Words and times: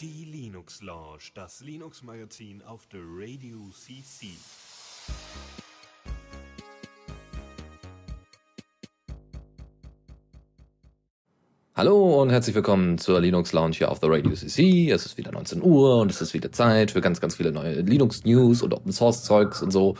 Die 0.00 0.24
Linux 0.24 0.80
Lounge, 0.82 1.30
das 1.34 1.60
Linux 1.60 2.02
Magazin 2.02 2.62
auf 2.62 2.86
der 2.86 3.00
Radio 3.02 3.58
CC. 3.72 4.28
Hallo 11.74 12.22
und 12.22 12.30
herzlich 12.30 12.54
willkommen 12.54 12.98
zur 12.98 13.20
Linux 13.20 13.52
Lounge 13.52 13.74
hier 13.76 13.90
auf 13.90 14.00
der 14.00 14.10
Radio 14.10 14.32
CC. 14.32 14.90
Es 14.90 15.06
ist 15.06 15.16
wieder 15.16 15.32
19 15.32 15.62
Uhr 15.62 16.00
und 16.00 16.10
es 16.10 16.20
ist 16.20 16.34
wieder 16.34 16.50
Zeit 16.52 16.90
für 16.90 17.00
ganz, 17.00 17.20
ganz 17.20 17.36
viele 17.36 17.52
neue 17.52 17.80
Linux 17.82 18.24
News 18.24 18.62
und 18.62 18.74
Open 18.74 18.92
Source 18.92 19.24
Zeugs 19.24 19.62
und 19.62 19.70
so. 19.70 19.96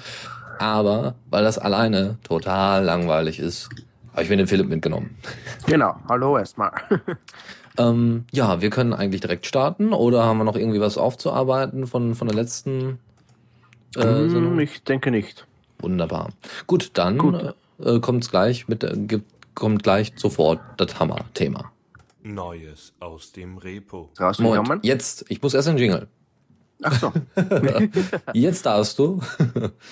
Aber 0.58 1.14
weil 1.30 1.44
das 1.44 1.58
alleine 1.58 2.18
total 2.24 2.84
langweilig 2.84 3.38
ist, 3.38 3.68
habe 4.18 4.24
ich 4.24 4.30
mir 4.30 4.36
den 4.36 4.48
Philipp 4.48 4.68
mitgenommen. 4.68 5.16
Genau, 5.66 5.94
hallo 6.08 6.36
erstmal. 6.38 6.72
ähm, 7.78 8.24
ja, 8.32 8.60
wir 8.60 8.68
können 8.68 8.92
eigentlich 8.92 9.20
direkt 9.20 9.46
starten 9.46 9.92
oder 9.92 10.24
haben 10.24 10.38
wir 10.38 10.44
noch 10.44 10.56
irgendwie 10.56 10.80
was 10.80 10.98
aufzuarbeiten 10.98 11.86
von, 11.86 12.16
von 12.16 12.26
der 12.26 12.36
letzten 12.36 12.98
äh, 13.94 14.02
hm, 14.02 14.58
Ich 14.58 14.82
denke 14.82 15.12
nicht. 15.12 15.46
Wunderbar. 15.78 16.30
Gut, 16.66 16.90
dann 16.94 17.18
Gut. 17.18 17.54
Äh, 17.78 18.00
kommt 18.00 18.28
gleich 18.28 18.66
mit, 18.66 18.82
äh, 18.82 19.20
kommt 19.54 19.84
gleich 19.84 20.12
sofort 20.16 20.58
das 20.78 20.98
Hammer-Thema. 20.98 21.70
Neues 22.24 22.94
aus 22.98 23.30
dem 23.30 23.56
Repo. 23.56 24.10
Moment, 24.40 24.84
jetzt, 24.84 25.26
ich 25.28 25.40
muss 25.40 25.54
erst 25.54 25.68
ein 25.68 25.78
Jingle. 25.78 26.08
Ach 26.82 26.98
so. 26.98 27.12
jetzt 28.32 28.64
darfst 28.64 28.98
du. 28.98 29.20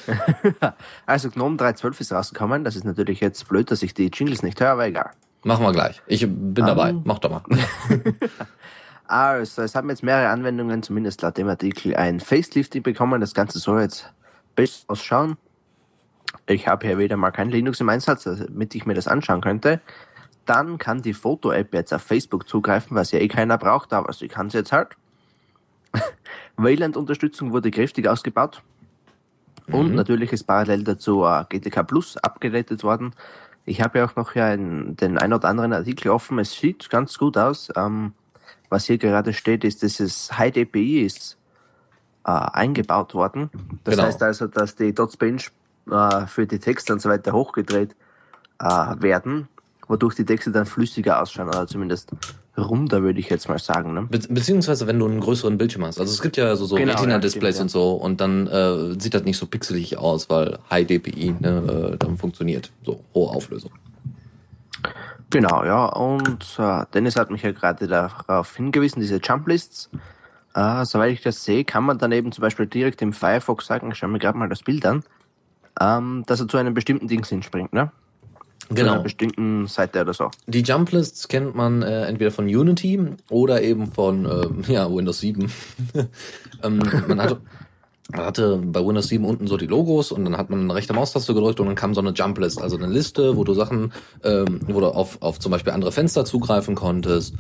also 1.07 1.31
GNOME 1.31 1.57
3.12 1.57 2.01
ist 2.01 2.13
rausgekommen. 2.13 2.65
Das 2.65 2.77
ist 2.77 2.85
natürlich 2.85 3.21
jetzt 3.21 3.49
blöd, 3.49 3.71
dass 3.71 3.83
ich 3.83 3.95
die 3.95 4.07
Jingles 4.07 4.43
nicht 4.43 4.61
höre, 4.61 4.71
aber 4.71 4.87
egal. 4.87 5.11
Machen 5.43 5.65
wir 5.65 5.73
gleich. 5.73 6.01
Ich 6.07 6.23
bin 6.23 6.65
um, 6.65 6.67
dabei. 6.67 6.93
Mach 6.93 7.19
doch 7.19 7.31
mal. 7.31 7.43
also, 9.07 9.63
es 9.63 9.75
haben 9.75 9.91
jetzt 9.91 10.03
mehrere 10.03 10.29
Anwendungen, 10.29 10.83
zumindest 10.83 11.23
laut 11.23 11.37
dem 11.37 11.49
Artikel, 11.49 11.97
ein 11.97 12.21
Facelifting 12.21 12.83
bekommen. 12.83 13.21
Das 13.21 13.35
Ganze 13.35 13.59
soll 13.59 13.83
jetzt 13.83 14.13
besser 14.55 14.85
ausschauen. 14.89 15.37
Ich 16.47 16.69
habe 16.69 16.87
hier 16.87 16.99
wieder 16.99 17.17
mal 17.17 17.33
kein 17.33 17.51
Linux 17.51 17.81
im 17.81 17.89
Einsatz, 17.89 18.25
damit 18.25 18.75
ich 18.75 18.87
mir 18.87 18.95
das 18.95 19.09
anschauen 19.09 19.41
könnte. 19.41 19.81
Dann 20.45 20.79
kann 20.79 21.03
die 21.03 21.15
Foto-App 21.15 21.75
jetzt 21.75 21.93
auf 21.93 22.03
Facebook 22.03 22.49
zugreifen, 22.49 22.97
was 22.97 23.11
ja 23.11 23.19
eh 23.19 23.27
keiner 23.27 23.59
braucht, 23.59 23.93
aber 23.93 24.13
sie 24.13 24.29
kann 24.29 24.47
es 24.47 24.53
jetzt 24.53 24.71
halt. 24.71 24.97
Wayland-Unterstützung 26.57 27.53
wurde 27.53 27.71
kräftig 27.71 28.09
ausgebaut. 28.09 28.63
Und 29.71 29.91
mhm. 29.91 29.95
natürlich 29.97 30.33
ist 30.33 30.45
parallel 30.45 30.85
dazu 30.85 31.25
uh, 31.25 31.43
GTK 31.49 31.87
Plus 31.87 32.17
abgedatet 32.19 32.85
worden. 32.85 33.13
Ich 33.65 33.83
habe 33.83 33.99
ja 33.99 34.07
auch 34.07 34.15
noch 34.15 34.35
ja 34.35 34.47
ein, 34.47 34.97
den 34.97 35.19
ein 35.19 35.33
oder 35.33 35.49
anderen 35.49 35.73
Artikel 35.73 36.11
offen. 36.11 36.39
Es 36.39 36.53
sieht 36.53 36.89
ganz 36.89 37.19
gut 37.19 37.37
aus. 37.37 37.69
Ähm, 37.77 38.13
was 38.69 38.87
hier 38.87 38.99
gerade 38.99 39.33
steht, 39.33 39.65
ist, 39.65 39.83
dass 39.83 40.01
es 40.01 40.39
High 40.39 40.53
DPI 40.53 41.03
ist 41.03 41.37
äh, 42.25 42.31
eingebaut 42.31 43.15
worden. 43.15 43.51
Das 43.85 43.95
genau. 43.95 44.07
heißt 44.07 44.23
also, 44.23 44.47
dass 44.47 44.75
die 44.77 44.95
Dots 44.95 45.17
Bench 45.17 45.51
äh, 45.91 46.27
für 46.27 46.47
die 46.47 46.59
Texte 46.59 46.93
und 46.93 47.01
so 47.01 47.09
weiter 47.09 47.33
hochgedreht 47.33 47.95
äh, 48.61 48.65
werden, 48.65 49.49
wodurch 49.87 50.15
die 50.15 50.25
Texte 50.25 50.51
dann 50.51 50.67
flüssiger 50.67 51.21
ausschauen 51.23 51.49
oder 51.49 51.67
zumindest 51.67 52.11
runder, 52.57 53.03
würde 53.03 53.21
ich 53.21 53.29
jetzt 53.29 53.49
mal 53.49 53.59
sagen. 53.59 53.95
Ne? 53.95 54.03
Be 54.03 54.19
beziehungsweise 54.29 54.87
wenn 54.87 54.99
du 54.99 55.07
einen 55.07 55.21
größeren 55.21 55.59
Bildschirm 55.59 55.85
hast. 55.85 56.01
Also 56.01 56.13
es 56.13 56.23
gibt 56.23 56.37
ja 56.37 56.55
so, 56.57 56.65
so 56.67 56.77
genau, 56.77 56.95
Retina-Displays 56.95 57.57
ja, 57.57 57.63
und 57.63 57.69
so 57.69 57.93
und 57.93 58.21
dann 58.21 58.47
äh, 58.47 58.99
sieht 59.01 59.15
das 59.15 59.25
nicht 59.25 59.39
so 59.39 59.47
pixelig 59.47 59.99
aus, 59.99 60.31
weil 60.31 60.59
High 60.71 60.87
DPI 60.87 61.37
ne, 61.41 61.93
äh, 61.93 61.97
dann 61.99 62.17
funktioniert. 62.17 62.71
So 62.85 63.01
hohe 63.15 63.31
Auflösung. 63.31 63.73
Genau, 65.31 65.65
ja. 65.65 65.87
Und 65.87 66.57
äh, 66.59 66.85
Dennis 66.95 67.17
hat 67.17 67.31
mich 67.31 67.43
ja 67.43 67.53
gerade 67.53 67.89
darauf 67.89 68.57
hingewiesen, 68.57 69.01
diese 69.01 69.17
Jump-Lists. 69.17 69.91
Äh, 70.55 70.85
soweit 70.85 71.13
ich 71.13 71.23
das 71.23 71.45
sehe, 71.45 71.65
kann 71.65 71.85
man 71.85 71.99
dann 71.99 72.13
eben 72.13 72.33
zum 72.33 72.43
Beispiel 72.43 72.67
direkt 72.67 73.03
im 73.03 73.13
Firefox 73.13 73.67
sagen, 73.67 73.91
ich 73.91 73.99
schaue 73.99 74.11
mir 74.11 74.19
gerade 74.19 74.39
mal 74.39 74.49
das 74.49 74.63
Bild 74.63 74.87
an, 74.87 75.03
ähm, 75.81 76.25
dass 76.27 76.41
er 76.41 76.49
zu 76.49 76.57
einem 76.57 76.75
bestimmten 76.75 77.09
Dings 77.09 77.29
hinspringt, 77.29 77.73
ne? 77.73 77.91
Genau. 78.69 78.93
Einer 78.93 79.03
bestimmten 79.03 79.67
Seite 79.67 80.01
oder 80.01 80.13
so. 80.13 80.31
Die 80.47 80.63
Jumplists 80.63 81.29
kennt 81.29 81.55
man 81.55 81.83
äh, 81.83 82.07
entweder 82.07 82.31
von 82.31 82.47
Unity 82.47 83.01
oder 83.31 83.63
eben 83.63 83.93
von 83.93 84.27
äh, 84.27 84.73
ja, 84.73 84.91
Windows 84.93 85.21
7. 85.21 85.51
ähm, 86.63 86.83
man 87.07 87.21
hatte 87.21 87.41
man 88.13 88.25
hatte 88.25 88.59
bei 88.59 88.85
Windows 88.85 89.09
7 89.09 89.25
unten 89.25 89.49
so 89.49 89.57
die 89.57 89.67
Logos 89.67 90.13
und 90.13 90.25
dann 90.25 90.37
hat 90.37 90.49
man 90.49 90.61
eine 90.61 90.75
rechte 90.75 90.93
Maustaste 90.93 91.35
gedrückt 91.35 91.59
und 91.59 91.67
dann 91.67 91.75
kam 91.75 91.93
so 91.93 92.01
eine 92.01 92.11
Jumplist, 92.11 92.63
also 92.63 92.77
eine 92.77 92.87
Liste, 92.87 93.37
wo 93.37 93.43
du 93.43 93.53
Sachen, 93.53 93.93
ähm, 94.23 94.61
wo 94.69 94.79
du 94.79 94.87
auf, 94.87 95.21
auf 95.23 95.41
zum 95.41 95.51
Beispiel 95.51 95.73
andere 95.73 95.91
Fenster 95.91 96.25
zugreifen 96.25 96.77
konntest 96.77 97.35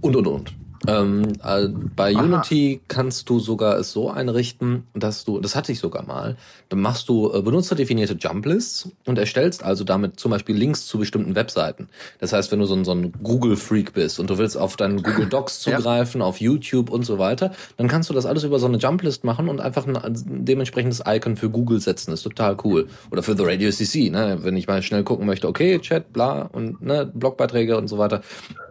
und 0.00 0.14
und 0.14 0.26
und. 0.28 0.54
Ähm, 0.86 1.32
äh, 1.42 1.68
bei 1.68 2.14
Aha. 2.14 2.22
Unity 2.22 2.80
kannst 2.88 3.28
du 3.28 3.38
sogar 3.38 3.78
es 3.78 3.92
so 3.92 4.10
einrichten, 4.10 4.84
dass 4.94 5.24
du, 5.24 5.40
das 5.40 5.56
hatte 5.56 5.72
ich 5.72 5.78
sogar 5.78 6.04
mal, 6.04 6.36
dann 6.68 6.80
machst 6.80 7.08
du 7.08 7.32
äh, 7.32 7.42
benutzerdefinierte 7.42 8.14
Jumplists 8.14 8.90
und 9.04 9.18
erstellst 9.18 9.62
also 9.62 9.84
damit 9.84 10.20
zum 10.20 10.30
Beispiel 10.30 10.56
Links 10.56 10.86
zu 10.86 10.98
bestimmten 10.98 11.34
Webseiten. 11.34 11.88
Das 12.18 12.32
heißt, 12.32 12.52
wenn 12.52 12.58
du 12.58 12.66
so 12.66 12.74
ein, 12.74 12.84
so 12.84 12.92
ein 12.92 13.12
Google-Freak 13.22 13.94
bist 13.94 14.20
und 14.20 14.30
du 14.30 14.38
willst 14.38 14.56
auf 14.56 14.76
deinen 14.76 15.02
Google 15.02 15.26
Docs 15.26 15.60
zugreifen, 15.60 16.20
ja. 16.20 16.26
auf 16.26 16.40
YouTube 16.40 16.90
und 16.90 17.04
so 17.04 17.18
weiter, 17.18 17.52
dann 17.76 17.88
kannst 17.88 18.10
du 18.10 18.14
das 18.14 18.26
alles 18.26 18.44
über 18.44 18.58
so 18.58 18.66
eine 18.66 18.78
Jumplist 18.78 19.24
machen 19.24 19.48
und 19.48 19.60
einfach 19.60 19.86
ein, 19.86 19.96
ein 19.96 20.44
dementsprechendes 20.44 21.02
Icon 21.06 21.36
für 21.36 21.50
Google 21.50 21.80
setzen. 21.80 22.10
Das 22.10 22.20
ist 22.20 22.24
total 22.24 22.56
cool. 22.64 22.88
Oder 23.10 23.22
für 23.22 23.36
The 23.36 23.44
Radio 23.44 23.70
CC, 23.70 24.10
ne? 24.10 24.38
wenn 24.42 24.56
ich 24.56 24.66
mal 24.66 24.82
schnell 24.82 25.04
gucken 25.04 25.26
möchte, 25.26 25.48
okay, 25.48 25.78
Chat, 25.78 26.12
bla 26.12 26.42
und 26.42 26.82
ne, 26.82 27.10
Blogbeiträge 27.12 27.76
und 27.76 27.88
so 27.88 27.98
weiter. 27.98 28.22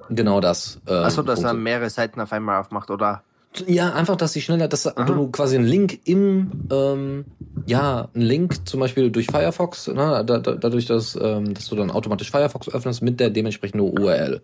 Genau 0.09 0.39
das. 0.39 0.79
Äh, 0.87 0.93
Achso, 0.93 1.21
dass 1.21 1.43
er 1.43 1.53
mehrere 1.53 1.89
Seiten 1.89 2.21
auf 2.21 2.31
einmal 2.31 2.59
aufmacht, 2.59 2.89
oder? 2.89 3.23
Ja, 3.67 3.93
einfach, 3.93 4.15
dass 4.17 4.33
sie 4.33 4.41
schneller, 4.41 4.67
dass 4.67 4.85
Aha. 4.85 5.05
du 5.05 5.27
quasi 5.27 5.55
einen 5.55 5.65
Link 5.65 5.99
im, 6.05 6.67
ähm, 6.71 7.25
ja, 7.65 8.09
einen 8.13 8.23
Link 8.23 8.67
zum 8.67 8.79
Beispiel 8.81 9.09
durch 9.11 9.27
Firefox, 9.27 9.87
ne, 9.87 10.23
da, 10.25 10.39
da, 10.39 10.55
dadurch, 10.55 10.85
dass, 10.85 11.17
ähm, 11.21 11.53
dass 11.53 11.67
du 11.67 11.75
dann 11.75 11.89
automatisch 11.89 12.31
Firefox 12.31 12.69
öffnest 12.69 13.01
mit 13.01 13.19
der 13.19 13.29
dementsprechenden 13.29 13.81
URL. 13.81 14.41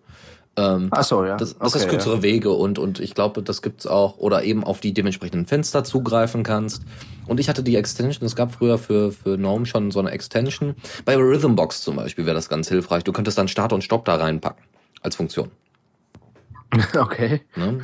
Ähm, 0.58 0.90
Ach 0.92 1.04
so, 1.04 1.24
ja. 1.24 1.38
Das, 1.38 1.58
das 1.58 1.74
okay, 1.74 1.84
ist 1.84 1.90
kürzere 1.90 2.16
ja. 2.18 2.24
Wege 2.24 2.52
und, 2.52 2.78
und 2.78 3.00
ich 3.00 3.16
glaube, 3.16 3.42
das 3.42 3.62
gibt's 3.62 3.88
auch, 3.88 4.18
oder 4.18 4.44
eben 4.44 4.64
auf 4.64 4.80
die 4.82 4.94
dementsprechenden 4.94 5.46
Fenster 5.46 5.84
zugreifen 5.84 6.44
kannst. 6.44 6.84
Und 7.28 7.40
ich 7.40 7.48
hatte 7.48 7.64
die 7.64 7.76
Extension, 7.76 8.26
es 8.26 8.36
gab 8.36 8.54
früher 8.54 8.78
für, 8.78 9.12
für 9.12 9.38
GNOME 9.38 9.66
schon 9.66 9.92
so 9.92 10.00
eine 10.00 10.12
Extension. 10.12 10.76
Bei 11.06 11.16
Rhythmbox 11.16 11.82
zum 11.82 11.96
Beispiel 11.96 12.26
wäre 12.26 12.36
das 12.36 12.50
ganz 12.50 12.68
hilfreich. 12.68 13.04
Du 13.04 13.14
könntest 13.14 13.38
dann 13.38 13.48
Start 13.48 13.72
und 13.72 13.84
Stopp 13.84 14.06
da 14.06 14.16
reinpacken 14.16 14.64
als 15.02 15.16
Funktion. 15.16 15.52
Okay. 16.98 17.42
Ne? 17.56 17.80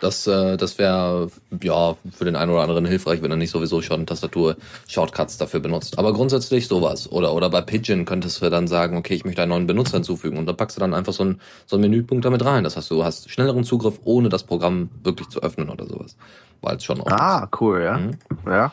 Das, 0.00 0.26
äh, 0.26 0.58
das 0.58 0.76
wäre 0.78 1.30
ja 1.62 1.96
für 2.14 2.26
den 2.26 2.36
einen 2.36 2.50
oder 2.50 2.60
anderen 2.60 2.84
hilfreich, 2.84 3.22
wenn 3.22 3.30
er 3.30 3.38
nicht 3.38 3.50
sowieso 3.50 3.80
schon 3.80 4.04
Tastatur-Shortcuts 4.04 5.38
dafür 5.38 5.60
benutzt. 5.60 5.98
Aber 5.98 6.12
grundsätzlich 6.12 6.68
sowas. 6.68 7.10
Oder, 7.10 7.32
oder 7.32 7.48
bei 7.48 7.62
Pigeon 7.62 8.04
könntest 8.04 8.42
du 8.42 8.50
dann 8.50 8.68
sagen, 8.68 8.98
okay, 8.98 9.14
ich 9.14 9.24
möchte 9.24 9.40
einen 9.42 9.48
neuen 9.50 9.66
Benutzer 9.66 9.94
hinzufügen 9.94 10.36
und 10.36 10.44
da 10.44 10.52
packst 10.52 10.76
du 10.76 10.80
dann 10.80 10.92
einfach 10.92 11.14
so 11.14 11.22
einen, 11.22 11.40
so 11.64 11.76
einen 11.76 11.88
Menüpunkt 11.90 12.26
damit 12.26 12.44
rein. 12.44 12.62
Das 12.64 12.76
heißt, 12.76 12.90
du 12.90 13.02
hast 13.04 13.30
schnelleren 13.30 13.64
Zugriff, 13.64 13.98
ohne 14.04 14.28
das 14.28 14.44
Programm 14.44 14.90
wirklich 15.02 15.28
zu 15.30 15.40
öffnen 15.42 15.70
oder 15.70 15.86
sowas. 15.86 16.16
Weil 16.60 16.76
es 16.76 16.84
schon 16.84 17.00
Ah, 17.08 17.44
ist. 17.44 17.60
cool, 17.62 17.80
ja. 17.82 17.96
Mhm. 17.96 18.18
Ja. 18.46 18.72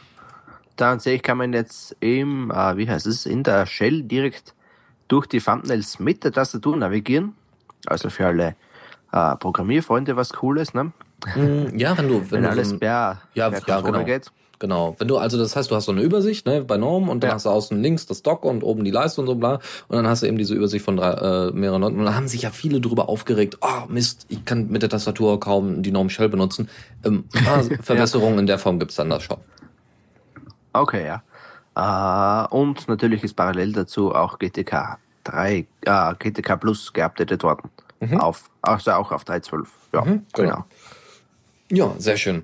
Dann 0.76 1.00
sehe 1.00 1.16
ich, 1.16 1.24
kann 1.24 1.38
man 1.38 1.54
jetzt 1.54 1.96
im, 2.02 2.52
äh, 2.52 2.76
wie 2.76 2.90
heißt 2.90 3.08
es, 3.08 3.26
in 3.26 3.44
der 3.44 3.66
Shell 3.66 4.04
direkt 4.04 4.54
durch 5.08 5.28
die 5.28 5.40
Thumbnails 5.40 6.00
mit 6.00 6.26
der 6.26 6.34
Tastatur 6.34 6.76
navigieren. 6.76 7.36
Also 7.88 8.10
für 8.10 8.28
alle 8.28 8.56
äh, 9.12 9.36
Programmierfreunde 9.36 10.16
was 10.16 10.34
Cooles, 10.34 10.74
ne? 10.74 10.92
Mm, 11.36 11.78
ja, 11.78 11.98
wenn 11.98 12.08
du 12.08 12.22
wenn, 12.22 12.32
wenn 12.32 12.44
du 12.44 12.50
alles 12.50 12.70
so 12.70 12.76
ein, 12.76 12.80
per, 12.80 13.22
ja, 13.34 13.50
per 13.50 13.62
ja, 13.68 13.82
genau. 13.82 14.04
geht. 14.04 14.32
Genau. 14.60 14.96
Wenn 14.98 15.10
du, 15.10 15.18
also 15.18 15.38
das 15.38 15.58
heißt, 15.58 15.72
du 15.72 15.76
hast 15.76 15.86
so 15.86 15.92
eine 15.92 16.02
Übersicht, 16.02 16.46
ne, 16.46 16.64
bei 16.64 16.78
Norm 16.78 17.10
und 17.10 17.22
dann 17.22 17.32
ja. 17.32 17.36
hast 17.36 17.46
du 17.46 17.50
außen 17.50 17.82
links 17.82 18.06
das 18.06 18.22
Dock 18.22 18.46
und 18.46 18.64
oben 18.64 18.86
die 18.86 18.92
Leiste 18.92 19.20
und 19.20 19.28
so 19.28 19.36
bla. 19.36 19.60
Und 19.90 19.98
dann 19.98 20.08
hast 20.08 20.24
du 20.24 20.28
eben 20.28 20.38
diese 20.38 20.56
Übersicht 20.56 20.86
von 20.86 20.96
drei, 20.96 21.12
äh, 21.12 21.52
mehreren 21.52 21.82
Leuten. 21.82 22.00
Und 22.00 22.06
da 22.06 22.16
haben 22.16 22.30
sich 22.30 22.44
ja 22.44 22.50
viele 22.50 22.80
drüber 22.80 23.10
aufgeregt, 23.10 23.58
oh 23.60 23.88
Mist, 23.90 24.26
ich 24.30 24.46
kann 24.46 24.70
mit 24.70 24.82
der 24.82 24.90
Tastatur 24.90 25.38
kaum 25.40 25.84
die 25.84 25.92
Norm 25.92 26.10
Shell 26.10 26.30
benutzen. 26.30 26.70
Ähm, 27.04 27.26
Verbesserungen 27.82 28.36
ja. 28.36 28.40
in 28.40 28.48
der 28.48 28.58
Form 28.58 28.80
gibt's 28.80 28.96
dann 28.96 29.10
das 29.10 29.24
schon. 29.24 29.38
Okay, 30.72 31.06
ja. 31.06 31.24
Uh, 31.76 32.56
und 32.56 32.88
natürlich 32.88 33.24
ist 33.24 33.34
parallel 33.34 33.74
dazu 33.74 34.14
auch 34.14 34.40
GTK 34.40 34.98
3, 35.24 35.66
äh, 35.86 36.14
GTK 36.20 36.58
Plus 36.58 36.94
geupdatet 36.94 37.44
worden. 37.44 37.70
Mhm. 38.00 38.20
Auf, 38.20 38.50
also 38.62 38.92
auch 38.92 39.12
auf 39.12 39.24
3.12. 39.24 39.66
Ja, 39.94 40.02
mhm, 40.02 40.26
genau. 40.34 40.50
genau. 40.50 40.66
Ja, 41.72 41.96
sehr 41.98 42.18
schön. 42.18 42.44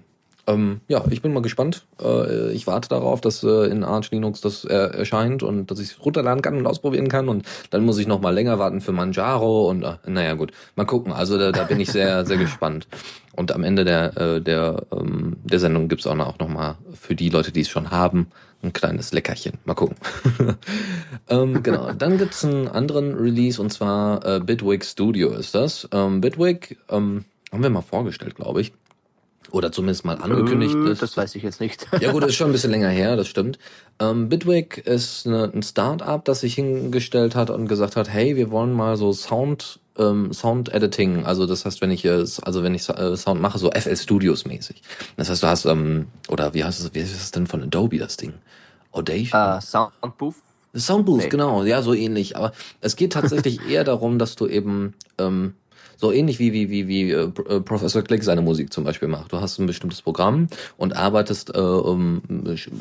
Ähm, 0.49 0.81
ja, 0.87 1.03
ich 1.11 1.21
bin 1.21 1.31
mal 1.31 1.43
gespannt. 1.43 1.85
Äh, 2.01 2.51
ich 2.53 2.65
warte 2.65 2.89
darauf, 2.89 3.21
dass 3.21 3.43
äh, 3.43 3.69
in 3.69 3.83
Arch 3.83 4.09
Linux 4.09 4.41
das 4.41 4.65
äh, 4.65 4.73
erscheint 4.73 5.43
und 5.43 5.69
dass 5.69 5.79
ich 5.79 5.91
es 5.91 6.03
runterladen 6.03 6.41
kann 6.41 6.57
und 6.57 6.65
ausprobieren 6.65 7.07
kann. 7.07 7.29
Und 7.29 7.45
dann 7.69 7.85
muss 7.85 7.99
ich 7.99 8.07
noch 8.07 8.19
mal 8.19 8.33
länger 8.33 8.57
warten 8.57 8.81
für 8.81 8.91
Manjaro 8.91 9.69
und 9.69 9.83
äh, 9.83 9.97
naja 10.07 10.33
gut, 10.33 10.51
mal 10.75 10.85
gucken. 10.85 11.13
Also 11.13 11.37
da, 11.37 11.51
da 11.51 11.65
bin 11.65 11.79
ich 11.79 11.91
sehr, 11.91 12.25
sehr 12.25 12.37
gespannt. 12.37 12.87
Und 13.35 13.51
am 13.51 13.63
Ende 13.63 13.85
der, 13.85 14.17
äh, 14.17 14.41
der, 14.41 14.87
ähm, 14.91 15.37
der 15.43 15.59
Sendung 15.59 15.87
gibt's 15.87 16.07
auch 16.07 16.15
noch, 16.15 16.27
auch 16.27 16.39
noch 16.39 16.49
mal 16.49 16.77
für 16.93 17.15
die 17.15 17.29
Leute, 17.29 17.51
die 17.51 17.61
es 17.61 17.69
schon 17.69 17.91
haben, 17.91 18.27
ein 18.61 18.73
kleines 18.73 19.13
Leckerchen. 19.13 19.53
Mal 19.65 19.73
gucken. 19.73 19.95
ähm, 21.29 21.63
genau. 21.63 21.91
Dann 21.93 22.17
gibt's 22.17 22.43
einen 22.43 22.67
anderen 22.67 23.15
Release 23.15 23.61
und 23.61 23.71
zwar 23.71 24.25
äh, 24.25 24.39
Bitwig 24.39 24.83
Studio 24.85 25.29
ist 25.31 25.55
das. 25.55 25.87
Ähm, 25.91 26.21
Bitwig 26.21 26.77
ähm, 26.89 27.25
haben 27.51 27.63
wir 27.63 27.69
mal 27.69 27.81
vorgestellt, 27.81 28.35
glaube 28.35 28.61
ich. 28.61 28.73
Oder 29.51 29.71
zumindest 29.71 30.05
mal 30.05 30.17
angekündigt. 30.21 30.75
Äh, 30.75 30.91
ist. 30.91 31.01
das 31.01 31.17
weiß 31.17 31.35
ich 31.35 31.43
jetzt 31.43 31.59
nicht. 31.59 31.87
Ja 31.99 32.11
gut, 32.11 32.21
das 32.23 32.31
ist 32.31 32.35
schon 32.35 32.49
ein 32.49 32.51
bisschen 32.51 32.71
länger 32.71 32.89
her, 32.89 33.15
das 33.15 33.27
stimmt. 33.27 33.57
Ähm, 33.99 34.29
Bitwig 34.29 34.77
ist 34.77 35.25
eine, 35.25 35.45
ein 35.45 35.63
Start-up, 35.63 36.25
das 36.25 36.41
sich 36.41 36.55
hingestellt 36.55 37.35
hat 37.35 37.49
und 37.49 37.67
gesagt 37.67 37.95
hat, 37.95 38.09
hey, 38.09 38.35
wir 38.35 38.51
wollen 38.51 38.73
mal 38.73 38.95
so 38.97 39.11
Sound 39.11 39.79
ähm, 39.99 40.33
Sound 40.33 40.73
Editing, 40.73 41.25
also 41.25 41.45
das 41.45 41.65
heißt, 41.65 41.81
wenn 41.81 41.91
ich 41.91 42.05
äh, 42.05 42.25
also 42.41 42.63
wenn 42.63 42.73
ich 42.73 42.87
äh, 42.89 43.15
Sound 43.15 43.41
mache, 43.41 43.59
so 43.59 43.69
FL 43.71 43.95
Studios 43.95 44.45
mäßig. 44.45 44.81
Das 45.17 45.29
heißt, 45.29 45.43
du 45.43 45.47
hast 45.47 45.65
ähm, 45.65 46.07
oder 46.27 46.53
wie 46.53 46.63
heißt 46.63 46.79
es, 46.79 46.93
wie 46.93 46.99
ist 46.99 47.15
es 47.15 47.31
denn 47.31 47.47
von 47.47 47.63
Adobe 47.63 47.97
das 47.97 48.17
Ding? 48.17 48.33
Audacious? 48.91 49.33
Uh, 49.33 49.59
Soundbooth. 49.61 50.35
Soundbooth, 50.75 51.23
nee. 51.23 51.29
genau, 51.29 51.63
ja, 51.63 51.81
so 51.81 51.93
ähnlich. 51.93 52.37
Aber 52.37 52.53
es 52.81 52.95
geht 52.95 53.13
tatsächlich 53.13 53.59
eher 53.69 53.83
darum, 53.83 54.19
dass 54.19 54.35
du 54.35 54.47
eben 54.47 54.93
ähm, 55.17 55.55
so 55.99 56.13
ähnlich 56.13 56.39
wie, 56.39 56.53
wie, 56.53 56.69
wie, 56.69 56.87
wie 56.87 57.11
äh, 57.11 57.29
äh, 57.49 57.59
Professor 57.59 58.01
Click 58.01 58.23
seine 58.23 58.41
Musik 58.41 58.71
zum 58.71 58.85
Beispiel 58.85 59.09
macht. 59.09 59.33
Du 59.33 59.41
hast 59.41 59.59
ein 59.59 59.67
bestimmtes 59.67 60.01
Programm 60.01 60.47
und 60.77 60.95
arbeitest, 60.95 61.53
äh, 61.53 61.59
um, 61.59 62.21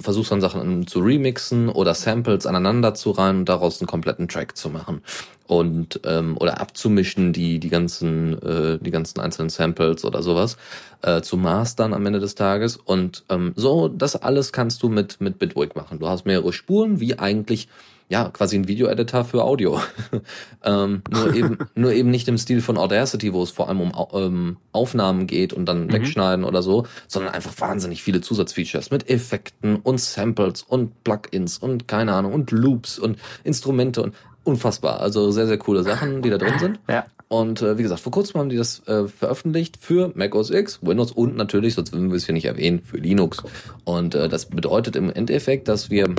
versuchst 0.00 0.30
dann 0.30 0.40
Sachen 0.40 0.86
zu 0.86 1.00
remixen 1.00 1.68
oder 1.68 1.94
Samples 1.94 2.46
aneinander 2.46 2.94
zu 2.94 3.10
reihen 3.10 3.38
und 3.38 3.48
daraus 3.48 3.80
einen 3.80 3.88
kompletten 3.88 4.28
Track 4.28 4.56
zu 4.56 4.70
machen. 4.70 5.02
Und 5.48 6.00
ähm, 6.04 6.36
oder 6.38 6.60
abzumischen 6.60 7.32
die 7.32 7.58
die 7.58 7.70
ganzen 7.70 8.40
äh, 8.42 8.78
die 8.80 8.90
ganzen 8.90 9.18
einzelnen 9.18 9.48
Samples 9.48 10.04
oder 10.04 10.22
sowas 10.22 10.58
äh, 11.00 11.22
zu 11.22 11.38
mastern 11.38 11.94
am 11.94 12.04
Ende 12.04 12.20
des 12.20 12.34
Tages 12.34 12.76
und 12.76 13.24
ähm, 13.30 13.54
so 13.56 13.88
das 13.88 14.14
alles 14.14 14.52
kannst 14.52 14.82
du 14.82 14.90
mit 14.90 15.22
mit 15.22 15.38
Bitwig 15.38 15.74
machen. 15.74 16.00
Du 16.00 16.06
hast 16.06 16.26
mehrere 16.26 16.52
Spuren 16.52 17.00
wie 17.00 17.18
eigentlich 17.18 17.68
ja, 18.08 18.30
quasi 18.30 18.56
ein 18.56 18.68
Video-Editor 18.68 19.24
für 19.24 19.44
Audio. 19.44 19.80
ähm, 20.64 21.02
nur 21.10 21.34
eben, 21.34 21.58
nur 21.74 21.92
eben 21.92 22.10
nicht 22.10 22.28
im 22.28 22.38
Stil 22.38 22.60
von 22.60 22.78
Audacity, 22.78 23.32
wo 23.32 23.42
es 23.42 23.50
vor 23.50 23.68
allem 23.68 23.80
um 23.80 23.92
ähm, 24.14 24.56
Aufnahmen 24.72 25.26
geht 25.26 25.52
und 25.52 25.66
dann 25.66 25.86
mhm. 25.86 25.92
wegschneiden 25.92 26.44
oder 26.44 26.62
so, 26.62 26.86
sondern 27.06 27.34
einfach 27.34 27.52
wahnsinnig 27.58 28.02
viele 28.02 28.20
Zusatzfeatures 28.20 28.90
mit 28.90 29.10
Effekten 29.10 29.76
und 29.76 30.00
Samples 30.00 30.62
und 30.62 31.04
Plugins 31.04 31.58
und 31.58 31.86
keine 31.86 32.14
Ahnung 32.14 32.32
und 32.32 32.50
Loops 32.50 32.98
und 32.98 33.18
Instrumente 33.44 34.02
und 34.02 34.14
unfassbar. 34.44 35.00
Also 35.00 35.30
sehr, 35.30 35.46
sehr 35.46 35.58
coole 35.58 35.82
Sachen, 35.82 36.22
die 36.22 36.30
da 36.30 36.38
drin 36.38 36.58
sind. 36.58 36.80
Ja. 36.88 37.04
Und 37.28 37.60
äh, 37.60 37.76
wie 37.76 37.82
gesagt, 37.82 38.00
vor 38.00 38.10
kurzem 38.10 38.40
haben 38.40 38.48
die 38.48 38.56
das 38.56 38.82
äh, 38.86 39.06
veröffentlicht 39.06 39.76
für 39.78 40.12
Mac 40.14 40.34
OS 40.34 40.48
X, 40.48 40.78
Windows 40.80 41.12
und 41.12 41.36
natürlich, 41.36 41.74
sonst 41.74 41.92
würden 41.92 42.08
wir 42.08 42.16
es 42.16 42.24
hier 42.24 42.32
nicht 42.32 42.46
erwähnen, 42.46 42.80
für 42.82 42.96
Linux. 42.96 43.42
Und 43.84 44.14
äh, 44.14 44.30
das 44.30 44.46
bedeutet 44.46 44.96
im 44.96 45.12
Endeffekt, 45.12 45.68
dass 45.68 45.90
wir 45.90 46.14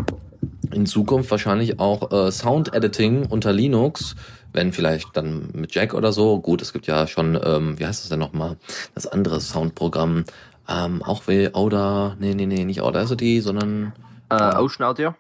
in 0.74 0.86
Zukunft 0.86 1.32
wahrscheinlich 1.32 1.80
auch 1.80 2.12
äh, 2.12 2.32
Sound 2.32 2.74
Editing 2.74 3.26
unter 3.26 3.54
Linux, 3.54 4.16
wenn 4.54 4.74
vielleicht 4.74 5.16
dann 5.16 5.50
mit 5.54 5.74
Jack 5.74 5.94
oder 5.94 6.12
so. 6.12 6.40
Gut, 6.40 6.62
es 6.62 6.74
gibt 6.74 6.88
ja 6.88 7.08
schon, 7.08 7.40
ähm, 7.44 7.80
wie 7.80 7.86
heißt 7.86 8.04
das 8.04 8.10
denn 8.10 8.20
nochmal, 8.20 8.58
das 8.96 9.08
andere 9.08 9.40
Soundprogramm, 9.42 10.26
ähm, 10.68 11.02
auch 11.04 11.28
wie 11.28 11.54
Auda, 11.54 12.16
nee, 12.20 12.34
nee, 12.34 12.46
nee, 12.46 12.64
nicht 12.64 12.82
Audacity, 12.82 13.42
sondern 13.42 13.94
äh, 14.30 14.56
Ocean 14.56 14.86
Audio. 14.86 15.16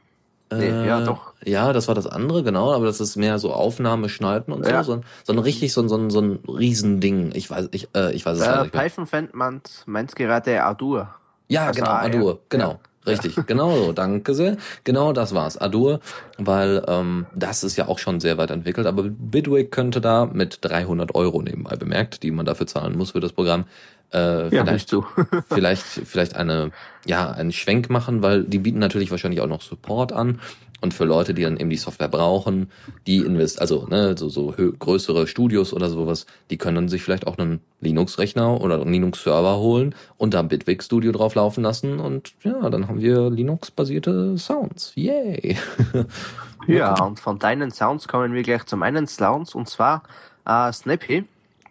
Nee, 0.51 0.67
äh, 0.67 0.87
ja, 0.87 1.01
doch. 1.01 1.33
Ja, 1.45 1.73
das 1.73 1.87
war 1.87 1.95
das 1.95 2.07
andere, 2.07 2.43
genau, 2.43 2.73
aber 2.73 2.85
das 2.85 2.99
ist 2.99 3.15
mehr 3.15 3.37
so 3.37 3.53
Aufnahme, 3.53 4.09
Schneiden 4.09 4.51
und 4.53 4.65
so, 4.65 4.71
ja. 4.71 4.83
so, 4.83 5.01
so 5.23 5.33
ein 5.33 5.39
richtig 5.39 5.73
so, 5.73 5.81
ein 5.81 5.89
so, 5.89 5.97
ein 5.97 6.09
so 6.09 6.21
ein 6.21 6.39
Riesending. 6.47 7.31
Ich 7.35 7.49
weiß, 7.49 7.69
ich, 7.71 7.87
äh, 7.95 8.13
ich 8.13 8.25
weiß 8.25 8.39
es 8.39 8.47
äh, 8.47 8.61
nicht. 8.63 8.71
Python 8.71 9.05
fängt 9.05 9.35
man, 9.35 9.61
meint 9.85 10.15
gerade 10.15 10.63
Adur. 10.63 11.09
Ja, 11.47 11.67
also 11.67 11.81
genau, 11.81 11.91
Adur, 11.91 12.39
genau. 12.49 12.71
Ja. 12.71 12.79
Richtig, 13.05 13.35
genau 13.47 13.75
so, 13.75 13.91
danke 13.93 14.33
sehr. 14.33 14.57
Genau 14.83 15.13
das 15.13 15.33
war's, 15.33 15.57
Adur, 15.57 15.99
weil 16.37 16.83
ähm, 16.87 17.25
das 17.33 17.63
ist 17.63 17.77
ja 17.77 17.87
auch 17.87 17.97
schon 17.97 18.19
sehr 18.19 18.37
weit 18.37 18.51
entwickelt, 18.51 18.87
aber 18.87 19.03
Bitwig 19.03 19.71
könnte 19.71 20.01
da 20.01 20.25
mit 20.25 20.59
300 20.61 21.15
Euro 21.15 21.41
nebenbei 21.41 21.75
bemerkt, 21.75 22.23
die 22.23 22.31
man 22.31 22.45
dafür 22.45 22.67
zahlen 22.67 22.97
muss 22.97 23.11
für 23.11 23.19
das 23.19 23.31
Programm, 23.31 23.65
äh, 24.13 24.53
ja, 24.53 24.65
vielleicht, 24.65 24.91
du. 24.91 25.05
vielleicht, 25.49 25.83
vielleicht 25.83 26.35
eine, 26.35 26.71
ja, 27.05 27.31
einen 27.31 27.51
Schwenk 27.51 27.89
machen, 27.89 28.21
weil 28.21 28.43
die 28.43 28.59
bieten 28.59 28.79
natürlich 28.79 29.11
wahrscheinlich 29.11 29.41
auch 29.41 29.47
noch 29.47 29.61
Support 29.61 30.11
an. 30.11 30.39
Und 30.81 30.93
für 30.93 31.05
Leute, 31.05 31.33
die 31.33 31.43
dann 31.43 31.57
eben 31.57 31.69
die 31.69 31.77
Software 31.77 32.07
brauchen, 32.07 32.71
die 33.05 33.17
invest, 33.17 33.59
also 33.61 33.85
ne, 33.87 34.15
so, 34.17 34.29
so 34.29 34.53
größere 34.57 35.27
Studios 35.27 35.73
oder 35.73 35.89
sowas, 35.89 36.25
die 36.49 36.57
können 36.57 36.75
dann 36.75 36.89
sich 36.89 37.03
vielleicht 37.03 37.27
auch 37.27 37.37
einen 37.37 37.61
Linux-Rechner 37.81 38.61
oder 38.61 38.81
einen 38.81 38.93
Linux-Server 38.93 39.57
holen 39.57 39.95
und 40.17 40.33
da 40.33 40.41
Bitwig 40.41 40.83
Studio 40.83 41.11
drauf 41.11 41.35
laufen 41.35 41.63
lassen 41.63 41.99
und 41.99 42.33
ja, 42.43 42.69
dann 42.69 42.87
haben 42.87 43.01
wir 43.01 43.29
Linux-basierte 43.29 44.37
Sounds. 44.37 44.93
Yay! 44.95 45.57
ja, 46.67 47.01
und 47.03 47.19
von 47.19 47.39
deinen 47.39 47.71
Sounds 47.71 48.07
kommen 48.07 48.33
wir 48.33 48.43
gleich 48.43 48.65
zu 48.65 48.77
meinen 48.77 49.07
Sounds 49.07 49.55
und 49.55 49.67
zwar 49.67 50.03
äh, 50.45 50.71
Snappy, 50.71 51.25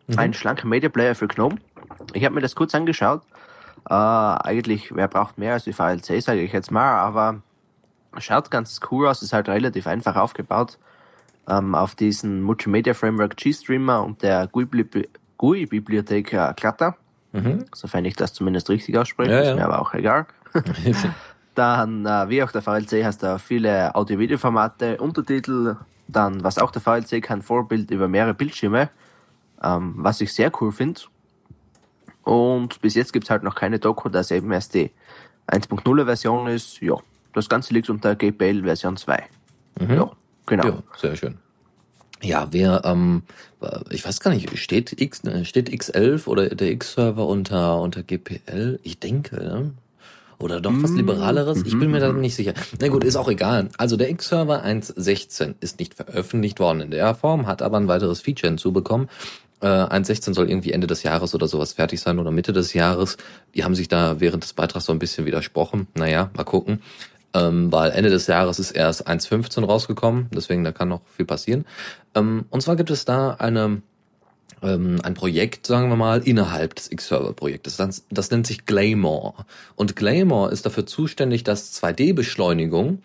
mhm. 0.06 0.18
ein 0.18 0.34
schlanker 0.34 0.66
Media 0.66 0.88
Player 0.88 1.14
für 1.14 1.28
GNOME. 1.28 1.56
Ich 2.12 2.24
habe 2.24 2.34
mir 2.34 2.40
das 2.40 2.54
kurz 2.54 2.74
angeschaut. 2.74 3.22
Äh, 3.88 3.94
eigentlich, 3.94 4.94
wer 4.94 5.08
braucht 5.08 5.38
mehr 5.38 5.54
als 5.54 5.64
die 5.64 5.72
VLC, 5.72 6.22
sage 6.22 6.42
ich 6.42 6.52
jetzt 6.52 6.70
mal, 6.70 6.98
aber 6.98 7.40
schaut 8.20 8.50
ganz 8.50 8.80
cool 8.90 9.06
aus, 9.06 9.22
ist 9.22 9.32
halt 9.32 9.48
relativ 9.48 9.86
einfach 9.86 10.16
aufgebaut. 10.16 10.78
Ähm, 11.48 11.74
auf 11.74 11.94
diesen 11.94 12.42
Multimedia 12.42 12.94
Framework 12.94 13.36
G-Streamer 13.36 14.04
und 14.04 14.22
der 14.22 14.48
GUI-Bibliothek 14.48 16.32
äh, 16.32 16.52
Clutter. 16.54 16.96
Mhm. 17.32 17.64
Sofern 17.74 18.04
ich 18.04 18.16
das 18.16 18.32
zumindest 18.32 18.68
richtig 18.68 18.96
ausspreche, 18.98 19.32
ja, 19.32 19.40
ist 19.40 19.54
mir 19.54 19.64
aber 19.64 19.80
auch 19.80 19.94
egal. 19.94 20.26
dann, 21.54 22.06
äh, 22.06 22.28
wie 22.28 22.42
auch 22.42 22.52
der 22.52 22.62
VLC, 22.62 23.04
hast 23.04 23.22
du 23.22 23.38
viele 23.38 23.94
Audio-Video-Formate, 23.94 24.98
Untertitel, 24.98 25.76
dann, 26.06 26.42
was 26.42 26.58
auch 26.58 26.70
der 26.70 26.82
VLC 26.82 27.22
kann, 27.22 27.42
Vorbild 27.42 27.90
über 27.90 28.08
mehrere 28.08 28.34
Bildschirme, 28.34 28.90
ähm, 29.62 29.94
was 29.96 30.20
ich 30.20 30.32
sehr 30.32 30.50
cool 30.60 30.72
finde. 30.72 31.00
Und 32.22 32.80
bis 32.80 32.94
jetzt 32.94 33.12
gibt's 33.12 33.30
halt 33.30 33.42
noch 33.42 33.54
keine 33.54 33.78
Doku, 33.78 34.08
dass 34.08 34.30
eben 34.30 34.52
erst 34.52 34.74
die 34.74 34.90
1.0 35.46 36.04
Version 36.04 36.46
ist. 36.46 36.80
Ja, 36.80 36.96
das 37.32 37.48
Ganze 37.48 37.74
liegt 37.74 37.90
unter 37.90 38.14
GPL 38.14 38.62
Version 38.62 38.96
2. 38.96 39.24
Mhm. 39.80 39.94
Ja, 39.94 40.10
genau. 40.46 40.64
Ja, 40.66 40.82
sehr 40.96 41.16
schön. 41.16 41.38
Ja, 42.22 42.48
wer, 42.50 42.82
ähm, 42.84 43.22
ich 43.90 44.04
weiß 44.04 44.20
gar 44.20 44.32
nicht, 44.32 44.58
steht 44.58 45.00
X, 45.00 45.22
äh, 45.24 45.44
steht 45.44 45.70
X11 45.70 46.26
oder 46.26 46.48
der 46.48 46.72
X-Server 46.72 47.26
unter, 47.26 47.80
unter 47.80 48.02
GPL? 48.02 48.80
Ich 48.82 48.98
denke, 48.98 49.36
ne? 49.36 49.72
Oder 50.40 50.60
doch 50.60 50.72
was 50.72 50.92
mhm. 50.92 50.98
Liberaleres? 50.98 51.64
Ich 51.64 51.78
bin 51.78 51.90
mir 51.90 51.98
da 51.98 52.12
mhm. 52.12 52.20
nicht 52.20 52.36
sicher. 52.36 52.54
Na 52.80 52.88
gut, 52.88 53.02
ist 53.02 53.16
auch 53.16 53.28
egal. 53.28 53.70
Also 53.76 53.96
der 53.96 54.08
X-Server 54.10 54.64
1.16 54.64 55.54
ist 55.60 55.80
nicht 55.80 55.94
veröffentlicht 55.94 56.60
worden 56.60 56.80
in 56.80 56.90
der 56.92 57.14
Form, 57.14 57.46
hat 57.46 57.60
aber 57.60 57.76
ein 57.76 57.88
weiteres 57.88 58.20
Feature 58.20 58.48
hinzubekommen. 58.48 59.08
Äh, 59.60 59.66
1.16 59.66 60.34
soll 60.34 60.48
irgendwie 60.48 60.70
Ende 60.70 60.86
des 60.86 61.02
Jahres 61.02 61.34
oder 61.34 61.48
sowas 61.48 61.72
fertig 61.72 62.00
sein 62.00 62.20
oder 62.20 62.30
Mitte 62.30 62.52
des 62.52 62.72
Jahres. 62.72 63.16
Die 63.54 63.64
haben 63.64 63.74
sich 63.74 63.88
da 63.88 64.20
während 64.20 64.44
des 64.44 64.52
Beitrags 64.52 64.84
so 64.84 64.92
ein 64.92 65.00
bisschen 65.00 65.26
widersprochen. 65.26 65.88
Naja, 65.94 66.30
mal 66.36 66.44
gucken. 66.44 66.82
Ähm, 67.34 67.70
weil 67.70 67.90
Ende 67.90 68.08
des 68.08 68.26
Jahres 68.26 68.58
ist 68.58 68.70
erst 68.70 69.06
1.15 69.06 69.64
rausgekommen, 69.64 70.28
deswegen 70.34 70.64
da 70.64 70.72
kann 70.72 70.88
noch 70.88 71.02
viel 71.14 71.26
passieren. 71.26 71.66
Ähm, 72.14 72.46
und 72.48 72.62
zwar 72.62 72.76
gibt 72.76 72.90
es 72.90 73.04
da 73.04 73.32
eine 73.32 73.82
ähm, 74.62 74.96
ein 75.02 75.14
Projekt, 75.14 75.66
sagen 75.66 75.88
wir 75.88 75.96
mal, 75.96 76.20
innerhalb 76.22 76.74
des 76.74 76.90
X-Server-Projektes. 76.90 77.76
Das, 77.76 78.04
das 78.10 78.30
nennt 78.30 78.46
sich 78.46 78.66
Glamour. 78.66 79.46
Und 79.76 79.96
Glamour 79.96 80.52
ist 80.52 80.66
dafür 80.66 80.86
zuständig, 80.86 81.44
dass 81.44 81.80
2D-Beschleunigung 81.82 83.02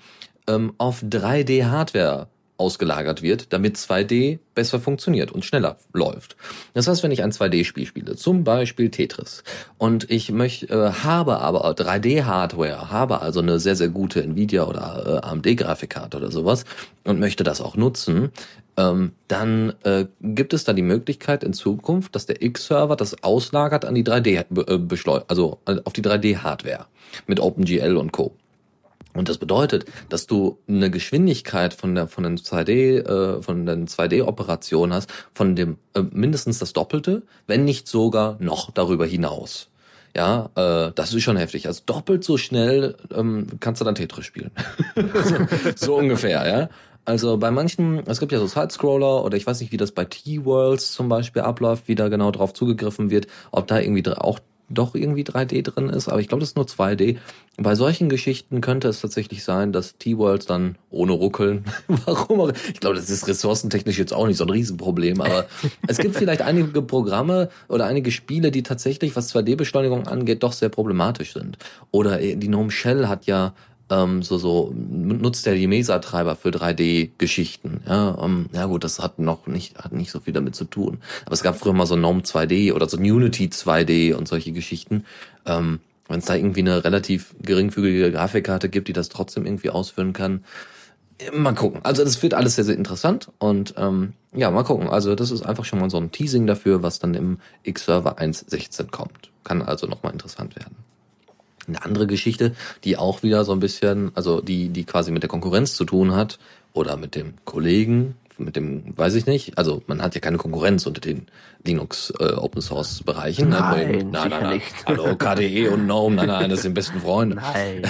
ähm, 0.48 0.74
auf 0.78 1.04
3D-Hardware 1.04 2.28
ausgelagert 2.64 3.22
wird, 3.22 3.52
damit 3.52 3.76
2D 3.76 4.40
besser 4.56 4.80
funktioniert 4.80 5.34
und 5.34 5.44
schneller 5.44 5.76
läuft. 5.92 6.38
Das 6.74 6.88
heißt, 6.88 7.04
wenn 7.04 7.12
ich 7.12 7.24
ein 7.24 7.32
2D-Spiel 7.32 7.86
spiele, 7.86 8.16
zum 8.16 8.46
Beispiel 8.46 8.90
Tetris, 8.90 9.44
und 9.78 10.10
ich 10.10 10.32
möchte, 10.32 10.68
äh, 10.68 10.92
habe 11.04 11.40
aber 11.40 11.70
3D-Hardware, 11.72 12.90
habe 12.90 13.22
also 13.22 13.42
eine 13.42 13.60
sehr, 13.60 13.76
sehr 13.76 13.90
gute 13.90 14.24
Nvidia 14.24 14.64
oder 14.64 15.22
äh, 15.24 15.28
AMD-Grafikkarte 15.28 16.18
oder 16.18 16.32
sowas 16.32 16.64
und 17.04 17.20
möchte 17.20 17.44
das 17.44 17.60
auch 17.60 17.76
nutzen, 17.76 18.32
ähm, 18.78 19.12
dann 19.28 19.74
äh, 19.84 20.06
gibt 20.22 20.54
es 20.54 20.64
da 20.64 20.72
die 20.74 20.82
Möglichkeit 20.82 21.44
in 21.44 21.54
Zukunft, 21.54 22.16
dass 22.16 22.26
der 22.26 22.42
X-Server 22.42 22.96
das 22.96 23.24
auslagert 23.24 23.86
an 23.86 23.96
die 23.96 24.04
3D, 24.04 24.46
äh, 24.68 25.24
also 25.28 25.60
äh, 25.66 25.76
auf 25.84 25.94
die 25.94 26.02
3D-Hardware 26.02 26.86
mit 27.28 27.40
OpenGL 27.40 27.98
und 27.98 28.14
Co. 28.14 28.34
Und 29.14 29.30
das 29.30 29.38
bedeutet, 29.38 29.86
dass 30.10 30.28
du 30.28 30.58
eine 30.68 30.90
Geschwindigkeit 30.90 31.74
von 31.74 31.96
der 31.96 32.08
von 32.08 32.24
den 32.24 32.38
2D 32.38 33.38
äh, 33.38 33.42
von 33.42 33.66
den 33.66 33.88
2D 33.88 34.24
Operationen 34.24 34.94
hast 34.94 35.12
von 35.34 35.56
dem 35.56 35.78
äh, 35.94 36.02
mindestens 36.02 36.60
das 36.60 36.74
Doppelte, 36.74 37.24
wenn 37.48 37.66
nicht 37.66 37.88
sogar 37.88 38.38
noch 38.40 38.72
darüber 38.72 39.06
hinaus. 39.06 39.70
Ja, 40.16 40.50
äh, 40.56 40.92
das 40.94 41.14
ist 41.14 41.24
schon 41.24 41.38
heftig. 41.38 41.68
Also 41.68 41.82
doppelt 41.86 42.24
so 42.24 42.38
schnell 42.38 42.96
ähm, 43.16 43.48
kannst 43.60 43.82
du 43.82 43.86
dann 43.86 43.96
Tetris 43.96 44.26
spielen. 44.26 44.52
so, 45.76 45.96
ungefähr, 45.96 46.48
ja. 46.48 46.70
Also 47.06 47.38
bei 47.38 47.52
manchen, 47.52 48.06
es 48.08 48.20
gibt 48.20 48.32
ja 48.32 48.40
so 48.40 48.48
Side-Scroller 48.48 49.26
oder 49.26 49.36
ich 49.36 49.46
weiß 49.46 49.60
nicht, 49.60 49.72
wie 49.72 49.78
das 49.78 49.92
bei 49.92 50.06
T-Worlds 50.06 50.94
zum 50.94 51.10
Beispiel 51.10 51.42
abläuft, 51.42 51.88
wie 51.88 51.96
da 51.96 52.08
genau 52.08 52.32
drauf 52.32 52.54
zugegriffen 52.54 53.10
wird, 53.10 53.28
ob 53.52 53.68
da 53.68 53.80
irgendwie 53.80 54.08
auch 54.12 54.40
doch 54.74 54.96
irgendwie 54.96 55.24
3D 55.24 55.62
drin 55.64 55.90
ist, 55.90 56.08
aber 56.08 56.20
ich 56.20 56.28
glaube, 56.28 56.42
das 56.42 56.50
ist 56.50 56.56
nur 56.56 56.66
2D. 56.66 57.18
Bei 57.58 57.76
solchen 57.76 58.10
Geschichten 58.10 58.62
könnte 58.62 58.88
es 58.88 59.02
tatsächlich 59.02 59.44
sein, 59.44 59.72
dass 59.72 59.98
T-Worlds 59.98 60.46
dann 60.46 60.76
ohne 60.90 61.12
Ruckeln, 61.12 61.66
warum 62.06 62.42
auch, 62.42 62.52
ich 62.74 62.80
glaube, 62.80 62.96
das 62.96 63.10
ist 63.10 63.28
ressourcentechnisch 63.28 63.98
jetzt 63.98 64.14
auch 64.14 64.28
nicht 64.28 64.38
so 64.38 64.46
ein 64.46 64.50
Riesenproblem, 64.50 65.22
aber 65.22 65.46
es 65.88 65.98
gibt 65.98 66.16
vielleicht 66.16 66.42
einige 66.42 66.82
Programme 66.82 67.50
oder 67.68 67.86
einige 67.86 68.12
Spiele, 68.12 68.52
die 68.52 68.64
tatsächlich, 68.64 69.16
was 69.16 69.34
2D-Beschleunigung 69.34 70.08
angeht, 70.08 70.44
doch 70.44 70.54
sehr 70.54 70.70
problematisch 70.70 71.34
sind. 71.34 71.58
Oder 71.92 72.18
die 72.18 72.48
Gnome 72.48 72.72
Shell 72.72 73.08
hat 73.08 73.26
ja 73.26 73.54
ähm, 73.94 74.24
so 74.24 74.38
so 74.38 74.74
nutzt 74.74 75.46
er 75.46 75.56
die 75.56 75.68
Mesa-Treiber 75.68 76.36
für 76.36 76.50
3D-Geschichten. 76.50 77.82
Ja, 77.88 78.10
um, 78.10 78.50
ja 78.54 78.66
gut, 78.66 78.84
das 78.84 79.00
hat 79.00 79.20
noch 79.20 79.46
nicht 79.48 79.78
hat 79.78 79.92
nicht 79.92 80.12
so 80.12 80.20
viel 80.20 80.34
damit 80.34 80.56
zu 80.56 80.66
tun. 80.66 81.00
Aber 81.26 81.34
es 81.34 81.44
gab 81.44 81.58
früher 81.58 81.74
mal 81.74 81.86
so 81.86 81.96
GNOME 81.96 82.22
2D 82.22 82.74
oder 82.74 82.90
so 82.90 82.98
Unity 82.98 83.48
2D 83.48 84.16
und 84.16 84.28
solche 84.28 84.52
Geschichten. 84.52 85.06
Ähm, 85.46 85.80
Wenn 86.08 86.20
es 86.20 86.26
da 86.26 86.36
irgendwie 86.36 86.62
eine 86.62 86.84
relativ 86.84 87.36
geringfügige 87.42 88.12
Grafikkarte 88.12 88.70
gibt, 88.70 88.88
die 88.88 88.94
das 88.94 89.10
trotzdem 89.10 89.46
irgendwie 89.46 89.70
ausführen 89.70 90.14
kann, 90.14 90.44
mal 91.32 91.54
gucken. 91.54 91.80
Also 91.84 92.04
das 92.04 92.22
wird 92.24 92.34
alles 92.34 92.56
sehr, 92.56 92.66
sehr 92.66 92.76
interessant 92.76 93.30
und 93.38 93.76
ähm, 93.78 94.14
ja, 94.34 94.50
mal 94.50 94.64
gucken. 94.64 94.90
Also 94.90 95.16
das 95.16 95.32
ist 95.32 95.46
einfach 95.46 95.66
schon 95.66 95.80
mal 95.80 95.90
so 95.90 95.98
ein 95.98 96.12
Teasing 96.12 96.48
dafür, 96.48 96.84
was 96.84 97.00
dann 97.00 97.14
im 97.14 97.38
X-Server 97.64 98.18
1.16 98.18 98.90
kommt. 98.90 99.32
Kann 99.44 99.62
also 99.62 99.88
nochmal 99.88 100.14
interessant 100.14 100.56
werden. 100.56 100.76
Eine 101.68 101.84
andere 101.84 102.08
Geschichte, 102.08 102.54
die 102.84 102.98
auch 102.98 103.24
wieder 103.24 103.46
so 103.46 103.54
ein 103.54 103.60
bisschen, 103.60 104.12
also 104.16 104.42
die, 104.42 104.70
die 104.70 104.84
quasi 104.84 105.12
mit 105.12 105.24
der 105.24 105.30
Konkurrenz 105.30 105.76
zu 105.76 105.86
tun 105.86 106.14
hat 106.14 106.40
oder 106.74 106.98
mit 106.98 107.16
dem 107.16 107.36
Kollegen, 107.46 108.16
mit 108.38 108.56
dem, 108.56 108.98
weiß 108.98 109.16
ich 109.16 109.26
nicht. 109.26 109.58
Also 109.58 109.84
man 109.88 110.02
hat 110.02 110.16
ja 110.16 110.22
keine 110.22 110.38
Konkurrenz 110.38 110.86
unter 110.86 111.02
den 111.02 111.28
Linux 111.64 112.12
äh, 112.20 112.34
Open 112.34 112.62
Source 112.62 113.04
Bereichen. 113.04 113.50
Nein, 113.50 113.92
nein, 113.92 114.10
nein, 114.12 114.30
nein, 114.30 114.44
nein. 114.44 114.62
Hallo 114.86 115.16
KDE 115.16 115.70
und 115.70 115.86
GNOME, 115.86 116.16
nein, 116.16 116.28
nein, 116.28 116.50
das 116.50 116.64
sind 116.64 116.74
besten 116.74 117.00
Freunde. 117.00 117.38
Nein. 117.38 117.84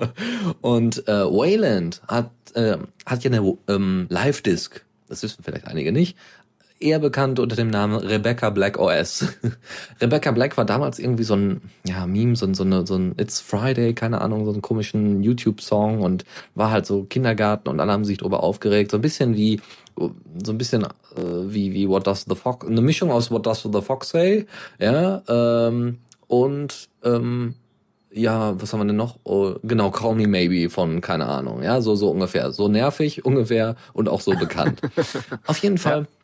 und 0.60 1.06
äh, 1.08 1.24
Wayland 1.24 2.00
hat 2.08 2.30
äh, 2.54 2.78
hat 3.06 3.24
ja 3.24 3.30
eine 3.30 3.56
ähm, 3.68 4.06
Live 4.08 4.42
Disk. 4.42 4.84
Das 5.08 5.22
wissen 5.22 5.42
vielleicht 5.42 5.66
einige 5.66 5.92
nicht 5.92 6.16
eher 6.80 6.98
bekannt 6.98 7.38
unter 7.38 7.56
dem 7.56 7.68
Namen 7.68 7.96
Rebecca 7.98 8.50
Black 8.50 8.78
OS. 8.78 9.26
Rebecca 10.00 10.30
Black 10.32 10.56
war 10.56 10.64
damals 10.64 10.98
irgendwie 10.98 11.24
so 11.24 11.34
ein 11.34 11.60
ja, 11.86 12.06
Meme, 12.06 12.34
so, 12.34 12.46
ein 12.46 12.54
so, 12.54 12.64
eine, 12.64 12.86
so 12.86 12.96
ein 12.96 13.14
It's 13.18 13.40
Friday, 13.40 13.94
keine 13.94 14.20
Ahnung, 14.20 14.46
so 14.46 14.52
einen 14.52 14.62
komischen 14.62 15.22
YouTube-Song 15.22 16.00
und 16.00 16.24
war 16.54 16.70
halt 16.70 16.86
so 16.86 17.04
Kindergarten 17.04 17.68
und 17.68 17.80
alle 17.80 17.92
haben 17.92 18.04
sich 18.04 18.18
darüber 18.18 18.42
aufgeregt. 18.42 18.90
So 18.90 18.96
ein 18.96 19.02
bisschen 19.02 19.36
wie, 19.36 19.60
so 19.96 20.52
ein 20.52 20.58
bisschen 20.58 20.84
äh, 20.84 20.88
wie, 21.44 21.74
wie 21.74 21.88
What 21.88 22.06
Does 22.06 22.24
the 22.28 22.34
Fox, 22.34 22.66
eine 22.66 22.80
Mischung 22.80 23.10
aus 23.10 23.30
What 23.30 23.46
Does 23.46 23.68
the 23.70 23.82
Fox 23.82 24.08
Say, 24.08 24.46
ja, 24.78 25.22
ähm, 25.28 25.98
und 26.26 26.88
ähm, 27.04 27.54
ja, 28.12 28.60
was 28.60 28.72
haben 28.72 28.80
wir 28.80 28.86
denn 28.86 28.96
noch? 28.96 29.18
Oh, 29.22 29.54
genau, 29.62 29.90
Call 29.90 30.14
Me 30.14 30.26
Maybe 30.26 30.68
von, 30.70 31.00
keine 31.00 31.26
Ahnung, 31.26 31.62
ja, 31.62 31.80
so, 31.80 31.94
so 31.94 32.10
ungefähr. 32.10 32.50
So 32.50 32.68
nervig 32.68 33.24
ungefähr 33.24 33.76
und 33.92 34.08
auch 34.08 34.20
so 34.20 34.32
bekannt. 34.32 34.80
Auf 35.46 35.58
jeden 35.58 35.78
Fall. 35.78 36.02
Ja 36.02 36.19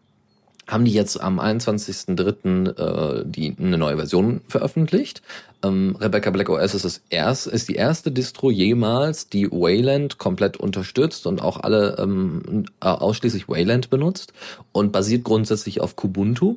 haben 0.67 0.85
die 0.85 0.93
jetzt 0.93 1.21
am 1.21 1.39
21.03. 1.39 3.21
Äh, 3.21 3.25
die 3.27 3.55
eine 3.59 3.79
neue 3.79 3.97
Version 3.97 4.41
veröffentlicht. 4.49 5.23
Ähm, 5.63 5.97
Rebecca 6.01 6.31
Black 6.31 6.49
OS 6.49 6.75
ist, 6.75 6.85
das 6.85 7.01
erst, 7.09 7.47
ist 7.47 7.69
die 7.69 7.77
erste 7.77 8.11
Distro 8.11 8.51
jemals, 8.51 9.29
die 9.29 9.51
Wayland 9.51 10.19
komplett 10.19 10.57
unterstützt 10.57 11.27
und 11.27 11.41
auch 11.41 11.61
alle 11.61 11.97
ähm, 11.99 12.65
äh, 12.81 12.89
ausschließlich 12.89 13.49
Wayland 13.49 13.91
benutzt 13.91 14.33
und 14.73 14.93
basiert 14.93 15.25
grundsätzlich 15.25 15.81
auf 15.81 15.97
Kubuntu. 15.97 16.57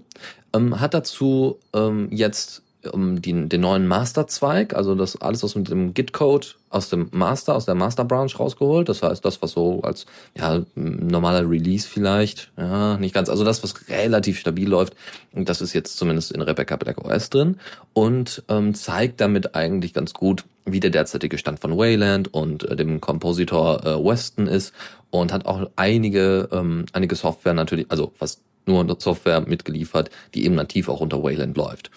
Ähm, 0.54 0.80
hat 0.80 0.94
dazu 0.94 1.60
ähm, 1.74 2.10
jetzt 2.12 2.64
um 2.94 3.22
die, 3.22 3.50
den 3.50 3.62
neuen 3.62 3.88
Master-Zweig, 3.88 4.74
also 4.74 4.96
das 4.96 5.20
alles 5.22 5.44
was 5.44 5.56
mit 5.56 5.70
dem 5.70 5.94
Git-Code 5.94 6.48
aus 6.70 6.90
dem 6.90 7.10
Master, 7.12 7.56
aus 7.56 7.66
der 7.66 7.76
Master-Branch 7.76 8.32
rausgeholt. 8.40 8.88
Das 8.88 9.04
heißt, 9.04 9.24
das, 9.26 9.42
was 9.42 9.52
so 9.52 9.82
als 9.82 10.06
ja, 10.36 10.62
normaler 10.76 11.50
Release 11.50 11.88
vielleicht, 11.88 12.52
ja, 12.58 12.98
nicht 12.98 13.14
ganz, 13.14 13.28
also 13.30 13.44
das, 13.44 13.64
was 13.64 13.90
relativ 13.90 14.40
stabil 14.40 14.70
läuft, 14.70 14.96
das 15.34 15.62
ist 15.62 15.74
jetzt 15.74 15.98
zumindest 15.98 16.32
in 16.32 16.42
Rebecca 16.42 16.78
Black 16.78 17.04
OS 17.04 17.30
drin 17.30 17.58
und 17.94 18.44
ähm, 18.48 18.74
zeigt 18.74 19.20
damit 19.20 19.56
eigentlich 19.56 19.94
ganz 19.94 20.14
gut, 20.14 20.46
wie 20.66 20.80
der 20.80 20.92
derzeitige 20.92 21.38
Stand 21.38 21.60
von 21.60 21.78
Wayland 21.78 22.34
und 22.34 22.64
äh, 22.64 22.76
dem 22.76 23.02
Kompositor 23.02 23.86
äh, 23.86 24.04
Weston 24.04 24.48
ist 24.48 24.74
und 25.10 25.34
hat 25.34 25.46
auch 25.46 25.70
einige, 25.76 26.48
ähm, 26.52 26.86
einige 26.94 27.16
Software 27.16 27.54
natürlich, 27.54 27.88
also 27.90 28.14
fast 28.16 28.42
nur 28.66 28.86
Software 29.00 29.42
mitgeliefert, 29.42 30.12
die 30.34 30.46
eben 30.46 30.56
nativ 30.56 30.90
auch 30.90 31.02
unter 31.02 31.24
Wayland 31.24 31.58
läuft. 31.58 31.90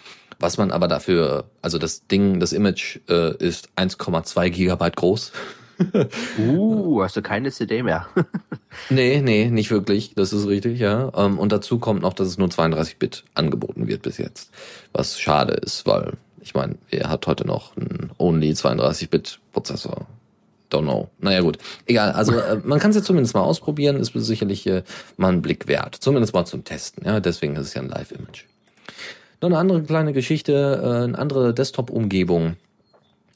Was 0.43 0.59
man 0.59 0.73
aber 0.73 0.89
dafür, 0.89 1.45
also 1.63 1.79
das 1.79 2.09
Ding, 2.09 2.41
das 2.41 2.53
Image 2.53 2.99
äh, 3.09 3.37
ist 3.37 3.69
1,2 3.77 4.51
Gigabyte 4.51 4.97
groß. 4.97 5.31
uh, 6.39 7.01
hast 7.01 7.17
du 7.17 7.23
keine 7.23 7.53
CD 7.53 7.85
mehr? 7.85 8.09
nee, 8.91 9.21
nee, 9.23 9.51
nicht 9.51 9.71
wirklich. 9.71 10.15
Das 10.17 10.33
ist 10.33 10.49
richtig, 10.49 10.81
ja. 10.81 11.13
Ähm, 11.15 11.39
und 11.39 11.53
dazu 11.53 11.79
kommt 11.79 12.03
noch, 12.03 12.13
dass 12.13 12.27
es 12.27 12.39
nur 12.39 12.49
32-Bit 12.49 13.23
angeboten 13.35 13.87
wird 13.87 14.03
bis 14.03 14.19
jetzt. 14.19 14.51
Was 14.93 15.21
schade 15.21 15.53
ist, 15.53 15.87
weil 15.87 16.15
ich 16.41 16.55
meine, 16.55 16.75
wer 16.91 17.09
hat 17.09 17.29
heute 17.29 17.47
noch 17.47 17.77
einen 17.77 18.11
Only 18.19 18.51
32-Bit-Prozessor? 18.51 20.09
Don't 20.73 20.83
know. 20.83 21.09
Naja 21.21 21.43
gut, 21.43 21.59
egal. 21.87 22.11
Also 22.13 22.33
äh, 22.33 22.61
man 22.65 22.81
kann 22.81 22.91
es 22.91 22.97
ja 22.97 23.03
zumindest 23.05 23.37
mal 23.37 23.43
ausprobieren, 23.43 23.95
ist 23.95 24.13
sicherlich 24.13 24.67
äh, 24.67 24.83
mal 25.17 25.33
ein 25.33 25.41
Blick 25.41 25.69
wert. 25.69 25.95
Zumindest 25.95 26.35
mal 26.35 26.47
zum 26.47 26.65
Testen. 26.65 27.07
Ja, 27.07 27.21
deswegen 27.21 27.55
ist 27.55 27.69
es 27.69 27.75
ja 27.75 27.83
ein 27.83 27.89
Live-Image. 27.89 28.47
Noch 29.43 29.49
eine 29.49 29.59
andere 29.59 29.83
kleine 29.83 30.13
Geschichte, 30.13 30.53
äh, 30.53 31.05
eine 31.05 31.19
andere 31.19 31.53
Desktop-Umgebung. 31.53 32.55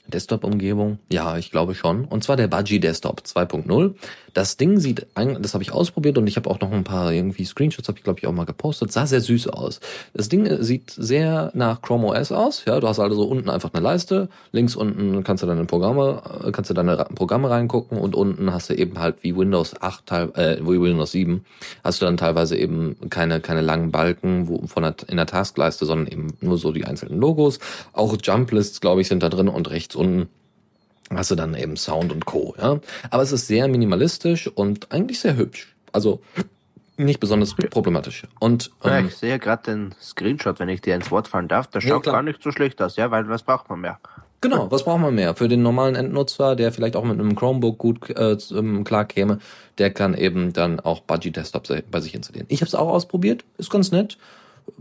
Desktop-Umgebung? 0.09 0.99
Ja, 1.11 1.37
ich 1.37 1.51
glaube 1.51 1.75
schon. 1.75 2.05
Und 2.05 2.25
zwar 2.25 2.37
der 2.37 2.49
Budgie 2.49 2.81
Desktop 2.81 3.23
2.0. 3.27 3.95
Das 4.37 4.59
Ding 4.59 4.79
sieht, 4.79 5.07
das 5.15 5.55
habe 5.55 5.65
ich 5.65 5.73
ausprobiert 5.73 6.19
und 6.19 6.27
ich 6.27 6.37
habe 6.37 6.51
auch 6.51 6.61
noch 6.61 6.71
ein 6.71 6.85
paar 6.85 7.11
irgendwie 7.11 7.47
Screenshots, 7.47 7.89
habe 7.89 7.97
ich 7.97 8.05
glaube 8.05 8.19
ich 8.21 8.27
auch 8.27 8.33
mal 8.33 8.45
gepostet. 8.45 8.93
Sah 8.93 9.07
sehr 9.07 9.23
süß 9.23 9.49
aus. 9.49 9.81
Das 10.13 10.29
Ding 10.29 10.45
äh, 10.45 10.63
sieht 10.63 10.91
sehr 10.91 11.51
nach 11.55 11.81
Chrome 11.81 12.09
OS 12.09 12.33
aus. 12.33 12.65
Ja, 12.67 12.79
du 12.79 12.87
hast 12.87 12.99
also 12.99 13.25
unten 13.25 13.49
einfach 13.49 13.73
eine 13.73 13.83
Leiste, 13.83 14.29
links 14.53 14.77
unten 14.77 15.25
kannst 15.25 15.43
du 15.43 15.47
deine 15.47 15.65
Programme, 15.65 16.21
äh, 16.45 16.53
kannst 16.53 16.69
du 16.69 16.75
deine 16.75 17.07
Programme 17.15 17.49
reingucken 17.49 17.97
und 17.97 18.15
unten 18.15 18.53
hast 18.53 18.69
du 18.69 18.75
eben 18.75 18.99
halt 18.99 19.17
wie 19.23 19.35
Windows 19.35 19.81
8, 19.81 20.13
äh, 20.13 20.59
wie 20.61 20.83
Windows 20.83 21.13
7, 21.13 21.43
hast 21.83 22.03
du 22.03 22.05
dann 22.05 22.19
teilweise 22.19 22.59
eben 22.59 22.97
keine 23.09 23.41
keine 23.41 23.63
langen 23.63 23.91
Balken 23.91 24.49
wo, 24.49 24.67
von 24.67 24.83
der, 24.83 24.97
in 25.09 25.17
der 25.17 25.27
Taskleiste, 25.27 25.87
sondern 25.87 26.09
eben 26.09 26.35
nur 26.43 26.59
so 26.59 26.73
die 26.73 26.85
einzelnen 26.85 27.19
Logos. 27.19 27.59
Auch 27.95 28.15
Jumplists, 28.23 28.83
glaube 28.83 29.01
ich, 29.01 29.09
sind 29.09 29.23
da 29.23 29.31
drin 29.31 29.49
und 29.49 29.71
rechts 29.71 29.96
unten 29.97 30.29
hast 31.11 31.31
du 31.31 31.35
dann 31.35 31.55
eben 31.55 31.77
Sound 31.77 32.13
und 32.13 32.27
Co. 32.27 32.55
Ja? 32.59 32.81
Aber 33.11 33.23
es 33.23 33.33
ist 33.33 33.47
sehr 33.47 33.69
minimalistisch 33.69 34.49
und 34.49 34.93
eigentlich 34.93 35.21
sehr 35.21 35.37
hübsch. 35.37 35.75
Also 35.93 36.21
nicht 36.97 37.21
besonders 37.21 37.55
problematisch. 37.55 38.25
Und 38.41 38.71
ähm, 38.83 38.91
ja, 38.91 39.01
ich 39.01 39.17
sehe 39.17 39.39
gerade 39.39 39.63
den 39.65 39.95
Screenshot, 40.01 40.59
wenn 40.59 40.69
ich 40.69 40.81
dir 40.81 40.95
ins 40.95 41.11
Wort 41.11 41.29
fallen 41.29 41.49
darf. 41.49 41.67
Das 41.67 41.85
schaut 41.85 42.07
ja, 42.07 42.13
gar 42.13 42.23
nicht 42.23 42.43
so 42.43 42.51
schlecht 42.53 42.81
aus, 42.81 42.97
ja, 42.97 43.11
weil 43.11 43.29
was 43.29 43.43
braucht 43.43 43.69
man 43.69 43.81
mehr? 43.81 43.99
Genau, 44.41 44.71
was 44.71 44.85
braucht 44.85 45.01
man 45.01 45.15
mehr? 45.15 45.35
Für 45.35 45.49
den 45.49 45.63
normalen 45.63 45.95
Endnutzer, 45.95 46.57
der 46.57 46.73
vielleicht 46.73 46.97
auch 46.97 47.05
mit 47.05 47.19
einem 47.19 47.35
Chromebook 47.35 47.79
gut 47.79 48.11
äh, 48.11 48.37
klar 48.85 49.05
käme, 49.05 49.39
der 49.79 49.91
kann 49.93 50.15
eben 50.15 50.53
dann 50.53 50.79
auch 50.81 51.01
Budgie 51.01 51.31
Desktop 51.31 51.69
bei 51.91 52.01
sich 52.01 52.15
installieren. 52.15 52.47
Ich 52.49 52.61
habe 52.61 52.69
es 52.69 52.75
auch 52.75 52.89
ausprobiert, 52.89 53.45
ist 53.59 53.71
ganz 53.71 53.93
nett. 53.93 54.19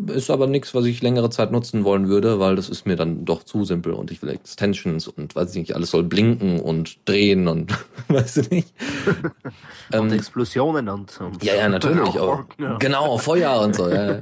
Ist 0.07 0.31
aber 0.31 0.47
nichts, 0.47 0.73
was 0.73 0.85
ich 0.85 1.01
längere 1.01 1.29
Zeit 1.29 1.51
nutzen 1.51 1.83
wollen 1.83 2.09
würde, 2.09 2.39
weil 2.39 2.55
das 2.55 2.69
ist 2.69 2.85
mir 2.85 2.95
dann 2.95 3.23
doch 3.23 3.43
zu 3.43 3.65
simpel 3.65 3.93
und 3.93 4.11
ich 4.11 4.21
will 4.21 4.29
Extensions 4.29 5.07
und 5.07 5.35
weiß 5.35 5.51
ich 5.51 5.57
nicht, 5.57 5.75
alles 5.75 5.91
soll 5.91 6.03
blinken 6.03 6.59
und 6.59 6.97
drehen 7.05 7.47
und 7.47 7.71
weiß 8.07 8.37
ich 8.37 8.49
nicht. 8.49 8.73
und 9.93 10.11
ähm, 10.11 10.11
Explosionen 10.11 10.89
und, 10.89 11.21
und 11.21 11.43
Ja, 11.43 11.55
ja, 11.55 11.69
natürlich 11.69 12.09
auch. 12.19 12.43
Ja. 12.59 12.77
Genau, 12.77 13.17
Feuer 13.19 13.61
und 13.61 13.75
so. 13.75 13.89
Ja. 13.89 14.21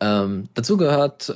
ähm, 0.00 0.48
dazu 0.54 0.78
gehört 0.78 1.28
äh, 1.28 1.32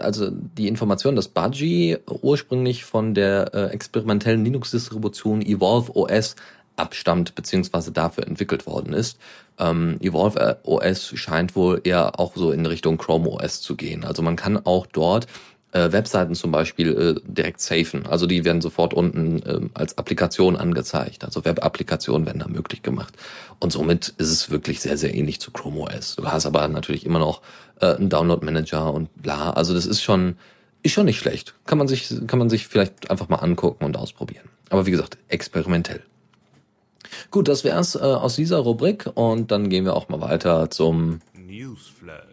also 0.00 0.30
die 0.30 0.68
Information, 0.68 1.16
dass 1.16 1.28
Budgie 1.28 1.96
ursprünglich 2.06 2.84
von 2.84 3.14
der 3.14 3.54
äh, 3.54 3.64
experimentellen 3.72 4.44
Linux-Distribution 4.44 5.40
Evolve 5.42 5.96
OS 5.96 6.36
abstammt 6.76 7.34
beziehungsweise 7.34 7.92
dafür 7.92 8.26
entwickelt 8.26 8.66
worden 8.66 8.92
ist. 8.92 9.18
Ähm, 9.58 9.98
Evolve 10.00 10.58
OS 10.64 11.12
scheint 11.16 11.54
wohl 11.54 11.80
eher 11.84 12.18
auch 12.18 12.34
so 12.34 12.52
in 12.52 12.64
Richtung 12.66 12.98
Chrome 12.98 13.28
OS 13.28 13.60
zu 13.60 13.76
gehen. 13.76 14.04
Also 14.04 14.22
man 14.22 14.36
kann 14.36 14.64
auch 14.64 14.86
dort 14.86 15.26
äh, 15.72 15.92
Webseiten 15.92 16.34
zum 16.34 16.50
Beispiel 16.50 17.16
äh, 17.18 17.20
direkt 17.30 17.60
safen. 17.60 18.06
Also 18.06 18.26
die 18.26 18.44
werden 18.44 18.60
sofort 18.60 18.94
unten 18.94 19.42
äh, 19.42 19.60
als 19.74 19.98
Applikation 19.98 20.56
angezeigt. 20.56 21.24
Also 21.24 21.44
Web-Applikationen 21.44 22.26
werden 22.26 22.40
da 22.40 22.48
möglich 22.48 22.82
gemacht. 22.82 23.14
Und 23.58 23.72
somit 23.72 24.14
ist 24.18 24.30
es 24.30 24.50
wirklich 24.50 24.80
sehr, 24.80 24.96
sehr 24.96 25.14
ähnlich 25.14 25.40
zu 25.40 25.50
Chrome 25.50 25.80
OS. 25.80 26.16
Du 26.16 26.26
hast 26.26 26.46
aber 26.46 26.66
natürlich 26.68 27.06
immer 27.06 27.18
noch 27.18 27.42
äh, 27.80 27.94
einen 27.94 28.08
Download-Manager 28.08 28.92
und 28.92 29.14
bla. 29.22 29.50
Also 29.50 29.74
das 29.74 29.86
ist 29.86 30.02
schon, 30.02 30.36
ist 30.82 30.92
schon 30.92 31.06
nicht 31.06 31.18
schlecht. 31.18 31.54
Kann 31.66 31.78
man 31.78 31.88
sich, 31.88 32.12
kann 32.26 32.38
man 32.38 32.50
sich 32.50 32.66
vielleicht 32.66 33.10
einfach 33.10 33.28
mal 33.28 33.36
angucken 33.36 33.84
und 33.84 33.96
ausprobieren. 33.96 34.48
Aber 34.70 34.86
wie 34.86 34.90
gesagt, 34.90 35.18
experimentell. 35.28 36.02
Gut, 37.30 37.48
das 37.48 37.64
wär's 37.64 37.94
äh, 37.94 37.98
aus 37.98 38.36
dieser 38.36 38.58
Rubrik 38.58 39.10
und 39.14 39.50
dann 39.50 39.68
gehen 39.68 39.84
wir 39.84 39.94
auch 39.94 40.08
mal 40.08 40.20
weiter 40.20 40.70
zum 40.70 41.20
Newsflash. 41.34 42.24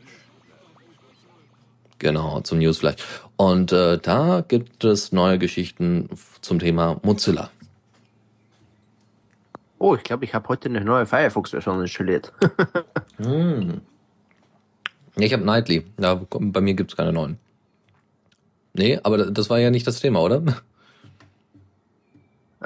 Genau, 2.00 2.42
zum 2.42 2.60
News 2.60 2.78
vielleicht. 2.78 3.04
Und 3.38 3.72
äh, 3.72 3.98
da 3.98 4.44
gibt 4.48 4.84
es 4.84 5.12
neue 5.12 5.40
Geschichten 5.40 6.10
zum 6.42 6.60
Thema 6.60 7.00
Mozilla. 7.04 7.50
Oh, 9.80 9.96
ich 9.96 10.04
glaube, 10.04 10.26
ich 10.26 10.34
habe 10.34 10.48
heute 10.50 10.70
eine 10.70 10.82
neue 10.82 11.06
Firefox-Version 11.06 11.82
installiert. 11.82 12.34
hm. 13.18 13.82
Ich 15.16 15.34
habe 15.34 15.44
Nightly. 15.44 15.86
Ja, 16.00 16.20
bei 16.30 16.62
mir 16.62 16.74
gibt's 16.74 16.96
keine 16.96 17.14
neuen. 17.14 17.38
Nee, 18.74 19.00
aber 19.02 19.32
das 19.32 19.50
war 19.50 19.60
ja 19.60 19.72
nicht 19.72 19.88
das 19.88 20.00
Thema, 20.00 20.22
oder? 20.22 20.44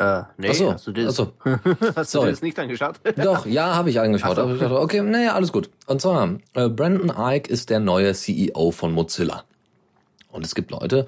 Äh, 0.01 0.23
nee, 0.37 0.47
Ach 0.49 0.55
so, 0.55 0.73
hast 0.73 0.87
du 0.87 0.91
das, 0.93 1.19
ach 1.19 1.25
so. 1.25 1.33
hast 1.95 2.15
du 2.15 2.25
das 2.25 2.41
nicht 2.41 2.57
angeschaut? 2.57 2.95
Doch, 3.17 3.45
ja, 3.45 3.75
habe 3.75 3.91
ich 3.91 3.99
angeschaut. 3.99 4.35
So. 4.35 4.51
Ich 4.51 4.59
dachte, 4.59 4.79
okay, 4.79 4.99
naja, 5.01 5.35
alles 5.35 5.51
gut. 5.51 5.69
Und 5.85 6.01
zwar, 6.01 6.39
äh, 6.55 6.69
Brandon 6.69 7.13
Ike 7.15 7.47
ist 7.47 7.69
der 7.69 7.79
neue 7.79 8.11
CEO 8.15 8.71
von 8.71 8.93
Mozilla. 8.93 9.43
Und 10.31 10.43
es 10.43 10.55
gibt 10.55 10.71
Leute, 10.71 11.07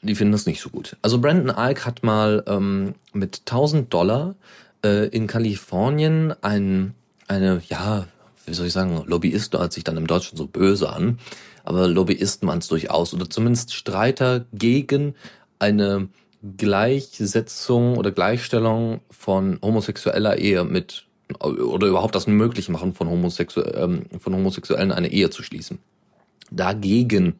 die 0.00 0.14
finden 0.14 0.32
das 0.32 0.46
nicht 0.46 0.62
so 0.62 0.70
gut. 0.70 0.96
Also 1.02 1.20
Brandon 1.20 1.54
Ike 1.54 1.84
hat 1.84 2.02
mal 2.02 2.42
ähm, 2.46 2.94
mit 3.12 3.40
1000 3.40 3.92
Dollar 3.92 4.36
äh, 4.82 5.08
in 5.08 5.26
Kalifornien 5.26 6.34
ein, 6.40 6.94
eine, 7.28 7.60
ja, 7.68 8.06
wie 8.46 8.54
soll 8.54 8.68
ich 8.68 8.72
sagen, 8.72 9.02
Lobbyist 9.06 9.52
hört 9.52 9.74
sich 9.74 9.84
dann 9.84 9.98
im 9.98 10.06
Deutschen 10.06 10.38
so 10.38 10.46
böse 10.46 10.90
an, 10.90 11.18
aber 11.62 11.88
Lobbyisten 11.88 12.48
waren 12.48 12.60
es 12.60 12.68
durchaus, 12.68 13.12
oder 13.12 13.28
zumindest 13.28 13.74
Streiter 13.74 14.46
gegen 14.54 15.14
eine 15.58 16.08
Gleichsetzung 16.56 17.96
oder 17.96 18.10
Gleichstellung 18.10 19.00
von 19.10 19.58
homosexueller 19.62 20.38
Ehe 20.38 20.64
mit 20.64 21.06
oder 21.40 21.86
überhaupt 21.86 22.14
das 22.14 22.26
möglich 22.26 22.68
machen 22.68 22.92
von, 22.92 23.08
Homosexu 23.08 23.62
ähm, 23.62 24.04
von 24.20 24.34
Homosexuellen 24.34 24.92
eine 24.92 25.10
Ehe 25.10 25.30
zu 25.30 25.42
schließen. 25.42 25.78
Dagegen 26.50 27.36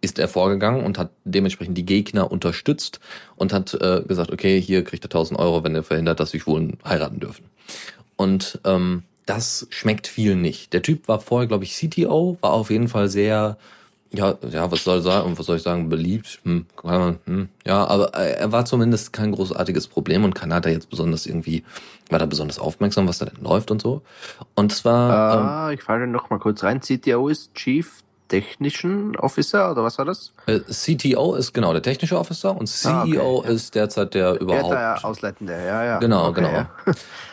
ist 0.00 0.18
er 0.18 0.28
vorgegangen 0.28 0.84
und 0.84 0.98
hat 0.98 1.10
dementsprechend 1.24 1.76
die 1.76 1.84
Gegner 1.84 2.30
unterstützt 2.30 3.00
und 3.36 3.52
hat 3.52 3.74
äh, 3.74 4.02
gesagt, 4.06 4.32
okay, 4.32 4.60
hier 4.60 4.82
kriegt 4.84 5.04
er 5.04 5.10
1000 5.10 5.38
Euro, 5.38 5.62
wenn 5.62 5.74
er 5.74 5.82
verhindert, 5.82 6.20
dass 6.20 6.30
sich 6.30 6.42
Schwulen 6.42 6.78
heiraten 6.84 7.20
dürfen. 7.20 7.44
Und 8.16 8.60
ähm, 8.64 9.02
das 9.26 9.66
schmeckt 9.70 10.06
vielen 10.06 10.40
nicht. 10.40 10.72
Der 10.72 10.82
Typ 10.82 11.06
war 11.08 11.20
vorher, 11.20 11.48
glaube 11.48 11.64
ich, 11.64 11.74
CTO, 11.74 12.38
war 12.40 12.52
auf 12.52 12.70
jeden 12.70 12.88
Fall 12.88 13.08
sehr, 13.08 13.58
ja, 14.12 14.34
ja, 14.50 14.70
was 14.70 14.84
soll 14.84 14.98
ich 14.98 15.04
sagen, 15.04 15.38
was 15.38 15.46
soll 15.46 15.56
ich 15.56 15.62
sagen, 15.62 15.88
beliebt, 15.88 16.40
hm, 16.44 16.66
hm, 16.82 17.48
ja, 17.66 17.86
aber 17.86 18.14
äh, 18.14 18.32
er 18.32 18.52
war 18.52 18.64
zumindest 18.64 19.12
kein 19.12 19.32
großartiges 19.32 19.86
Problem 19.88 20.24
und 20.24 20.34
keiner 20.34 20.56
hat 20.56 20.66
da 20.66 20.70
jetzt 20.70 20.88
besonders 20.90 21.26
irgendwie, 21.26 21.62
war 22.08 22.18
da 22.18 22.26
besonders 22.26 22.58
aufmerksam, 22.58 23.06
was 23.06 23.18
da 23.18 23.26
denn 23.26 23.42
läuft 23.42 23.70
und 23.70 23.82
so. 23.82 24.02
Und 24.54 24.72
es 24.72 24.84
war, 24.84 25.10
ähm, 25.34 25.46
Ah, 25.46 25.70
ich 25.72 25.82
falle 25.82 26.06
noch 26.06 26.30
mal 26.30 26.38
kurz 26.38 26.62
rein. 26.64 26.80
CTO 26.80 27.28
ist 27.28 27.54
Chief 27.54 28.02
Technician 28.28 29.16
Officer 29.16 29.70
oder 29.72 29.82
was 29.84 29.96
war 29.98 30.04
das? 30.04 30.32
äh, 30.46 30.60
CTO 30.60 31.34
ist 31.34 31.52
genau 31.54 31.72
der 31.72 31.82
technische 31.82 32.18
Officer 32.18 32.54
und 32.56 32.66
CEO 32.66 32.90
Ah, 32.90 33.02
okay, 33.04 33.48
ja. 33.48 33.54
ist 33.54 33.74
derzeit 33.74 34.14
der 34.14 34.38
überhaupt 34.40 34.70
Ja, 34.70 34.94
der 34.96 35.04
Ausleitende, 35.04 35.52
ja, 35.52 35.84
ja. 35.84 35.98
Genau, 35.98 36.28
Okay, 36.28 36.42
genau. 36.42 36.52
ja. 36.52 36.66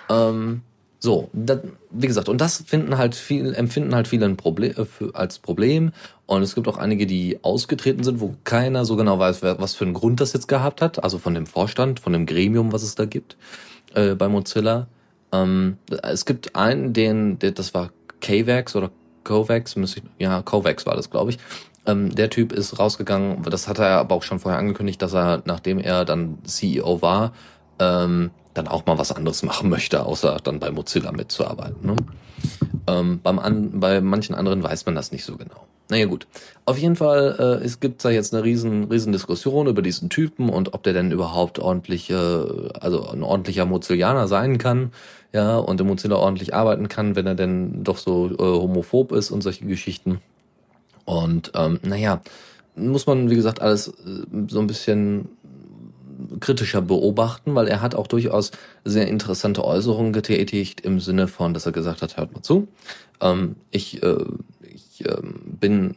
Ähm, 0.29 0.61
so, 1.05 1.29
da, 1.33 1.59
wie 1.91 2.07
gesagt, 2.07 2.27
und 2.27 2.41
das 2.41 2.63
finden 2.65 2.97
halt 2.97 3.15
viel, 3.15 3.53
empfinden 3.53 3.95
halt 3.95 4.07
viele 4.07 4.27
Problem, 4.35 4.73
äh, 4.75 5.05
als 5.13 5.39
Problem. 5.39 5.93
Und 6.25 6.41
es 6.41 6.55
gibt 6.55 6.67
auch 6.67 6.77
einige, 6.77 7.05
die 7.05 7.39
ausgetreten 7.43 8.03
sind, 8.03 8.19
wo 8.19 8.35
keiner 8.43 8.83
so 8.83 8.95
genau 8.95 9.19
weiß, 9.19 9.43
was 9.43 9.75
für 9.75 9.85
einen 9.85 9.93
Grund 9.93 10.19
das 10.19 10.33
jetzt 10.33 10.47
gehabt 10.47 10.81
hat. 10.81 11.03
Also 11.03 11.19
von 11.19 11.35
dem 11.35 11.45
Vorstand, 11.45 11.99
von 11.99 12.11
dem 12.11 12.25
Gremium, 12.25 12.73
was 12.73 12.83
es 12.83 12.95
da 12.95 13.05
gibt 13.05 13.37
äh, 13.93 14.15
bei 14.15 14.27
Mozilla. 14.27 14.87
Ähm, 15.31 15.77
es 16.01 16.25
gibt 16.25 16.55
einen, 16.55 16.93
den, 16.93 17.37
der, 17.39 17.51
das 17.51 17.73
war 17.73 17.91
KVAX 18.21 18.75
oder 18.75 18.89
Kovacs, 19.23 19.75
ich, 19.75 20.03
ja, 20.19 20.41
Kovacs 20.41 20.85
war 20.85 20.95
das, 20.95 21.09
glaube 21.09 21.31
ich. 21.31 21.39
Ähm, 21.85 22.15
der 22.15 22.31
Typ 22.31 22.51
ist 22.51 22.79
rausgegangen, 22.79 23.43
das 23.43 23.67
hat 23.67 23.79
er 23.79 23.99
aber 23.99 24.15
auch 24.15 24.23
schon 24.23 24.39
vorher 24.39 24.59
angekündigt, 24.59 25.01
dass 25.01 25.13
er, 25.13 25.43
nachdem 25.45 25.79
er 25.79 26.03
dann 26.05 26.39
CEO 26.43 27.01
war, 27.01 27.33
ähm, 27.79 28.31
dann 28.55 28.67
auch 28.67 28.85
mal 28.85 28.97
was 28.97 29.11
anderes 29.11 29.43
machen 29.43 29.69
möchte, 29.69 30.03
außer 30.05 30.37
dann 30.43 30.59
bei 30.59 30.71
Mozilla 30.71 31.11
mitzuarbeiten. 31.11 31.85
Ne? 31.85 31.95
Ähm, 32.87 33.19
beim 33.21 33.39
an, 33.39 33.79
bei 33.79 34.01
manchen 34.01 34.35
anderen 34.35 34.63
weiß 34.63 34.85
man 34.85 34.95
das 34.95 35.11
nicht 35.11 35.25
so 35.25 35.37
genau. 35.37 35.67
Naja 35.87 36.05
gut, 36.07 36.25
auf 36.65 36.79
jeden 36.79 36.95
Fall 36.95 37.35
äh, 37.37 37.63
es 37.63 37.79
gibt 37.79 38.03
da 38.03 38.09
jetzt 38.09 38.33
eine 38.33 38.43
riesen, 38.43 38.85
riesen 38.85 39.11
Diskussion 39.11 39.67
über 39.67 39.83
diesen 39.83 40.09
Typen 40.09 40.49
und 40.49 40.73
ob 40.73 40.81
der 40.81 40.93
denn 40.93 41.11
überhaupt 41.11 41.59
ordentlich, 41.59 42.09
äh, 42.09 42.15
also 42.15 43.07
ein 43.09 43.21
ordentlicher 43.21 43.65
Mozillianer 43.65 44.27
sein 44.27 44.57
kann, 44.57 44.91
ja, 45.31 45.57
und 45.57 45.79
im 45.79 45.87
Mozilla 45.87 46.15
ordentlich 46.15 46.55
arbeiten 46.55 46.87
kann, 46.87 47.15
wenn 47.15 47.27
er 47.27 47.35
denn 47.35 47.83
doch 47.83 47.97
so 47.97 48.31
äh, 48.31 48.37
homophob 48.37 49.11
ist 49.11 49.29
und 49.29 49.41
solche 49.41 49.65
Geschichten. 49.65 50.21
Und 51.03 51.51
ähm, 51.55 51.79
naja, 51.83 52.21
muss 52.75 53.05
man, 53.05 53.29
wie 53.29 53.35
gesagt, 53.35 53.61
alles 53.61 53.89
äh, 53.89 53.93
so 54.47 54.59
ein 54.59 54.67
bisschen 54.67 55.29
kritischer 56.39 56.81
beobachten, 56.81 57.55
weil 57.55 57.67
er 57.67 57.81
hat 57.81 57.95
auch 57.95 58.07
durchaus 58.07 58.51
sehr 58.83 59.07
interessante 59.07 59.63
Äußerungen 59.63 60.13
getätigt 60.13 60.81
im 60.81 60.99
Sinne 60.99 61.27
von, 61.27 61.53
dass 61.53 61.65
er 61.65 61.71
gesagt 61.71 62.01
hat, 62.01 62.17
hört 62.17 62.33
mal 62.33 62.41
zu, 62.41 62.67
ähm, 63.21 63.55
ich, 63.71 64.01
äh, 64.03 64.25
ich 64.61 65.05
äh, 65.05 65.17
bin 65.21 65.95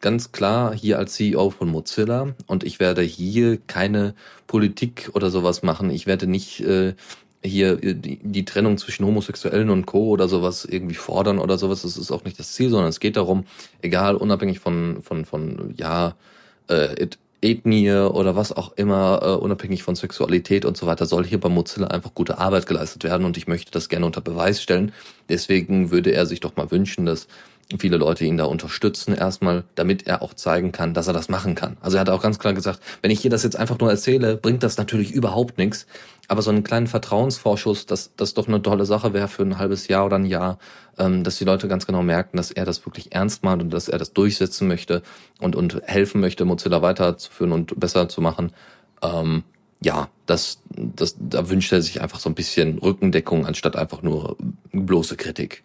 ganz 0.00 0.32
klar 0.32 0.74
hier 0.74 0.98
als 0.98 1.14
CEO 1.14 1.50
von 1.50 1.70
Mozilla 1.70 2.34
und 2.46 2.62
ich 2.62 2.78
werde 2.78 3.00
hier 3.02 3.58
keine 3.66 4.14
Politik 4.46 5.10
oder 5.14 5.30
sowas 5.30 5.62
machen. 5.62 5.88
Ich 5.90 6.06
werde 6.06 6.26
nicht 6.26 6.60
äh, 6.60 6.94
hier 7.42 7.76
die, 7.76 8.18
die 8.22 8.44
Trennung 8.44 8.78
zwischen 8.78 9.06
Homosexuellen 9.06 9.70
und 9.70 9.86
Co. 9.86 10.08
oder 10.08 10.28
sowas 10.28 10.64
irgendwie 10.64 10.94
fordern 10.94 11.38
oder 11.38 11.58
sowas. 11.58 11.82
Das 11.82 11.96
ist 11.96 12.10
auch 12.10 12.24
nicht 12.24 12.38
das 12.38 12.52
Ziel, 12.52 12.70
sondern 12.70 12.88
es 12.88 13.00
geht 13.00 13.16
darum, 13.16 13.44
egal, 13.82 14.16
unabhängig 14.16 14.60
von, 14.60 15.02
von, 15.02 15.24
von, 15.24 15.74
ja, 15.76 16.16
äh, 16.68 17.08
Ethnie 17.44 17.90
oder 17.92 18.34
was 18.34 18.52
auch 18.52 18.72
immer, 18.76 19.20
äh, 19.22 19.26
unabhängig 19.36 19.82
von 19.82 19.94
Sexualität 19.94 20.64
und 20.64 20.76
so 20.76 20.86
weiter, 20.86 21.06
soll 21.06 21.24
hier 21.24 21.38
bei 21.38 21.48
Mozilla 21.48 21.88
einfach 21.88 22.14
gute 22.14 22.38
Arbeit 22.38 22.66
geleistet 22.66 23.04
werden 23.04 23.26
und 23.26 23.36
ich 23.36 23.46
möchte 23.46 23.70
das 23.70 23.88
gerne 23.88 24.06
unter 24.06 24.20
Beweis 24.20 24.62
stellen. 24.62 24.92
Deswegen 25.28 25.90
würde 25.90 26.12
er 26.12 26.26
sich 26.26 26.40
doch 26.40 26.56
mal 26.56 26.70
wünschen, 26.70 27.06
dass 27.06 27.28
viele 27.78 27.96
Leute 27.96 28.24
ihn 28.24 28.36
da 28.36 28.44
unterstützen 28.44 29.14
erstmal, 29.14 29.64
damit 29.74 30.06
er 30.06 30.22
auch 30.22 30.34
zeigen 30.34 30.72
kann, 30.72 30.94
dass 30.94 31.06
er 31.06 31.12
das 31.12 31.28
machen 31.28 31.54
kann. 31.54 31.76
Also 31.80 31.96
er 31.96 32.02
hat 32.02 32.10
auch 32.10 32.22
ganz 32.22 32.38
klar 32.38 32.52
gesagt, 32.52 32.80
wenn 33.02 33.10
ich 33.10 33.20
hier 33.20 33.30
das 33.30 33.42
jetzt 33.42 33.56
einfach 33.56 33.78
nur 33.78 33.90
erzähle, 33.90 34.36
bringt 34.36 34.62
das 34.62 34.76
natürlich 34.76 35.12
überhaupt 35.12 35.58
nichts. 35.58 35.86
Aber 36.28 36.42
so 36.42 36.50
einen 36.50 36.64
kleinen 36.64 36.86
Vertrauensvorschuss, 36.86 37.86
dass 37.86 38.14
das 38.16 38.34
doch 38.34 38.48
eine 38.48 38.62
tolle 38.62 38.86
Sache 38.86 39.12
wäre 39.12 39.28
für 39.28 39.42
ein 39.42 39.58
halbes 39.58 39.88
Jahr 39.88 40.06
oder 40.06 40.16
ein 40.16 40.24
Jahr, 40.26 40.58
ähm, 40.98 41.24
dass 41.24 41.36
die 41.38 41.44
Leute 41.44 41.68
ganz 41.68 41.86
genau 41.86 42.02
merken, 42.02 42.36
dass 42.36 42.50
er 42.50 42.64
das 42.64 42.84
wirklich 42.86 43.14
ernst 43.14 43.44
meint 43.44 43.62
und 43.62 43.70
dass 43.70 43.88
er 43.88 43.98
das 43.98 44.12
durchsetzen 44.12 44.68
möchte 44.68 45.02
und, 45.40 45.56
und 45.56 45.82
helfen 45.84 46.20
möchte, 46.20 46.44
Mozilla 46.44 46.82
weiterzuführen 46.82 47.52
und 47.52 47.78
besser 47.78 48.08
zu 48.08 48.20
machen. 48.20 48.52
Ähm, 49.02 49.44
ja, 49.82 50.08
das, 50.26 50.60
das, 50.70 51.16
da 51.18 51.50
wünscht 51.50 51.72
er 51.72 51.82
sich 51.82 52.00
einfach 52.00 52.18
so 52.18 52.30
ein 52.30 52.34
bisschen 52.34 52.78
Rückendeckung 52.78 53.46
anstatt 53.46 53.76
einfach 53.76 54.02
nur 54.02 54.36
bloße 54.72 55.16
Kritik. 55.16 55.62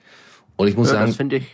Und 0.58 0.68
ich 0.68 0.76
muss 0.76 0.90
Ja, 0.90 0.96
sagen, 0.96 1.08
das 1.08 1.16
finde 1.16 1.38
ich, 1.38 1.46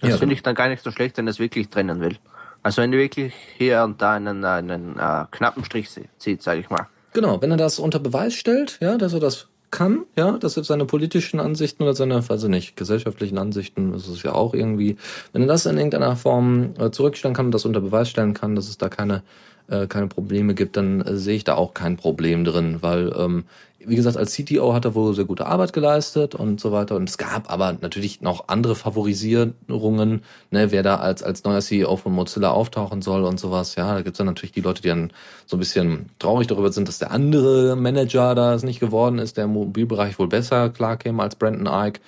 das 0.00 0.10
Ja, 0.10 0.16
finde 0.16 0.34
ich 0.34 0.42
dann 0.42 0.54
gar 0.54 0.68
nicht 0.68 0.82
so 0.82 0.90
schlecht, 0.90 1.16
wenn 1.18 1.26
er 1.26 1.30
es 1.30 1.38
wirklich 1.38 1.68
trennen 1.68 2.00
will. 2.00 2.16
Also 2.62 2.82
wenn 2.82 2.92
du 2.92 2.98
wirklich 2.98 3.32
hier 3.56 3.82
und 3.84 4.02
da 4.02 4.14
einen, 4.14 4.44
einen 4.44 4.98
äh, 4.98 5.24
knappen 5.30 5.64
Strich 5.64 5.88
zieht, 6.18 6.42
sage 6.42 6.60
ich 6.60 6.70
mal. 6.70 6.86
Genau, 7.12 7.40
wenn 7.40 7.50
er 7.50 7.56
das 7.56 7.78
unter 7.78 7.98
Beweis 7.98 8.34
stellt, 8.34 8.78
ja, 8.80 8.96
dass 8.96 9.14
er 9.14 9.20
das 9.20 9.48
kann, 9.70 10.04
ja, 10.16 10.32
dass 10.38 10.56
er 10.56 10.64
seine 10.64 10.84
politischen 10.84 11.40
Ansichten 11.40 11.82
oder 11.82 11.94
seine, 11.94 12.28
weiß 12.28 12.44
ich 12.44 12.48
nicht, 12.48 12.76
gesellschaftlichen 12.76 13.38
Ansichten, 13.38 13.92
das 13.92 14.08
ist 14.08 14.22
ja 14.22 14.32
auch 14.32 14.52
irgendwie, 14.52 14.96
wenn 15.32 15.42
er 15.42 15.48
das 15.48 15.66
in 15.66 15.76
irgendeiner 15.76 16.16
Form 16.16 16.74
äh, 16.78 16.90
zurückstellen 16.90 17.34
kann 17.34 17.46
und 17.46 17.52
das 17.52 17.64
unter 17.64 17.80
Beweis 17.80 18.08
stellen 18.08 18.34
kann, 18.34 18.56
dass 18.56 18.68
es 18.68 18.78
da 18.78 18.88
keine, 18.88 19.22
äh, 19.68 19.86
keine 19.86 20.08
Probleme 20.08 20.54
gibt, 20.54 20.76
dann 20.76 21.00
äh, 21.00 21.16
sehe 21.16 21.36
ich 21.36 21.44
da 21.44 21.54
auch 21.54 21.72
kein 21.74 21.96
Problem 21.96 22.44
drin, 22.44 22.78
weil, 22.80 23.12
ähm, 23.16 23.44
wie 23.84 23.96
gesagt, 23.96 24.16
als 24.16 24.34
CTO 24.34 24.74
hat 24.74 24.84
er 24.84 24.94
wohl 24.94 25.14
sehr 25.14 25.24
gute 25.24 25.46
Arbeit 25.46 25.72
geleistet 25.72 26.34
und 26.34 26.60
so 26.60 26.70
weiter. 26.70 26.96
Und 26.96 27.08
es 27.08 27.16
gab 27.16 27.50
aber 27.50 27.76
natürlich 27.80 28.20
noch 28.20 28.48
andere 28.48 28.74
Favorisierungen, 28.74 30.22
ne, 30.50 30.70
wer 30.70 30.82
da 30.82 30.96
als, 30.96 31.22
als 31.22 31.44
neuer 31.44 31.60
CEO 31.60 31.96
von 31.96 32.12
Mozilla 32.12 32.50
auftauchen 32.50 33.00
soll 33.00 33.24
und 33.24 33.40
sowas. 33.40 33.76
Ja, 33.76 33.94
da 33.94 34.02
gibt's 34.02 34.18
dann 34.18 34.26
natürlich 34.26 34.52
die 34.52 34.60
Leute, 34.60 34.82
die 34.82 34.88
dann 34.88 35.12
so 35.46 35.56
ein 35.56 35.60
bisschen 35.60 36.10
traurig 36.18 36.46
darüber 36.46 36.70
sind, 36.70 36.88
dass 36.88 36.98
der 36.98 37.10
andere 37.10 37.74
Manager 37.74 38.34
da 38.34 38.54
es 38.54 38.62
nicht 38.62 38.80
geworden 38.80 39.18
ist, 39.18 39.38
der 39.38 39.44
im 39.44 39.52
Mobilbereich 39.52 40.18
wohl 40.18 40.28
besser 40.28 40.68
klarkäme 40.68 41.22
als 41.22 41.36
Brandon 41.36 41.68
Ike. 41.88 42.00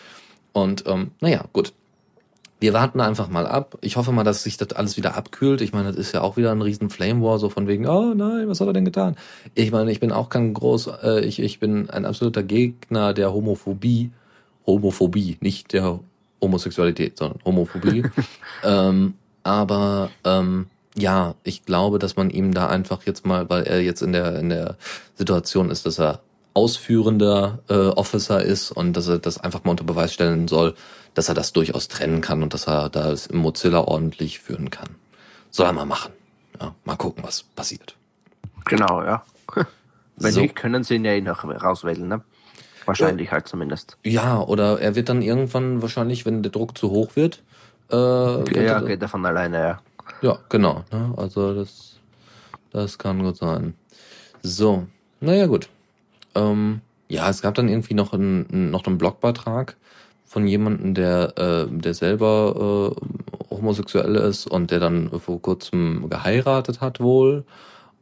Und 0.52 0.85
ähm, 0.87 1.12
naja, 1.20 1.44
gut. 1.52 1.72
Wir 2.62 2.72
warten 2.72 3.01
einfach 3.01 3.29
mal 3.29 3.44
ab. 3.44 3.77
Ich 3.81 3.96
hoffe 3.96 4.12
mal, 4.12 4.22
dass 4.22 4.44
sich 4.44 4.57
das 4.57 4.72
alles 4.72 4.96
wieder 4.96 5.16
abkühlt. 5.16 5.61
Ich 5.62 5.72
meine, 5.72 5.88
das 5.88 5.96
ist 5.96 6.12
ja 6.14 6.20
auch 6.20 6.37
wieder 6.37 6.53
ein 6.53 6.62
riesen 6.62 6.90
Flame 6.90 7.20
War, 7.20 7.40
so 7.40 7.48
von 7.48 7.66
wegen, 7.66 7.88
oh 7.88 8.14
nein, 8.14 8.48
was 8.48 8.61
hat 8.61 8.68
er 8.68 8.72
denn 8.72 8.85
getan? 8.85 9.16
Ich 9.57 9.72
meine, 9.72 9.90
ich 9.90 9.98
bin 9.98 10.12
auch 10.12 10.29
kein 10.29 10.55
groß, 10.55 10.90
äh, 11.03 11.25
ich, 11.25 11.40
ich 11.40 11.59
bin 11.59 11.90
ein 11.90 12.05
absoluter 12.05 12.44
Gegner 12.44 13.14
der 13.14 13.33
Homophobie. 13.33 14.12
Homophobie, 14.64 15.38
nicht 15.40 15.72
der 15.72 15.98
Homosexualität, 16.40 17.18
sondern 17.18 17.40
Homophobie. 17.44 18.05
ähm, 18.64 19.14
aber 19.42 20.11
ähm, 20.22 20.66
ja, 20.96 21.35
ich 21.42 21.64
glaube, 21.64 21.98
dass 21.98 22.14
man 22.14 22.31
ihm 22.31 22.55
da 22.55 22.68
einfach 22.68 23.03
jetzt 23.03 23.27
mal, 23.27 23.51
weil 23.51 23.64
er 23.64 23.81
jetzt 23.81 24.03
in 24.03 24.12
der 24.12 24.38
in 24.38 24.51
der 24.51 24.77
Situation 25.16 25.68
ist, 25.68 25.85
dass 25.85 25.98
er 25.98 26.20
ausführender 26.55 27.59
äh, 27.68 27.75
Officer 27.88 28.40
ist 28.40 28.70
und 28.70 28.96
dass 28.96 29.09
er 29.09 29.18
das 29.18 29.38
einfach 29.38 29.64
mal 29.64 29.72
unter 29.72 29.85
Beweis 29.85 30.12
stellen 30.12 30.46
soll, 30.46 30.75
dass 31.14 31.29
er 31.29 31.35
das 31.35 31.53
durchaus 31.53 31.88
trennen 31.88 32.20
kann 32.20 32.42
und 32.42 32.55
dass 32.55 32.66
er 32.66 32.88
das 32.88 33.27
im 33.27 33.38
Mozilla 33.38 33.81
ordentlich 33.81 34.40
führen 34.40 34.70
kann. 34.70 34.88
soll 35.51 35.66
er 35.66 35.72
mal 35.72 35.85
machen. 35.85 36.12
Ja, 36.61 36.75
mal 36.85 36.96
gucken, 36.96 37.22
was 37.25 37.42
passiert. 37.42 37.96
Genau, 38.64 39.03
ja. 39.03 39.22
Wenn 40.16 40.33
So. 40.33 40.40
nicht, 40.40 40.55
können 40.57 40.85
sie 40.85 40.94
ihn 40.96 41.05
ja 41.05 41.12
eh 41.12 41.20
noch 41.20 41.44
rauswählen, 41.44 42.07
ne? 42.07 42.22
Wahrscheinlich 42.87 43.31
halt 43.31 43.46
zumindest. 43.48 43.96
Ja, 44.05 44.40
oder 44.40 44.81
er 44.81 44.94
wird 44.94 45.09
dann 45.09 45.22
irgendwann 45.22 45.83
wahrscheinlich, 45.83 46.27
wenn 46.27 46.42
der 46.42 46.51
Druck 46.51 46.77
zu 46.77 46.90
hoch 46.90 47.14
wird, 47.14 47.42
äh, 47.90 47.94
Ja, 47.96 48.38
wird- 48.81 48.87
geht 48.87 49.03
er 49.03 49.09
von 49.09 49.25
alleine, 49.25 49.59
ja. 49.59 49.81
Ja, 50.20 50.38
genau. 50.48 50.85
Ne? 50.90 51.14
Also 51.16 51.55
das, 51.55 51.96
das 52.72 52.98
kann 52.98 53.22
gut 53.22 53.37
sein. 53.37 53.75
So, 54.42 54.87
naja 55.20 55.46
gut. 55.46 55.68
Ähm, 56.35 56.81
ja, 57.09 57.29
es 57.29 57.40
gab 57.42 57.55
dann 57.55 57.68
irgendwie 57.68 57.94
noch 57.94 58.12
einen, 58.12 58.70
noch 58.70 58.85
einen 58.87 58.98
Blogbeitrag 58.98 59.77
von 60.33 60.47
jemandem, 60.47 60.95
der, 60.95 61.35
äh, 61.38 61.66
der 61.71 61.95
selber 61.95 62.95
äh, 62.99 63.55
homosexuell 63.55 64.14
ist 64.16 64.47
und 64.47 64.71
der 64.71 64.81
dann 64.81 65.11
vor 65.21 65.40
kurzem 65.42 66.09
geheiratet 66.09 66.81
hat 66.81 67.01
wohl. 67.01 67.45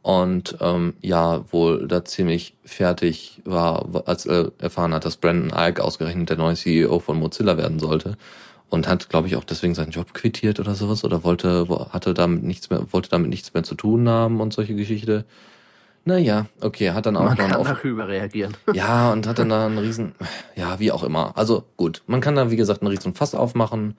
Und 0.03 0.57
ähm, 0.61 0.95
ja, 1.01 1.43
wohl 1.51 1.87
da 1.87 2.03
ziemlich 2.05 2.55
fertig 2.65 3.41
war, 3.45 3.87
als 4.07 4.25
er 4.25 4.51
erfahren 4.59 4.93
hat, 4.93 5.05
dass 5.05 5.17
Brandon 5.17 5.51
Ike 5.55 5.83
ausgerechnet 5.83 6.29
der 6.29 6.37
neue 6.37 6.55
CEO 6.55 6.99
von 6.99 7.19
Mozilla 7.19 7.57
werden 7.57 7.79
sollte. 7.79 8.17
Und 8.69 8.87
hat, 8.87 9.09
glaube 9.09 9.27
ich, 9.27 9.35
auch 9.35 9.43
deswegen 9.43 9.75
seinen 9.75 9.91
Job 9.91 10.13
quittiert 10.13 10.59
oder 10.59 10.75
sowas 10.75 11.03
oder 11.03 11.23
wollte, 11.25 11.67
wo- 11.69 11.89
hatte 11.89 12.13
damit 12.13 12.43
nichts 12.43 12.69
mehr, 12.69 12.85
wollte 12.93 13.09
damit 13.09 13.29
nichts 13.29 13.53
mehr 13.53 13.63
zu 13.63 13.75
tun 13.75 14.07
haben 14.09 14.39
und 14.41 14.53
solche 14.53 14.75
Geschichte. 14.75 15.25
Naja, 16.03 16.47
okay, 16.61 16.91
hat 16.91 17.05
dann 17.05 17.15
auch 17.15 17.25
Man 17.25 17.37
noch 17.37 17.37
kann 17.37 17.53
Auf 17.53 17.83
überreagieren. 17.83 18.57
ja, 18.73 19.11
und 19.11 19.27
hat 19.27 19.37
dann 19.37 19.49
da 19.49 19.67
einen 19.67 19.77
riesen, 19.77 20.15
ja, 20.55 20.79
wie 20.79 20.91
auch 20.91 21.03
immer. 21.03 21.37
Also 21.37 21.63
gut, 21.77 22.01
man 22.07 22.21
kann 22.21 22.35
da, 22.35 22.49
wie 22.49 22.55
gesagt, 22.55 22.81
einen 22.81 22.89
riesen 22.89 23.13
Fass 23.13 23.35
aufmachen. 23.35 23.95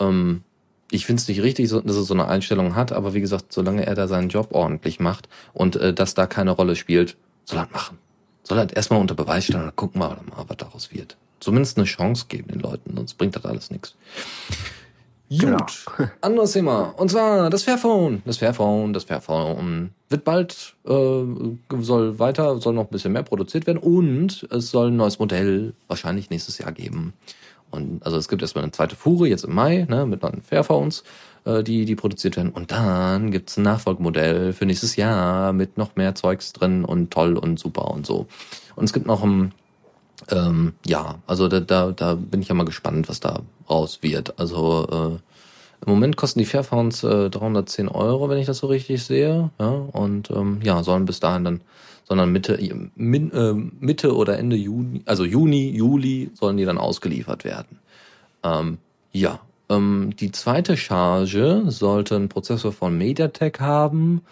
Ähm, 0.00 0.42
ich 0.90 1.04
finde 1.04 1.20
es 1.20 1.28
nicht 1.28 1.42
richtig, 1.42 1.68
dass 1.68 1.84
er 1.84 2.02
so 2.02 2.14
eine 2.14 2.28
Einstellung 2.28 2.76
hat, 2.76 2.92
aber 2.92 3.12
wie 3.12 3.20
gesagt, 3.20 3.52
solange 3.52 3.84
er 3.84 3.94
da 3.94 4.08
seinen 4.08 4.30
Job 4.30 4.48
ordentlich 4.52 5.00
macht 5.00 5.28
und 5.52 5.76
äh, 5.76 5.92
das 5.92 6.14
da 6.14 6.26
keine 6.26 6.52
Rolle 6.52 6.76
spielt, 6.76 7.16
soll 7.44 7.58
er 7.58 7.68
machen. 7.72 7.98
Soll 8.42 8.58
er 8.58 8.74
erstmal 8.74 9.00
unter 9.00 9.14
Beweis 9.14 9.44
stellen 9.44 9.60
und 9.60 9.66
dann 9.66 9.76
gucken 9.76 10.00
wir 10.00 10.08
mal, 10.08 10.44
was 10.46 10.56
daraus 10.56 10.92
wird. 10.92 11.16
Zumindest 11.40 11.76
eine 11.76 11.86
Chance 11.86 12.26
geben 12.28 12.48
den 12.48 12.60
Leuten, 12.60 12.96
sonst 12.96 13.14
bringt 13.14 13.36
das 13.36 13.44
alles 13.44 13.70
nichts. 13.70 13.96
Gut, 15.38 15.86
Genau. 15.96 16.10
anderes 16.20 16.52
Thema. 16.52 16.94
Und 16.96 17.10
zwar 17.10 17.50
das 17.50 17.62
Fairphone. 17.62 18.22
Das 18.24 18.38
Fairphone, 18.38 18.92
das 18.92 19.04
Fairphone 19.04 19.90
wird 20.08 20.24
bald, 20.24 20.74
äh, 20.86 21.22
soll 21.80 22.18
weiter, 22.18 22.60
soll 22.60 22.74
noch 22.74 22.84
ein 22.84 22.90
bisschen 22.90 23.12
mehr 23.12 23.22
produziert 23.22 23.66
werden 23.66 23.78
und 23.78 24.46
es 24.50 24.70
soll 24.70 24.88
ein 24.88 24.96
neues 24.96 25.18
Modell 25.18 25.74
wahrscheinlich 25.88 26.30
nächstes 26.30 26.58
Jahr 26.58 26.72
geben. 26.72 27.12
Und 27.70 28.04
also 28.06 28.16
es 28.16 28.28
gibt 28.28 28.40
erstmal 28.42 28.62
eine 28.62 28.72
zweite 28.72 28.94
Fuhre 28.94 29.26
jetzt 29.26 29.44
im 29.44 29.54
Mai, 29.54 29.84
ne, 29.88 30.06
mit 30.06 30.22
neuen 30.22 30.42
Fairphones, 30.42 31.02
äh, 31.44 31.64
die, 31.64 31.84
die 31.86 31.96
produziert 31.96 32.36
werden. 32.36 32.50
Und 32.52 32.70
dann 32.70 33.32
gibt's 33.32 33.56
ein 33.56 33.64
Nachfolgemodell 33.64 34.52
für 34.52 34.64
nächstes 34.64 34.94
Jahr 34.94 35.52
mit 35.52 35.76
noch 35.76 35.96
mehr 35.96 36.14
Zeugs 36.14 36.52
drin 36.52 36.84
und 36.84 37.10
toll 37.10 37.36
und 37.36 37.58
super 37.58 37.90
und 37.90 38.06
so. 38.06 38.26
Und 38.76 38.84
es 38.84 38.92
gibt 38.92 39.06
noch 39.06 39.24
ein 39.24 39.52
ähm, 40.30 40.74
ja, 40.86 41.16
also 41.26 41.48
da, 41.48 41.60
da, 41.60 41.92
da 41.92 42.14
bin 42.14 42.42
ich 42.42 42.48
ja 42.48 42.54
mal 42.54 42.64
gespannt, 42.64 43.08
was 43.08 43.20
da 43.20 43.40
raus 43.68 43.98
wird. 44.02 44.38
Also 44.38 44.86
äh, 44.90 45.86
im 45.86 45.92
Moment 45.92 46.16
kosten 46.16 46.38
die 46.38 46.46
Fairphones 46.46 47.04
äh, 47.04 47.28
310 47.30 47.88
Euro, 47.88 48.28
wenn 48.28 48.38
ich 48.38 48.46
das 48.46 48.58
so 48.58 48.68
richtig 48.68 49.04
sehe. 49.04 49.50
Ja, 49.58 49.68
und 49.68 50.30
ähm, 50.30 50.60
ja, 50.62 50.82
sollen 50.82 51.04
bis 51.04 51.20
dahin 51.20 51.44
dann, 51.44 51.60
sondern 52.04 52.32
Mitte, 52.32 52.58
min, 52.94 53.30
äh, 53.32 53.52
Mitte 53.52 54.16
oder 54.16 54.38
Ende 54.38 54.56
Juni, 54.56 55.02
also 55.04 55.24
Juni, 55.24 55.70
Juli 55.70 56.30
sollen 56.34 56.56
die 56.56 56.64
dann 56.64 56.78
ausgeliefert 56.78 57.44
werden. 57.44 57.78
Ähm, 58.42 58.78
ja, 59.12 59.40
ähm, 59.68 60.14
die 60.18 60.32
zweite 60.32 60.76
Charge 60.76 61.64
sollte 61.66 62.16
einen 62.16 62.28
Prozessor 62.28 62.72
von 62.72 62.96
MediaTek 62.96 63.60
haben, 63.60 64.22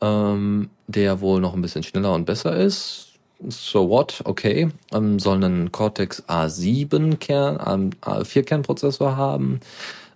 ähm, 0.00 0.70
der 0.86 1.20
wohl 1.20 1.40
noch 1.40 1.54
ein 1.54 1.62
bisschen 1.62 1.82
schneller 1.82 2.12
und 2.12 2.26
besser 2.26 2.56
ist. 2.56 3.11
So 3.48 3.88
what? 3.88 4.22
Okay. 4.24 4.68
Ähm, 4.92 5.18
soll 5.18 5.36
einen 5.36 5.72
Cortex 5.72 6.22
A7 6.28 7.16
Kern, 7.16 7.58
ähm, 7.66 7.90
A4-Kernprozessor 8.00 9.16
haben, 9.16 9.60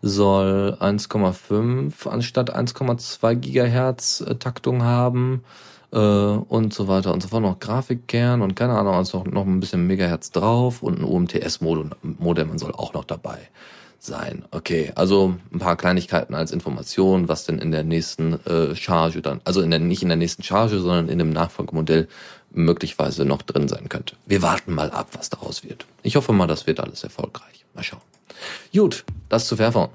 soll 0.03 0.77
1,5 0.81 2.09
anstatt 2.09 2.55
1,2 2.55 3.35
Gigahertz 3.35 4.21
äh, 4.21 4.37
Taktung 4.37 4.85
haben 4.85 5.43
äh, 5.93 5.99
und 5.99 6.73
so 6.73 6.89
weiter 6.89 7.13
und 7.13 7.23
so 7.23 7.29
fort. 7.29 7.43
Noch 7.43 7.59
Grafikkern 7.59 8.43
und 8.43 8.55
keine 8.55 8.79
Ahnung, 8.79 8.95
also 8.95 9.19
noch, 9.19 9.27
noch 9.27 9.47
ein 9.47 9.61
bisschen 9.61 9.87
Megahertz 9.87 10.31
drauf 10.31 10.83
und 10.83 11.01
ein 11.01 11.05
UMTS-Modem 11.05 12.59
soll 12.59 12.73
auch 12.73 12.95
noch 12.95 13.05
dabei 13.05 13.39
sein. 13.99 14.45
Okay, 14.51 14.93
also 14.95 15.35
ein 15.53 15.59
paar 15.59 15.77
Kleinigkeiten 15.77 16.35
als 16.35 16.53
Information, 16.53 17.29
was 17.29 17.45
denn 17.45 17.59
in 17.59 17.73
der 17.73 17.83
nächsten 17.83 18.35
äh, 18.47 18.75
Charge 18.75 19.21
dann, 19.21 19.41
also 19.45 19.61
in 19.61 19.71
der, 19.71 19.81
nicht 19.81 20.03
in 20.03 20.09
der 20.09 20.17
nächsten 20.17 20.43
Charge, 20.43 20.79
sondern 20.79 21.09
in 21.09 21.19
dem 21.19 21.31
Nachfolgemodell 21.31 22.09
möglicherweise 22.57 23.25
noch 23.25 23.43
drin 23.43 23.69
sein 23.69 23.89
könnte. 23.89 24.17
Wir 24.27 24.43
warten 24.43 24.75
mal 24.75 24.91
ab, 24.91 25.09
was 25.13 25.31
daraus 25.31 25.65
wird. 25.65 25.87
Ich 26.03 26.17
hoffe 26.17 26.33
mal, 26.33 26.47
das 26.47 26.67
wird 26.67 26.81
alles 26.81 27.05
erfolgreich. 27.05 27.65
Mal 27.75 27.83
schauen. 27.83 28.01
Gut, 28.73 29.05
das 29.29 29.47
zu 29.47 29.57
Fairphone. 29.57 29.91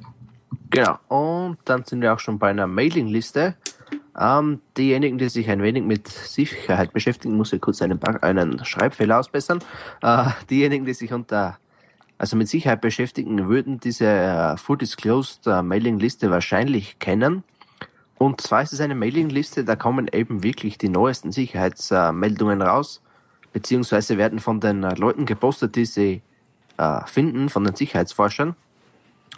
Genau. 0.69 0.97
Und 1.07 1.57
dann 1.65 1.83
sind 1.83 2.01
wir 2.01 2.13
auch 2.13 2.19
schon 2.19 2.39
bei 2.39 2.49
einer 2.49 2.67
Mailingliste. 2.67 3.55
Ähm, 4.19 4.61
diejenigen, 4.77 5.17
die 5.17 5.29
sich 5.29 5.49
ein 5.49 5.61
wenig 5.61 5.83
mit 5.83 6.07
Sicherheit 6.07 6.93
beschäftigen, 6.93 7.35
muss 7.35 7.53
ich 7.53 7.61
kurz 7.61 7.81
einen, 7.81 8.01
einen 8.03 8.63
Schreibfehler 8.65 9.19
ausbessern. 9.19 9.59
Äh, 10.01 10.25
diejenigen, 10.49 10.85
die 10.85 10.93
sich 10.93 11.13
unter 11.13 11.57
also 12.21 12.37
mit 12.37 12.47
Sicherheit 12.47 12.81
beschäftigen, 12.81 13.49
würden 13.49 13.79
diese 13.79 14.05
äh, 14.05 14.55
Full 14.55 14.77
Disclosed 14.77 15.47
äh, 15.47 15.63
Mailingliste 15.63 16.29
wahrscheinlich 16.29 16.99
kennen. 16.99 17.43
Und 18.21 18.39
zwar 18.39 18.61
ist 18.61 18.71
es 18.71 18.79
eine 18.81 18.93
Mailingliste, 18.93 19.65
da 19.65 19.75
kommen 19.75 20.07
eben 20.13 20.43
wirklich 20.43 20.77
die 20.77 20.89
neuesten 20.89 21.31
Sicherheitsmeldungen 21.31 22.61
raus, 22.61 23.01
beziehungsweise 23.51 24.19
werden 24.19 24.37
von 24.37 24.59
den 24.59 24.83
äh, 24.83 24.93
Leuten 24.93 25.25
gepostet, 25.25 25.75
die 25.75 25.85
sie 25.85 26.21
äh, 26.77 27.01
finden, 27.07 27.49
von 27.49 27.63
den 27.63 27.75
Sicherheitsforschern. 27.75 28.55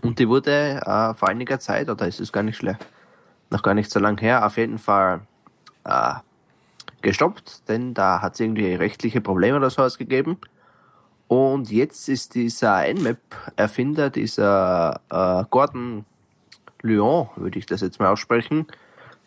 Und 0.02 0.20
die 0.20 0.28
wurde 0.28 0.82
äh, 0.86 1.14
vor 1.14 1.30
einiger 1.30 1.62
Zeit, 1.62 1.88
oder 1.88 2.10
ist 2.10 2.20
es 2.20 2.34
gar 2.34 2.44
nicht 2.44 2.58
schlecht, 2.58 2.86
noch 3.52 3.62
gar 3.62 3.74
nicht 3.74 3.90
so 3.90 4.02
lang 4.02 4.20
her, 4.20 4.46
auf 4.46 4.58
jeden 4.58 4.80
Fall 4.80 5.22
äh, 5.86 6.16
gestoppt, 7.02 7.70
denn 7.70 7.94
da 7.94 8.22
hat 8.22 8.34
es 8.34 8.42
irgendwie 8.42 8.76
rechtliche 8.76 9.22
Probleme 9.22 9.56
oder 9.56 9.70
sowas 9.70 9.98
gegeben. 9.98 10.40
Und 11.30 11.72
jetzt 11.72 12.10
ist 12.10 12.36
dieser 12.36 12.86
Nmap-Erfinder, 12.86 14.10
dieser 14.10 15.00
äh, 15.10 15.46
Gordon 15.50 16.04
Lyon, 16.84 17.30
würde 17.36 17.58
ich 17.58 17.66
das 17.66 17.82
jetzt 17.82 18.00
mal 18.00 18.12
aussprechen, 18.12 18.68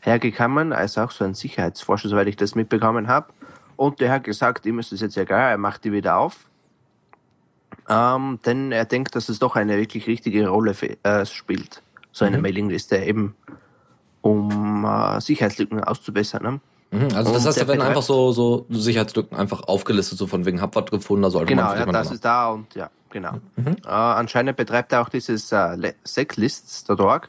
hergekommen, 0.01 0.73
als 0.73 0.97
auch 0.99 1.11
so 1.11 1.25
ein 1.25 1.35
Sicherheitsforscher, 1.35 2.09
soweit 2.09 2.29
ich 2.29 2.37
das 2.37 2.55
mitbekommen 2.55 3.09
habe. 3.09 3.33
Und 3.75 4.01
der 4.01 4.13
hat 4.13 4.25
gesagt, 4.25 4.65
ihm 4.67 4.79
ist 4.79 4.93
das 4.93 5.01
jetzt 5.01 5.17
egal, 5.17 5.51
er 5.51 5.59
macht 5.59 5.85
die 5.85 5.93
wieder 5.93 6.17
auf. 6.19 6.47
Ähm, 7.89 8.39
denn 8.45 8.73
er 8.73 8.85
denkt, 8.85 9.15
dass 9.17 9.29
es 9.29 9.39
doch 9.39 9.57
eine 9.57 9.77
wirklich 9.79 10.07
richtige 10.07 10.49
Rolle 10.49 10.75
äh, 11.03 11.27
spielt. 11.27 11.83
So 12.13 12.25
eine 12.25 12.39
Mailingliste 12.39 12.97
eben, 12.99 13.37
um 14.23 14.85
äh, 14.85 15.21
Sicherheitslücken 15.21 15.85
auszubessern. 15.85 16.43
Ne? 16.43 16.61
Mhm, 16.91 17.15
also 17.15 17.33
das 17.33 17.47
heißt, 17.47 17.61
da 17.61 17.69
werden 17.69 17.83
einfach 17.83 18.03
so, 18.03 18.33
so 18.33 18.67
Sicherheitslücken 18.71 19.37
einfach 19.37 19.63
aufgelistet, 19.65 20.19
so 20.19 20.27
von 20.27 20.47
wegen, 20.47 20.61
hab 20.61 20.75
was 20.75 20.87
gefunden, 20.87 21.23
da 21.23 21.31
sollte 21.31 21.51
Genau, 21.51 21.67
man 21.67 21.79
ja, 21.79 21.87
das 21.87 22.11
ist 22.11 22.25
da 22.25 22.49
und 22.51 22.75
ja, 22.75 22.91
genau. 23.11 23.35
Äh, 23.57 23.89
anscheinend 23.89 24.57
betreibt 24.57 24.93
er 24.93 25.03
auch 25.03 25.09
dieses 25.09 25.53
äh, 25.53 25.93
Secklists.org 26.05 27.29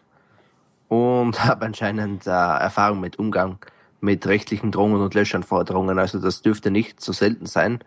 und 0.88 1.43
hat 1.43 1.62
anscheinend 1.62 2.28
äh, 2.28 2.30
Erfahrung 2.32 3.00
mit 3.00 3.19
Umgang 3.19 3.60
mit 4.00 4.28
rechtlichen 4.28 4.71
Drohungen 4.71 5.02
und 5.02 5.13
Löschanforderungen. 5.15 5.97
Also 5.97 6.19
das 6.19 6.41
dürfte 6.41 6.69
nicht 6.69 7.02
so 7.02 7.12
selten 7.13 7.47
sein, 7.47 7.80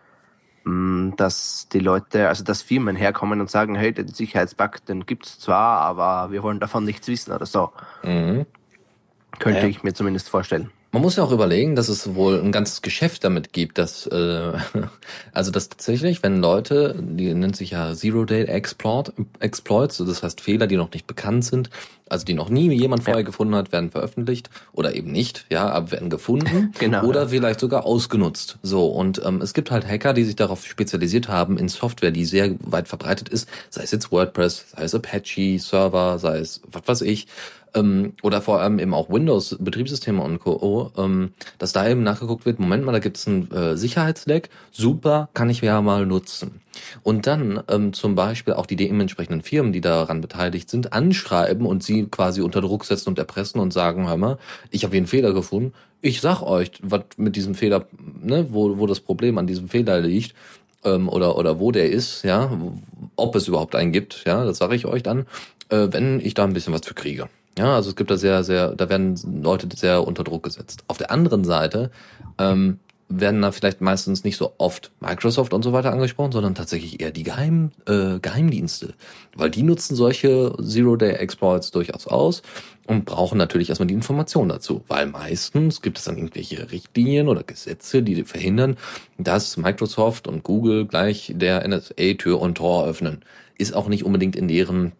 mh, 0.65 1.15
dass 1.15 1.69
die 1.71 1.79
Leute, 1.79 2.27
also 2.27 2.43
dass 2.43 2.61
Firmen 2.61 2.95
herkommen 2.97 3.39
und 3.39 3.49
sagen, 3.49 3.75
hey, 3.75 3.93
den 3.93 4.09
Sicherheitsbug, 4.09 4.85
den 4.85 5.05
gibt's 5.05 5.39
zwar, 5.39 5.79
aber 5.81 6.31
wir 6.31 6.43
wollen 6.43 6.59
davon 6.59 6.83
nichts 6.83 7.07
wissen 7.07 7.31
oder 7.31 7.45
so. 7.45 7.71
Mhm. 8.03 8.45
Könnte 9.39 9.61
Ja. 9.61 9.67
ich 9.67 9.83
mir 9.83 9.93
zumindest 9.93 10.29
vorstellen. 10.29 10.69
Man 10.93 11.01
muss 11.01 11.15
ja 11.15 11.23
auch 11.23 11.31
überlegen, 11.31 11.77
dass 11.77 11.87
es 11.87 12.15
wohl 12.15 12.41
ein 12.41 12.51
ganzes 12.51 12.81
Geschäft 12.81 13.23
damit 13.23 13.53
gibt, 13.53 13.77
dass 13.77 14.07
äh, 14.07 14.51
also 15.31 15.49
dass 15.49 15.69
tatsächlich, 15.69 16.21
wenn 16.21 16.41
Leute, 16.41 16.95
die 16.99 17.33
nennt 17.33 17.55
sich 17.55 17.71
ja 17.71 17.93
Zero 17.93 18.25
Date 18.25 18.49
Exploit, 18.49 19.13
Exploits, 19.39 19.97
so 19.97 20.05
das 20.05 20.21
heißt 20.21 20.41
Fehler, 20.41 20.67
die 20.67 20.75
noch 20.75 20.91
nicht 20.91 21.07
bekannt 21.07 21.45
sind, 21.45 21.69
also 22.09 22.25
die 22.25 22.33
noch 22.33 22.49
nie 22.49 22.69
jemand 22.73 23.03
vorher 23.03 23.23
gefunden 23.23 23.55
hat, 23.55 23.71
werden 23.71 23.89
veröffentlicht 23.89 24.49
oder 24.73 24.93
eben 24.93 25.13
nicht, 25.13 25.45
ja, 25.49 25.69
aber 25.69 25.91
werden 25.91 26.09
gefunden 26.09 26.73
Genau, 26.79 27.05
oder 27.05 27.21
ja. 27.21 27.27
vielleicht 27.29 27.61
sogar 27.61 27.85
ausgenutzt. 27.85 28.57
So 28.61 28.87
und 28.87 29.21
ähm, 29.25 29.39
es 29.39 29.53
gibt 29.53 29.71
halt 29.71 29.87
Hacker, 29.87 30.11
die 30.11 30.25
sich 30.25 30.35
darauf 30.35 30.65
spezialisiert 30.65 31.29
haben 31.29 31.57
in 31.57 31.69
Software, 31.69 32.11
die 32.11 32.25
sehr 32.25 32.55
weit 32.65 32.89
verbreitet 32.89 33.29
ist, 33.29 33.47
sei 33.69 33.83
es 33.83 33.91
jetzt 33.91 34.11
WordPress, 34.11 34.65
sei 34.75 34.83
es 34.83 34.93
Apache 34.93 35.57
Server, 35.57 36.19
sei 36.19 36.39
es 36.39 36.59
was 36.69 36.85
weiß 36.85 37.01
ich 37.03 37.27
ähm, 37.73 38.13
oder 38.21 38.41
vor 38.41 38.59
allem 38.59 38.79
eben 38.79 38.93
auch 38.93 39.09
Windows, 39.09 39.57
Betriebssysteme 39.59 40.21
und 40.21 40.39
Co., 40.39 40.91
ähm, 40.97 41.31
dass 41.57 41.73
da 41.73 41.87
eben 41.87 42.03
nachgeguckt 42.03 42.45
wird, 42.45 42.59
Moment 42.59 42.85
mal, 42.85 42.91
da 42.91 42.99
gibt's 42.99 43.27
ein 43.27 43.51
äh, 43.51 43.77
Sicherheitsleck, 43.77 44.49
super, 44.71 45.29
kann 45.33 45.49
ich 45.49 45.61
ja 45.61 45.81
mal 45.81 46.05
nutzen. 46.05 46.61
Und 47.03 47.27
dann 47.27 47.61
ähm, 47.69 47.93
zum 47.93 48.15
Beispiel 48.15 48.53
auch 48.53 48.65
die 48.65 48.75
dementsprechenden 48.75 49.41
Firmen, 49.41 49.73
die 49.73 49.81
daran 49.81 50.21
beteiligt 50.21 50.69
sind, 50.69 50.93
anschreiben 50.93 51.65
und 51.65 51.83
sie 51.83 52.05
quasi 52.07 52.41
unter 52.41 52.61
Druck 52.61 52.85
setzen 52.85 53.09
und 53.09 53.19
erpressen 53.19 53.59
und 53.59 53.73
sagen, 53.73 54.07
hör 54.07 54.17
mal, 54.17 54.37
ich 54.69 54.83
habe 54.83 54.91
hier 54.91 54.99
einen 54.99 55.07
Fehler 55.07 55.33
gefunden, 55.33 55.73
ich 56.01 56.21
sag 56.21 56.41
euch, 56.41 56.71
was 56.81 57.03
mit 57.17 57.35
diesem 57.35 57.55
Fehler, 57.55 57.85
ne, 58.21 58.47
wo, 58.49 58.77
wo 58.77 58.87
das 58.87 58.99
Problem 58.99 59.37
an 59.37 59.47
diesem 59.47 59.69
Fehler 59.69 59.99
liegt, 59.99 60.33
ähm, 60.83 61.09
oder, 61.09 61.37
oder 61.37 61.59
wo 61.59 61.71
der 61.71 61.89
ist, 61.89 62.23
ja, 62.23 62.51
ob 63.15 63.35
es 63.35 63.47
überhaupt 63.47 63.75
einen 63.75 63.91
gibt, 63.91 64.23
ja, 64.25 64.43
das 64.45 64.57
sage 64.57 64.75
ich 64.75 64.85
euch 64.85 65.03
dann, 65.03 65.27
äh, 65.69 65.87
wenn 65.91 66.19
ich 66.19 66.33
da 66.33 66.43
ein 66.43 66.53
bisschen 66.53 66.73
was 66.73 66.85
für 66.85 66.93
kriege. 66.93 67.29
Ja, 67.57 67.75
also 67.75 67.89
es 67.89 67.95
gibt 67.95 68.09
da 68.09 68.17
sehr, 68.17 68.43
sehr, 68.43 68.75
da 68.75 68.89
werden 68.89 69.19
Leute 69.43 69.67
sehr 69.75 70.07
unter 70.07 70.23
Druck 70.23 70.43
gesetzt. 70.43 70.83
Auf 70.87 70.97
der 70.97 71.11
anderen 71.11 71.43
Seite 71.43 71.91
ähm, 72.37 72.79
werden 73.19 73.41
da 73.41 73.51
vielleicht 73.51 73.81
meistens 73.81 74.23
nicht 74.23 74.37
so 74.37 74.53
oft 74.57 74.91
Microsoft 74.99 75.53
und 75.53 75.63
so 75.63 75.73
weiter 75.73 75.91
angesprochen, 75.91 76.31
sondern 76.31 76.55
tatsächlich 76.55 77.01
eher 77.01 77.11
die 77.11 77.23
Geheim, 77.23 77.71
äh, 77.85 78.19
Geheimdienste. 78.19 78.93
Weil 79.35 79.49
die 79.49 79.63
nutzen 79.63 79.95
solche 79.95 80.55
Zero-Day-Exploits 80.61 81.71
durchaus 81.71 82.07
aus 82.07 82.41
und 82.87 83.05
brauchen 83.05 83.37
natürlich 83.37 83.69
erstmal 83.69 83.87
die 83.87 83.93
Informationen 83.93 84.49
dazu. 84.49 84.83
Weil 84.87 85.07
meistens 85.07 85.81
gibt 85.81 85.97
es 85.97 86.05
dann 86.05 86.17
irgendwelche 86.17 86.71
Richtlinien 86.71 87.27
oder 87.27 87.43
Gesetze, 87.43 88.01
die 88.01 88.23
verhindern, 88.23 88.77
dass 89.17 89.57
Microsoft 89.57 90.27
und 90.27 90.43
Google 90.43 90.85
gleich 90.85 91.33
der 91.35 91.67
NSA 91.67 92.13
Tür 92.17 92.39
und 92.39 92.55
Tor 92.55 92.85
öffnen. 92.85 93.23
Ist 93.57 93.75
auch 93.75 93.87
nicht 93.87 94.05
unbedingt 94.05 94.35
in 94.35 94.47
deren 94.47 94.93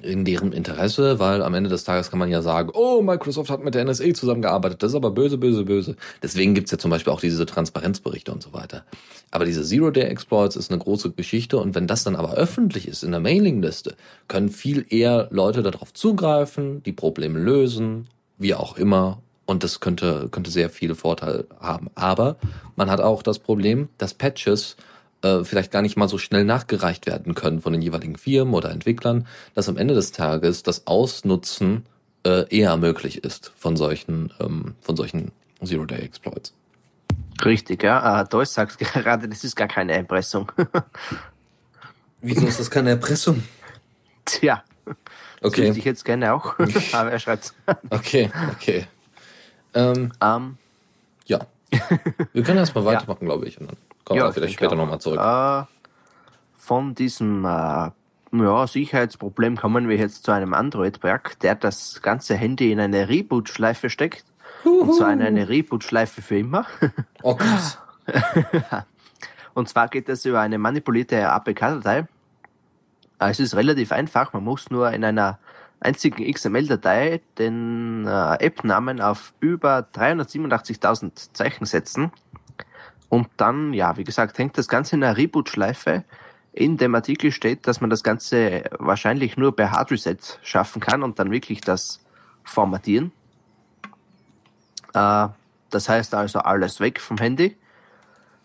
in 0.00 0.24
deren 0.24 0.52
Interesse, 0.52 1.18
weil 1.18 1.42
am 1.42 1.54
Ende 1.54 1.68
des 1.68 1.84
Tages 1.84 2.10
kann 2.10 2.18
man 2.18 2.30
ja 2.30 2.40
sagen, 2.40 2.70
oh, 2.72 3.02
Microsoft 3.02 3.50
hat 3.50 3.62
mit 3.62 3.74
der 3.74 3.84
NSA 3.84 4.14
zusammengearbeitet, 4.14 4.82
das 4.82 4.92
ist 4.92 4.96
aber 4.96 5.10
böse, 5.10 5.36
böse, 5.36 5.64
böse. 5.64 5.96
Deswegen 6.22 6.54
gibt's 6.54 6.70
ja 6.70 6.78
zum 6.78 6.90
Beispiel 6.90 7.12
auch 7.12 7.20
diese 7.20 7.44
Transparenzberichte 7.44 8.32
und 8.32 8.42
so 8.42 8.52
weiter. 8.52 8.84
Aber 9.30 9.44
diese 9.44 9.62
Zero-Day-Exploits 9.62 10.56
ist 10.56 10.70
eine 10.70 10.78
große 10.78 11.10
Geschichte 11.10 11.58
und 11.58 11.74
wenn 11.74 11.86
das 11.86 12.04
dann 12.04 12.16
aber 12.16 12.34
öffentlich 12.34 12.88
ist 12.88 13.02
in 13.02 13.10
der 13.10 13.20
Mailingliste, 13.20 13.94
können 14.28 14.48
viel 14.48 14.86
eher 14.88 15.28
Leute 15.30 15.62
darauf 15.62 15.92
zugreifen, 15.92 16.82
die 16.82 16.92
Probleme 16.92 17.38
lösen, 17.38 18.08
wie 18.38 18.54
auch 18.54 18.76
immer. 18.76 19.18
Und 19.44 19.64
das 19.64 19.80
könnte, 19.80 20.28
könnte 20.30 20.50
sehr 20.50 20.70
viele 20.70 20.94
Vorteile 20.94 21.46
haben. 21.60 21.88
Aber 21.94 22.36
man 22.76 22.90
hat 22.90 23.00
auch 23.00 23.22
das 23.22 23.38
Problem, 23.38 23.88
dass 23.98 24.14
Patches 24.14 24.76
äh, 25.22 25.44
vielleicht 25.44 25.70
gar 25.72 25.82
nicht 25.82 25.96
mal 25.96 26.08
so 26.08 26.18
schnell 26.18 26.44
nachgereicht 26.44 27.06
werden 27.06 27.34
können 27.34 27.60
von 27.60 27.72
den 27.72 27.82
jeweiligen 27.82 28.16
Firmen 28.16 28.54
oder 28.54 28.70
Entwicklern, 28.70 29.26
dass 29.54 29.68
am 29.68 29.76
Ende 29.76 29.94
des 29.94 30.12
Tages 30.12 30.62
das 30.62 30.86
Ausnutzen 30.86 31.86
äh, 32.24 32.48
eher 32.54 32.76
möglich 32.76 33.24
ist 33.24 33.52
von 33.56 33.76
solchen, 33.76 34.32
ähm, 34.40 34.74
von 34.80 34.96
solchen 34.96 35.32
Zero-Day-Exploits. 35.64 36.54
Richtig, 37.44 37.82
ja. 37.82 38.22
Äh, 38.22 38.28
Deutsch 38.28 38.50
sagt 38.50 38.78
gerade, 38.78 39.28
das 39.28 39.44
ist 39.44 39.56
gar 39.56 39.68
keine 39.68 39.92
Erpressung. 39.94 40.50
Wieso 42.20 42.46
ist 42.46 42.60
das 42.60 42.70
keine 42.70 42.90
Erpressung? 42.90 43.42
Tja. 44.24 44.62
Okay. 45.40 45.68
Das 45.68 45.76
ich 45.76 45.84
jetzt 45.84 46.04
gerne 46.04 46.32
auch, 46.34 46.56
aber 46.92 47.10
er 47.10 47.18
schreibt's. 47.18 47.52
Okay, 47.90 48.30
okay. 48.52 48.86
Ähm, 49.74 50.12
Ähm, 50.20 50.56
ja. 51.26 51.40
Wir 52.32 52.42
können 52.42 52.58
erstmal 52.58 52.84
weitermachen, 52.84 53.24
glaube 53.24 53.46
ich. 53.48 53.60
Und 53.60 53.70
dann 53.70 53.76
kommen 54.04 54.20
wir 54.20 54.32
vielleicht 54.32 54.54
später 54.54 54.74
nochmal 54.74 55.00
zurück. 55.00 55.20
Äh, 55.20 55.64
von 56.54 56.94
diesem 56.94 57.44
äh, 57.44 57.90
ja, 58.32 58.66
Sicherheitsproblem 58.66 59.56
kommen 59.56 59.88
wir 59.88 59.96
jetzt 59.96 60.24
zu 60.24 60.32
einem 60.32 60.54
Android-Werk, 60.54 61.38
der 61.40 61.54
das 61.54 62.00
ganze 62.02 62.34
Handy 62.34 62.72
in 62.72 62.80
eine 62.80 63.08
Reboot-Schleife 63.08 63.90
steckt. 63.90 64.24
Und 64.64 64.94
zwar 64.94 65.12
in 65.12 65.22
eine 65.22 65.48
Reboot-Schleife 65.48 66.22
für 66.22 66.38
immer. 66.38 66.66
Oh 67.22 67.34
krass. 67.34 67.78
Und 69.54 69.68
zwar 69.68 69.88
geht 69.88 70.08
das 70.08 70.24
über 70.24 70.40
eine 70.40 70.58
manipulierte 70.58 71.28
APK-Datei. 71.28 71.98
Äh, 73.18 73.30
Es 73.30 73.40
ist 73.40 73.54
relativ 73.54 73.92
einfach. 73.92 74.32
Man 74.32 74.44
muss 74.44 74.70
nur 74.70 74.90
in 74.92 75.04
einer 75.04 75.38
einzigen 75.80 76.30
XML-Datei 76.32 77.20
den 77.38 78.06
äh, 78.06 78.34
App-Namen 78.44 79.00
auf 79.00 79.34
über 79.40 79.86
387.000 79.94 81.32
Zeichen 81.32 81.66
setzen. 81.66 82.12
Und 83.12 83.28
dann, 83.36 83.74
ja, 83.74 83.98
wie 83.98 84.04
gesagt, 84.04 84.38
hängt 84.38 84.56
das 84.56 84.68
Ganze 84.68 84.96
in 84.96 85.04
einer 85.04 85.18
Reboot-Schleife. 85.18 86.02
In 86.54 86.78
dem 86.78 86.94
Artikel 86.94 87.30
steht, 87.30 87.66
dass 87.66 87.82
man 87.82 87.90
das 87.90 88.02
Ganze 88.02 88.64
wahrscheinlich 88.78 89.36
nur 89.36 89.54
per 89.54 89.70
Hard 89.70 89.90
Reset 89.90 90.16
schaffen 90.40 90.80
kann 90.80 91.02
und 91.02 91.18
dann 91.18 91.30
wirklich 91.30 91.60
das 91.60 92.00
formatieren. 92.42 93.12
Äh, 94.94 95.28
das 95.68 95.90
heißt 95.90 96.14
also 96.14 96.38
alles 96.38 96.80
weg 96.80 97.02
vom 97.02 97.18
Handy, 97.18 97.54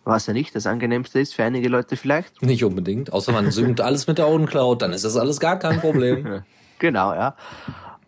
was 0.03 0.27
ja 0.27 0.34
nicht 0.34 0.53
das 0.53 0.67
angenehmste 0.67 1.21
ist 1.21 1.34
für 1.34 1.45
einige 1.45 1.69
Leute 1.69 1.95
vielleicht. 1.95 2.41
Nicht 2.41 2.65
unbedingt. 2.65 3.13
Außer 3.13 3.32
man 3.32 3.49
synkt 3.51 3.80
alles 3.80 4.06
mit 4.06 4.17
der 4.17 4.27
OwnCloud, 4.27 4.82
dann 4.82 4.91
ist 4.91 5.06
das 5.06 5.15
alles 5.15 5.39
gar 5.39 5.58
kein 5.58 5.80
Problem. 5.80 6.43
Genau, 6.80 7.13
ja. 7.13 7.36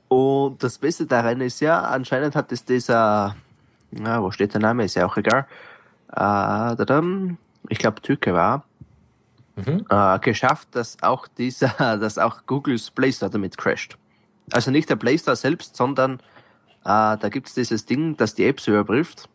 Und 0.09 0.61
das 0.61 0.77
Beste 0.77 1.07
daran 1.07 1.39
ist 1.41 1.59
ja, 1.61 1.79
anscheinend 1.81 2.35
hat 2.35 2.51
es 2.51 2.65
dieser, 2.65 3.35
na, 3.89 4.21
wo 4.21 4.29
steht 4.29 4.53
der 4.53 4.61
Name, 4.61 4.83
ist 4.83 4.93
ja 4.93 5.07
auch 5.07 5.17
egal, 5.17 5.47
äh, 6.15 6.75
ich 7.69 7.77
glaube 7.77 8.01
Türke 8.01 8.33
war, 8.33 8.63
Mhm. 9.65 9.85
äh, 9.89 10.19
geschafft, 10.19 10.69
dass 10.71 11.01
auch 11.01 11.27
dieser, 11.27 11.69
dass 11.97 12.17
auch 12.17 12.45
Googles 12.45 12.91
Play 12.91 13.11
Store 13.11 13.31
damit 13.31 13.57
crasht. 13.57 13.97
Also 14.51 14.71
nicht 14.71 14.89
der 14.89 14.95
Play 14.95 15.17
Store 15.17 15.35
selbst, 15.35 15.75
sondern 15.75 16.15
äh, 16.85 17.17
da 17.17 17.29
gibt's 17.29 17.53
dieses 17.53 17.85
Ding, 17.85 18.17
das 18.17 18.35
die 18.35 18.45
Apps 18.45 18.67
überprüft, 18.67 19.29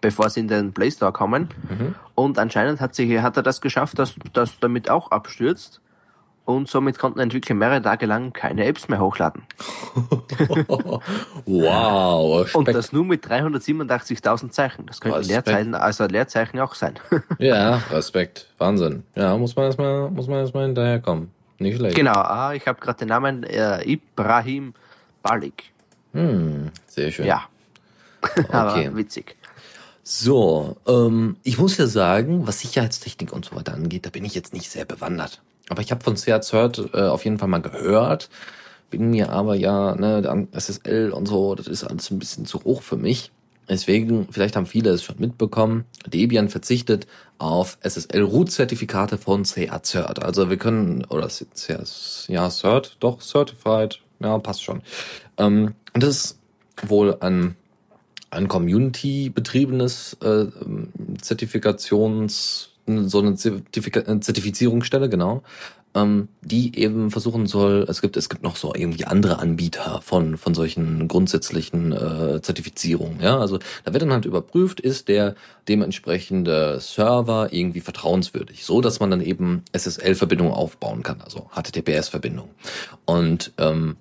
bevor 0.00 0.30
sie 0.30 0.40
in 0.40 0.48
den 0.48 0.72
Play 0.72 0.90
Store 0.90 1.12
kommen. 1.12 1.48
Mhm. 1.68 1.94
Und 2.14 2.38
anscheinend 2.38 2.80
hat, 2.80 2.94
sich, 2.94 3.18
hat 3.20 3.36
er 3.36 3.42
das 3.42 3.60
geschafft, 3.60 3.98
dass 3.98 4.14
das 4.32 4.58
damit 4.60 4.88
auch 4.90 5.10
abstürzt. 5.10 5.80
Und 6.46 6.68
somit 6.68 6.98
konnten 6.98 7.20
Entwickler 7.20 7.54
mehrere 7.54 7.80
Tage 7.80 8.04
lang 8.04 8.34
keine 8.34 8.66
Apps 8.66 8.88
mehr 8.88 9.00
hochladen. 9.00 9.44
wow. 11.46 12.54
Und 12.54 12.64
Spekt 12.64 12.76
das 12.76 12.92
nur 12.92 13.04
mit 13.04 13.26
387.000 13.26 14.50
Zeichen. 14.50 14.84
Das 14.84 15.00
könnten 15.00 15.18
Respekt. 15.18 15.46
Leerzeichen, 15.46 15.74
also 15.74 16.04
Leerzeichen 16.04 16.60
auch 16.60 16.74
sein. 16.74 16.94
ja, 17.38 17.76
Respekt. 17.90 18.50
Wahnsinn. 18.58 19.04
Ja, 19.14 19.38
muss 19.38 19.56
man 19.56 19.66
erstmal, 19.66 20.10
muss 20.10 20.26
man 20.28 20.40
erstmal 20.40 20.66
hinterherkommen. 20.66 21.30
Nicht 21.58 21.76
schlecht. 21.76 21.96
genau, 21.96 22.12
ah, 22.12 22.52
ich 22.52 22.66
habe 22.66 22.78
gerade 22.80 22.98
den 22.98 23.08
Namen 23.08 23.44
äh, 23.44 23.82
Ibrahim 23.90 24.74
Balik. 25.22 25.64
Hm, 26.12 26.70
sehr 26.86 27.10
schön. 27.10 27.26
Ja. 27.26 27.44
Okay. 28.36 28.46
Aber 28.50 28.96
witzig. 28.96 29.36
So, 30.02 30.76
ähm, 30.86 31.36
ich 31.42 31.58
muss 31.58 31.76
ja 31.76 31.86
sagen, 31.86 32.46
was 32.46 32.60
Sicherheitstechnik 32.60 33.32
und 33.32 33.44
so 33.44 33.54
weiter 33.54 33.74
angeht, 33.74 34.06
da 34.06 34.10
bin 34.10 34.24
ich 34.24 34.34
jetzt 34.34 34.54
nicht 34.54 34.70
sehr 34.70 34.86
bewandert. 34.86 35.42
Aber 35.68 35.82
ich 35.82 35.90
habe 35.90 36.04
von 36.04 36.16
CR-Cert 36.16 36.90
äh, 36.94 37.02
auf 37.02 37.24
jeden 37.24 37.38
Fall 37.38 37.48
mal 37.48 37.62
gehört, 37.62 38.28
bin 38.90 39.10
mir 39.10 39.30
aber 39.30 39.54
ja, 39.54 39.94
ne, 39.94 40.48
SSL 40.52 41.10
und 41.10 41.26
so, 41.26 41.54
das 41.54 41.66
ist 41.66 41.84
alles 41.84 42.10
ein 42.10 42.18
bisschen 42.18 42.46
zu 42.46 42.62
hoch 42.64 42.82
für 42.82 42.96
mich. 42.96 43.32
Deswegen, 43.68 44.28
vielleicht 44.30 44.56
haben 44.56 44.66
viele 44.66 44.90
es 44.90 45.02
schon 45.02 45.16
mitbekommen, 45.18 45.86
Debian 46.06 46.50
verzichtet 46.50 47.06
auf 47.38 47.78
SSL-Root-Zertifikate 47.80 49.16
von 49.16 49.44
CR-Cert. 49.44 50.22
Also 50.22 50.50
wir 50.50 50.58
können, 50.58 51.04
oder 51.06 51.28
CR, 51.28 51.82
ja, 52.28 52.50
Cert, 52.50 52.96
doch, 53.00 53.20
Certified, 53.22 54.00
ja, 54.20 54.38
passt 54.38 54.62
schon. 54.62 54.82
Ähm, 55.38 55.74
das 55.94 56.08
ist 56.08 56.38
wohl 56.86 57.16
ein 57.20 57.56
ein 58.34 58.48
Community-betriebenes 58.48 60.14
äh, 60.22 60.46
Zertifikations, 61.20 62.70
so 62.86 63.18
eine 63.20 63.34
Zertifizierungsstelle, 63.36 65.08
genau, 65.08 65.42
ähm, 65.94 66.28
die 66.42 66.76
eben 66.78 67.10
versuchen 67.10 67.46
soll, 67.46 67.86
es 67.88 68.02
gibt, 68.02 68.16
es 68.16 68.28
gibt 68.28 68.42
noch 68.42 68.56
so 68.56 68.74
irgendwie 68.74 69.04
andere 69.04 69.38
Anbieter 69.38 70.00
von, 70.02 70.36
von 70.36 70.54
solchen 70.54 71.08
grundsätzlichen 71.08 71.92
äh, 71.92 72.42
Zertifizierungen. 72.42 73.20
Ja, 73.20 73.38
also 73.38 73.58
da 73.84 73.92
wird 73.92 74.02
dann 74.02 74.12
halt 74.12 74.24
überprüft, 74.24 74.80
ist 74.80 75.08
der 75.08 75.34
dementsprechende 75.68 76.78
Server 76.80 77.52
irgendwie 77.52 77.80
vertrauenswürdig, 77.80 78.64
so 78.64 78.80
dass 78.80 79.00
man 79.00 79.10
dann 79.10 79.20
eben 79.20 79.62
SSL-Verbindungen 79.72 80.52
aufbauen 80.52 81.02
kann, 81.02 81.20
also 81.20 81.48
HTTPS-Verbindungen. 81.54 82.50
Und 83.04 83.52
ähm, 83.58 83.96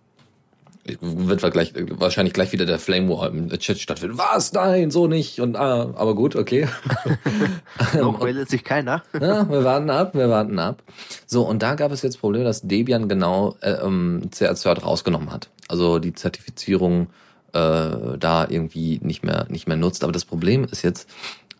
wird 0.85 1.41
wir 1.41 1.49
gleich, 1.49 1.73
wahrscheinlich 1.91 2.33
gleich 2.33 2.51
wieder 2.51 2.65
der 2.65 2.79
Flame 2.79 3.09
War 3.09 3.29
im 3.29 3.49
Chat 3.49 3.79
stattfinden. 3.79 4.17
Was? 4.17 4.51
Nein, 4.51 4.91
so 4.91 5.07
nicht. 5.07 5.39
Und 5.39 5.55
ah, 5.55 5.93
aber 5.95 6.13
gut, 6.13 6.35
okay. 6.35 6.67
Noch 7.97 8.21
meldet 8.21 8.49
sich 8.49 8.63
keiner. 8.63 9.03
Ja, 9.13 9.49
wir 9.49 9.63
warten 9.63 9.89
ab, 9.89 10.15
wir 10.15 10.29
warten 10.29 10.59
ab. 10.59 10.83
So, 11.25 11.47
und 11.47 11.63
da 11.63 11.75
gab 11.75 11.91
es 11.91 12.01
jetzt 12.01 12.19
Probleme, 12.19 12.43
dass 12.43 12.61
Debian 12.61 13.07
genau 13.07 13.55
äh, 13.61 13.71
ähm, 13.71 14.29
CR-Cert 14.31 14.83
rausgenommen 14.83 15.31
hat. 15.31 15.49
Also 15.69 15.99
die 15.99 16.13
Zertifizierung 16.13 17.07
äh, 17.53 18.17
da 18.19 18.47
irgendwie 18.49 18.99
nicht 19.01 19.23
mehr 19.23 19.45
nicht 19.49 19.67
mehr 19.67 19.77
nutzt. 19.77 20.03
Aber 20.03 20.11
das 20.11 20.25
Problem 20.25 20.65
ist 20.65 20.81
jetzt, 20.81 21.09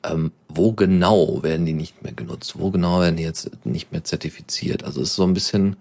ähm, 0.04 0.32
wo 0.50 0.74
genau 0.74 1.42
werden 1.44 1.66
die 1.66 1.74
nicht 1.74 2.04
mehr 2.04 2.14
genutzt? 2.14 2.60
Wo 2.60 2.70
genau 2.72 3.00
werden 3.00 3.16
die 3.16 3.24
jetzt 3.24 3.66
nicht 3.66 3.92
mehr 3.94 4.04
zertifiziert? 4.04 4.84
Also 4.84 5.02
es 5.02 5.10
ist 5.10 5.16
so 5.16 5.24
ein 5.24 5.34
bisschen 5.34 5.78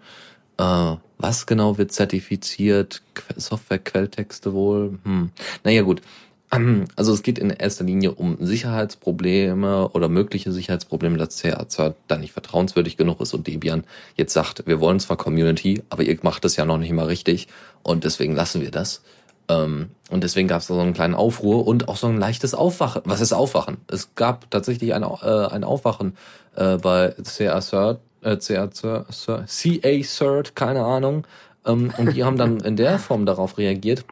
Äh, 0.59 0.97
was 1.19 1.47
genau 1.47 1.79
wird 1.79 1.93
zertifiziert? 1.93 3.03
Software-Quelltexte 3.37 4.53
wohl? 4.53 4.99
Hm. 5.05 5.31
Naja 5.65 5.83
gut. 5.83 6.03
Also 6.97 7.15
es 7.15 7.23
geht 7.23 7.39
in 7.39 7.49
erster 7.49 7.85
Linie 7.85 8.13
um 8.13 8.37
Sicherheitsprobleme 8.39 9.89
oder 9.89 10.11
mögliche 10.11 10.53
Sicherheitsprobleme, 10.53 11.17
dass 11.17 11.41
CA 11.41 11.67
da 12.09 12.19
nicht 12.19 12.33
vertrauenswürdig 12.33 12.99
genug 12.99 13.23
ist 13.23 13.33
und 13.33 13.47
Debian 13.47 13.85
jetzt 14.17 14.35
sagt, 14.35 14.67
wir 14.67 14.79
wollen 14.79 15.01
zwar 15.01 15.17
Community, 15.17 15.83
aber 15.89 16.03
ihr 16.03 16.19
macht 16.21 16.45
es 16.45 16.57
ja 16.57 16.67
noch 16.67 16.77
nicht 16.77 16.93
mal 16.93 17.07
richtig 17.07 17.49
und 17.83 18.05
deswegen 18.05 18.35
lassen 18.35 18.61
wir 18.61 18.71
das. 18.71 19.03
Ähm, 19.49 19.91
und 20.11 20.25
deswegen 20.25 20.49
gab 20.49 20.61
es 20.61 20.67
da 20.67 20.75
so 20.75 20.81
einen 20.81 20.93
kleinen 20.93 21.15
Aufruhr 21.15 21.67
und 21.67 21.89
auch 21.89 21.97
so 21.97 22.07
ein 22.07 22.19
leichtes 22.19 22.55
Aufwachen. 22.55 23.03
Was 23.05 23.21
ist 23.21 23.33
Aufwachen? 23.33 23.79
Es 23.89 24.15
gab 24.15 24.51
tatsächlich 24.51 24.95
ein, 24.95 25.03
äh, 25.03 25.47
ein 25.47 25.65
Aufwachen 25.65 26.17
äh, 26.55 26.77
bei 26.77 27.15
CA 27.25 27.61
Cert, 27.61 28.01
äh, 28.23 28.37
CA 28.39 30.03
Cert, 30.03 30.57
keine 30.57 30.85
Ahnung. 30.85 31.27
Ähm, 31.67 31.93
und 31.97 32.15
die 32.15 32.25
haben 32.25 32.37
dann 32.37 32.61
in 32.61 32.77
der 32.77 32.99
Form 32.99 33.27
darauf 33.27 33.59
reagiert, 33.59 34.05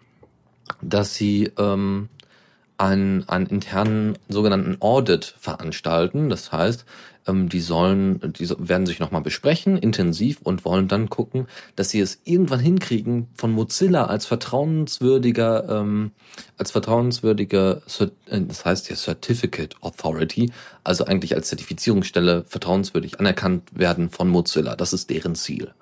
dass 0.82 1.14
sie 1.14 1.52
ähm, 1.58 2.08
einen, 2.78 3.28
einen 3.28 3.46
internen 3.46 4.18
sogenannten 4.28 4.76
Audit 4.80 5.34
veranstalten. 5.38 6.30
Das 6.30 6.52
heißt, 6.52 6.84
die 7.26 7.60
sollen, 7.60 8.20
die 8.38 8.48
werden 8.58 8.86
sich 8.86 8.98
nochmal 8.98 9.20
besprechen, 9.20 9.76
intensiv, 9.76 10.40
und 10.42 10.64
wollen 10.64 10.88
dann 10.88 11.10
gucken, 11.10 11.46
dass 11.76 11.90
sie 11.90 12.00
es 12.00 12.20
irgendwann 12.24 12.60
hinkriegen, 12.60 13.28
von 13.34 13.52
Mozilla 13.52 14.06
als 14.06 14.26
vertrauenswürdiger, 14.26 15.68
ähm, 15.68 16.12
als 16.56 16.70
vertrauenswürdiger, 16.70 17.82
äh, 17.98 18.40
das 18.40 18.64
heißt 18.64 18.90
ja 18.90 18.96
Certificate 18.96 19.76
Authority, 19.80 20.50
also 20.82 21.04
eigentlich 21.04 21.34
als 21.34 21.48
Zertifizierungsstelle 21.48 22.44
vertrauenswürdig 22.48 23.20
anerkannt 23.20 23.64
werden 23.72 24.10
von 24.10 24.28
Mozilla. 24.28 24.76
Das 24.76 24.92
ist 24.92 25.10
deren 25.10 25.34
Ziel. 25.34 25.72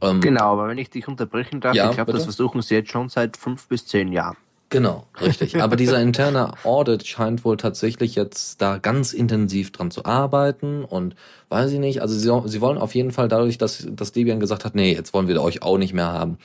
Ähm, 0.00 0.20
genau, 0.20 0.52
aber 0.52 0.68
wenn 0.68 0.78
ich 0.78 0.90
dich 0.90 1.08
unterbrechen 1.08 1.60
darf, 1.60 1.74
ja, 1.74 1.88
ich 1.88 1.96
glaube, 1.96 2.12
das 2.12 2.24
versuchen 2.24 2.62
sie 2.62 2.74
jetzt 2.74 2.90
schon 2.90 3.08
seit 3.08 3.36
fünf 3.36 3.68
bis 3.68 3.86
zehn 3.86 4.12
Jahren. 4.12 4.36
Genau, 4.74 5.06
richtig. 5.20 5.54
Aber 5.62 5.76
dieser 5.76 6.00
interne 6.00 6.52
Audit 6.64 7.06
scheint 7.06 7.44
wohl 7.44 7.56
tatsächlich 7.56 8.16
jetzt 8.16 8.60
da 8.60 8.78
ganz 8.78 9.12
intensiv 9.12 9.70
dran 9.70 9.92
zu 9.92 10.04
arbeiten 10.04 10.84
und 10.84 11.14
weiß 11.48 11.70
ich 11.70 11.78
nicht, 11.78 12.02
also 12.02 12.16
sie, 12.16 12.48
sie 12.50 12.60
wollen 12.60 12.78
auf 12.78 12.92
jeden 12.96 13.12
Fall 13.12 13.28
dadurch, 13.28 13.56
dass, 13.56 13.86
dass 13.88 14.10
Debian 14.10 14.40
gesagt 14.40 14.64
hat, 14.64 14.74
nee, 14.74 14.92
jetzt 14.92 15.14
wollen 15.14 15.28
wir 15.28 15.40
euch 15.40 15.62
auch 15.62 15.78
nicht 15.78 15.94
mehr 15.94 16.08
haben, 16.08 16.38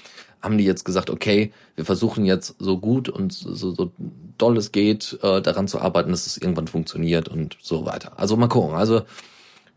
haben 0.43 0.59
die 0.59 0.63
jetzt 0.63 0.85
gesagt, 0.85 1.09
okay, 1.09 1.51
wir 1.75 1.85
versuchen 1.85 2.23
jetzt 2.23 2.53
so 2.59 2.77
gut 2.77 3.09
und 3.09 3.33
so, 3.33 3.73
so 3.73 3.91
doll 4.37 4.57
es 4.57 4.71
geht, 4.71 5.17
äh, 5.23 5.41
daran 5.41 5.67
zu 5.67 5.81
arbeiten, 5.81 6.11
dass 6.11 6.27
es 6.27 6.37
irgendwann 6.37 6.67
funktioniert 6.67 7.29
und 7.29 7.57
so 7.59 7.87
weiter. 7.87 8.11
Also 8.17 8.37
mal 8.37 8.47
gucken. 8.47 8.75
Also 8.75 9.01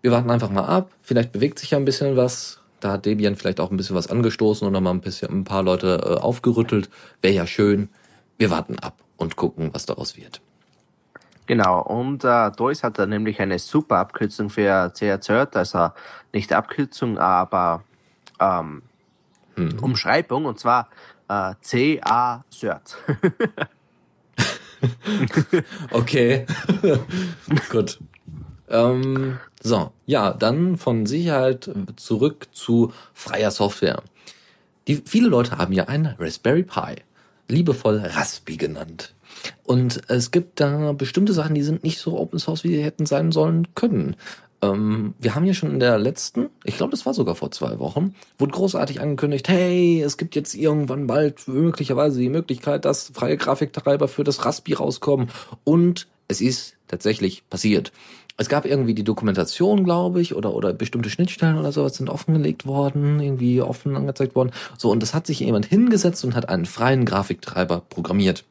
wir 0.02 0.10
warten 0.10 0.30
einfach 0.30 0.50
mal 0.50 0.66
ab. 0.66 0.90
Vielleicht 1.00 1.32
bewegt 1.32 1.58
sich 1.58 1.70
ja 1.70 1.78
ein 1.78 1.86
bisschen 1.86 2.18
was. 2.18 2.60
Da 2.80 2.92
hat 2.92 3.06
Debian 3.06 3.36
vielleicht 3.36 3.60
auch 3.60 3.70
ein 3.70 3.78
bisschen 3.78 3.96
was 3.96 4.10
angestoßen 4.10 4.66
und 4.66 4.74
nochmal 4.74 4.92
ein 4.92 5.00
bisschen 5.00 5.30
ein 5.30 5.44
paar 5.44 5.62
Leute 5.62 6.02
äh, 6.04 6.20
aufgerüttelt. 6.20 6.90
Wäre 7.22 7.32
ja 7.32 7.46
schön 7.46 7.88
wir 8.38 8.50
warten 8.50 8.78
ab 8.78 8.98
und 9.16 9.36
gucken, 9.36 9.70
was 9.72 9.86
daraus 9.86 10.16
wird. 10.16 10.40
Genau, 11.46 11.82
und 11.82 12.24
äh, 12.24 12.50
Dois 12.52 12.82
hat 12.82 12.98
da 12.98 13.06
nämlich 13.06 13.40
eine 13.40 13.58
super 13.58 13.98
Abkürzung 13.98 14.48
für 14.48 14.92
CA-Cert, 14.96 15.56
also 15.56 15.90
nicht 16.32 16.52
Abkürzung, 16.52 17.18
aber 17.18 17.84
ähm, 18.38 18.82
hm. 19.56 19.78
Umschreibung, 19.80 20.44
und 20.44 20.58
zwar 20.58 20.88
äh, 21.28 21.54
CA-Cert. 21.60 22.96
okay, 25.90 26.46
gut. 27.70 27.98
Ähm, 28.68 29.38
so, 29.60 29.92
ja, 30.06 30.32
dann 30.32 30.76
von 30.78 31.06
Sicherheit 31.06 31.70
zurück 31.96 32.48
zu 32.52 32.92
freier 33.12 33.50
Software. 33.50 34.02
Die, 34.88 35.02
viele 35.04 35.28
Leute 35.28 35.58
haben 35.58 35.72
ja 35.72 35.84
einen 35.84 36.14
Raspberry 36.18 36.62
Pi 36.62 37.02
liebevoll 37.52 37.98
Raspi 37.98 38.56
genannt. 38.56 39.14
Und 39.64 40.02
es 40.08 40.30
gibt 40.30 40.60
da 40.60 40.92
bestimmte 40.92 41.32
Sachen, 41.32 41.54
die 41.54 41.62
sind 41.62 41.84
nicht 41.84 41.98
so 41.98 42.18
Open 42.18 42.38
Source, 42.38 42.64
wie 42.64 42.68
sie 42.68 42.82
hätten 42.82 43.06
sein 43.06 43.32
sollen 43.32 43.68
können. 43.74 44.16
Ähm, 44.62 45.14
wir 45.18 45.34
haben 45.34 45.44
ja 45.44 45.54
schon 45.54 45.70
in 45.70 45.80
der 45.80 45.98
letzten, 45.98 46.50
ich 46.64 46.76
glaube, 46.76 46.92
das 46.92 47.04
war 47.04 47.14
sogar 47.14 47.34
vor 47.34 47.50
zwei 47.50 47.78
Wochen, 47.78 48.14
wurde 48.38 48.52
großartig 48.52 49.00
angekündigt, 49.00 49.48
hey, 49.48 50.02
es 50.02 50.16
gibt 50.16 50.36
jetzt 50.36 50.54
irgendwann 50.54 51.06
bald 51.06 51.48
möglicherweise 51.48 52.20
die 52.20 52.28
Möglichkeit, 52.28 52.84
dass 52.84 53.10
freie 53.12 53.36
Grafiktreiber 53.36 54.08
für 54.08 54.24
das 54.24 54.44
Raspi 54.44 54.74
rauskommen. 54.74 55.30
Und 55.64 56.06
es 56.28 56.40
ist 56.40 56.76
tatsächlich 56.88 57.48
passiert 57.48 57.92
es 58.42 58.48
gab 58.48 58.66
irgendwie 58.66 58.94
die 58.94 59.04
Dokumentation, 59.04 59.84
glaube 59.84 60.20
ich, 60.20 60.34
oder, 60.34 60.52
oder 60.52 60.72
bestimmte 60.72 61.10
Schnittstellen 61.10 61.58
oder 61.58 61.72
sowas 61.72 61.94
sind 61.94 62.10
offengelegt 62.10 62.66
worden, 62.66 63.20
irgendwie 63.20 63.62
offen 63.62 63.96
angezeigt 63.96 64.34
worden. 64.34 64.50
So, 64.76 64.90
und 64.90 65.00
das 65.00 65.14
hat 65.14 65.26
sich 65.26 65.40
jemand 65.40 65.66
hingesetzt 65.66 66.24
und 66.24 66.34
hat 66.34 66.48
einen 66.48 66.66
freien 66.66 67.04
Grafiktreiber 67.04 67.82
programmiert. 67.88 68.44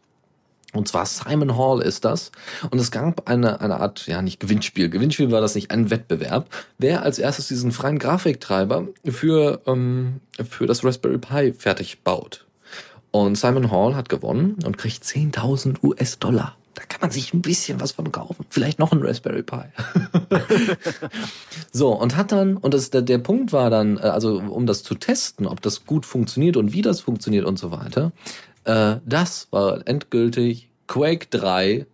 Und 0.73 0.87
zwar 0.87 1.05
Simon 1.05 1.57
Hall 1.57 1.81
ist 1.81 2.05
das. 2.05 2.31
Und 2.69 2.79
es 2.79 2.91
gab 2.91 3.29
eine, 3.29 3.59
eine 3.59 3.81
Art, 3.81 4.07
ja, 4.07 4.21
nicht 4.21 4.39
Gewinnspiel. 4.39 4.89
Gewinnspiel 4.89 5.29
war 5.29 5.41
das 5.41 5.55
nicht, 5.55 5.71
ein 5.71 5.89
Wettbewerb. 5.89 6.47
Wer 6.77 7.03
als 7.03 7.19
erstes 7.19 7.49
diesen 7.49 7.73
freien 7.73 7.99
Grafiktreiber 7.99 8.87
für, 9.05 9.61
ähm, 9.67 10.21
für 10.49 10.67
das 10.67 10.85
Raspberry 10.85 11.17
Pi 11.17 11.53
fertig 11.53 12.03
baut. 12.03 12.45
Und 13.11 13.37
Simon 13.37 13.69
Hall 13.69 13.95
hat 13.95 14.07
gewonnen 14.07 14.59
und 14.65 14.77
kriegt 14.77 15.03
10.000 15.03 15.83
US-Dollar. 15.83 16.55
Da 16.73 16.83
kann 16.87 17.01
man 17.01 17.11
sich 17.11 17.33
ein 17.33 17.41
bisschen 17.41 17.81
was 17.81 17.91
von 17.91 18.11
kaufen. 18.11 18.45
Vielleicht 18.49 18.79
noch 18.79 18.91
ein 18.91 19.01
Raspberry 19.01 19.43
Pi. 19.43 19.63
so, 21.71 21.89
und 21.89 22.15
hat 22.15 22.31
dann, 22.31 22.57
und 22.57 22.73
das, 22.73 22.89
der, 22.91 23.01
der 23.01 23.17
Punkt 23.17 23.51
war 23.51 23.69
dann, 23.69 23.97
äh, 23.97 24.01
also 24.01 24.39
um 24.39 24.65
das 24.65 24.83
zu 24.83 24.95
testen, 24.95 25.47
ob 25.47 25.61
das 25.61 25.85
gut 25.85 26.05
funktioniert 26.05 26.57
und 26.57 26.71
wie 26.73 26.81
das 26.81 27.01
funktioniert 27.01 27.45
und 27.45 27.59
so 27.59 27.71
weiter, 27.71 28.11
äh, 28.63 28.97
das 29.05 29.47
war 29.51 29.85
endgültig 29.85 30.69
Quake 30.87 31.27
3 31.29 31.85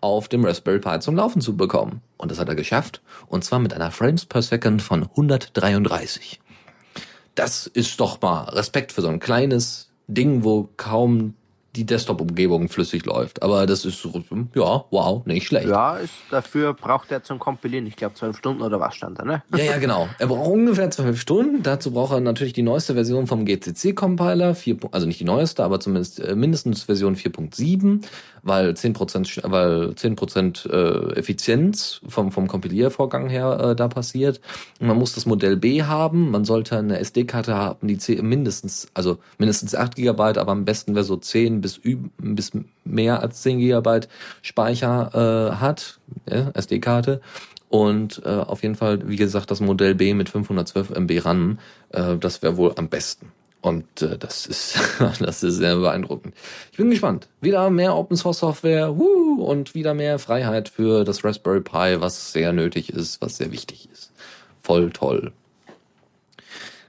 auf 0.00 0.28
dem 0.28 0.44
Raspberry 0.44 0.78
Pi 0.80 1.00
zum 1.00 1.16
Laufen 1.16 1.40
zu 1.40 1.56
bekommen. 1.56 2.02
Und 2.16 2.30
das 2.30 2.38
hat 2.38 2.48
er 2.48 2.54
geschafft. 2.54 3.02
Und 3.26 3.44
zwar 3.44 3.58
mit 3.58 3.72
einer 3.72 3.90
Frames 3.90 4.26
per 4.26 4.42
Second 4.42 4.82
von 4.82 5.04
133. 5.04 6.40
Das 7.34 7.66
ist 7.66 8.00
doch 8.00 8.20
mal 8.20 8.44
Respekt 8.50 8.92
für 8.92 9.02
so 9.02 9.08
ein 9.08 9.20
kleines 9.20 9.90
Ding, 10.08 10.44
wo 10.44 10.68
kaum 10.76 11.34
die 11.76 11.86
Desktop-Umgebung 11.86 12.68
flüssig 12.68 13.04
läuft. 13.06 13.42
Aber 13.42 13.64
das 13.66 13.84
ist, 13.84 14.04
ja, 14.54 14.84
wow, 14.90 15.24
nicht 15.24 15.46
schlecht. 15.46 15.68
Ja, 15.68 15.96
ist, 15.96 16.12
dafür 16.30 16.74
braucht 16.74 17.12
er 17.12 17.22
zum 17.22 17.38
Kompilieren, 17.38 17.86
ich 17.86 17.94
glaube, 17.94 18.14
zwölf 18.14 18.36
Stunden 18.36 18.62
oder 18.62 18.80
was 18.80 18.96
stand 18.96 19.20
da, 19.20 19.24
ne? 19.24 19.42
Ja, 19.56 19.64
ja, 19.64 19.78
genau. 19.78 20.08
Er 20.18 20.26
braucht 20.26 20.50
ungefähr 20.50 20.90
zwölf 20.90 21.20
Stunden. 21.20 21.62
Dazu 21.62 21.92
braucht 21.92 22.12
er 22.12 22.20
natürlich 22.20 22.54
die 22.54 22.62
neueste 22.62 22.94
Version 22.94 23.28
vom 23.28 23.44
GCC-Compiler, 23.44 24.56
also 24.90 25.06
nicht 25.06 25.20
die 25.20 25.24
neueste, 25.24 25.62
aber 25.62 25.78
zumindest 25.78 26.18
äh, 26.18 26.34
mindestens 26.34 26.84
Version 26.84 27.14
4.7 27.14 28.02
weil 28.42 28.70
10%, 28.70 29.40
weil 29.50 29.90
10% 29.90 30.70
äh, 30.70 31.18
Effizienz 31.18 32.00
vom, 32.06 32.32
vom 32.32 32.46
Kompiliervorgang 32.48 33.28
her 33.28 33.58
äh, 33.60 33.76
da 33.76 33.88
passiert. 33.88 34.40
Und 34.80 34.88
man 34.88 34.98
muss 34.98 35.14
das 35.14 35.26
Modell 35.26 35.56
B 35.56 35.82
haben, 35.82 36.30
man 36.30 36.44
sollte 36.44 36.78
eine 36.78 36.98
SD-Karte 36.98 37.54
haben, 37.54 37.88
die 37.88 37.98
10, 37.98 38.26
mindestens, 38.26 38.88
also 38.94 39.18
mindestens 39.38 39.74
8 39.74 39.96
GB, 39.96 40.22
aber 40.38 40.52
am 40.52 40.64
besten 40.64 40.94
wäre 40.94 41.04
so 41.04 41.16
10 41.16 41.60
bis, 41.60 41.80
bis 42.18 42.52
mehr 42.84 43.22
als 43.22 43.42
10 43.42 43.58
GB 43.58 44.00
Speicher 44.42 45.50
äh, 45.52 45.56
hat, 45.56 46.00
ja, 46.28 46.50
SD-Karte. 46.54 47.20
Und 47.68 48.22
äh, 48.24 48.28
auf 48.28 48.64
jeden 48.64 48.74
Fall, 48.74 49.08
wie 49.08 49.16
gesagt, 49.16 49.50
das 49.52 49.60
Modell 49.60 49.94
B 49.94 50.12
mit 50.12 50.28
512 50.28 50.90
MB 50.90 51.24
RAM, 51.24 51.58
äh, 51.90 52.16
das 52.16 52.42
wäre 52.42 52.56
wohl 52.56 52.72
am 52.76 52.88
besten. 52.88 53.30
Und 53.62 54.02
äh, 54.02 54.16
das 54.16 54.46
ist 54.46 54.78
das 55.20 55.42
ist 55.42 55.56
sehr 55.56 55.76
beeindruckend. 55.76 56.34
Ich 56.72 56.78
bin 56.78 56.90
gespannt. 56.90 57.28
Wieder 57.40 57.68
mehr 57.70 57.96
Open 57.96 58.16
Source 58.16 58.38
Software 58.38 58.96
woo, 58.96 59.42
und 59.42 59.74
wieder 59.74 59.94
mehr 59.94 60.18
Freiheit 60.18 60.68
für 60.68 61.04
das 61.04 61.24
Raspberry 61.24 61.60
Pi, 61.60 62.00
was 62.00 62.32
sehr 62.32 62.52
nötig 62.52 62.90
ist, 62.90 63.20
was 63.20 63.36
sehr 63.36 63.52
wichtig 63.52 63.88
ist. 63.92 64.12
Voll 64.62 64.90
toll. 64.90 65.32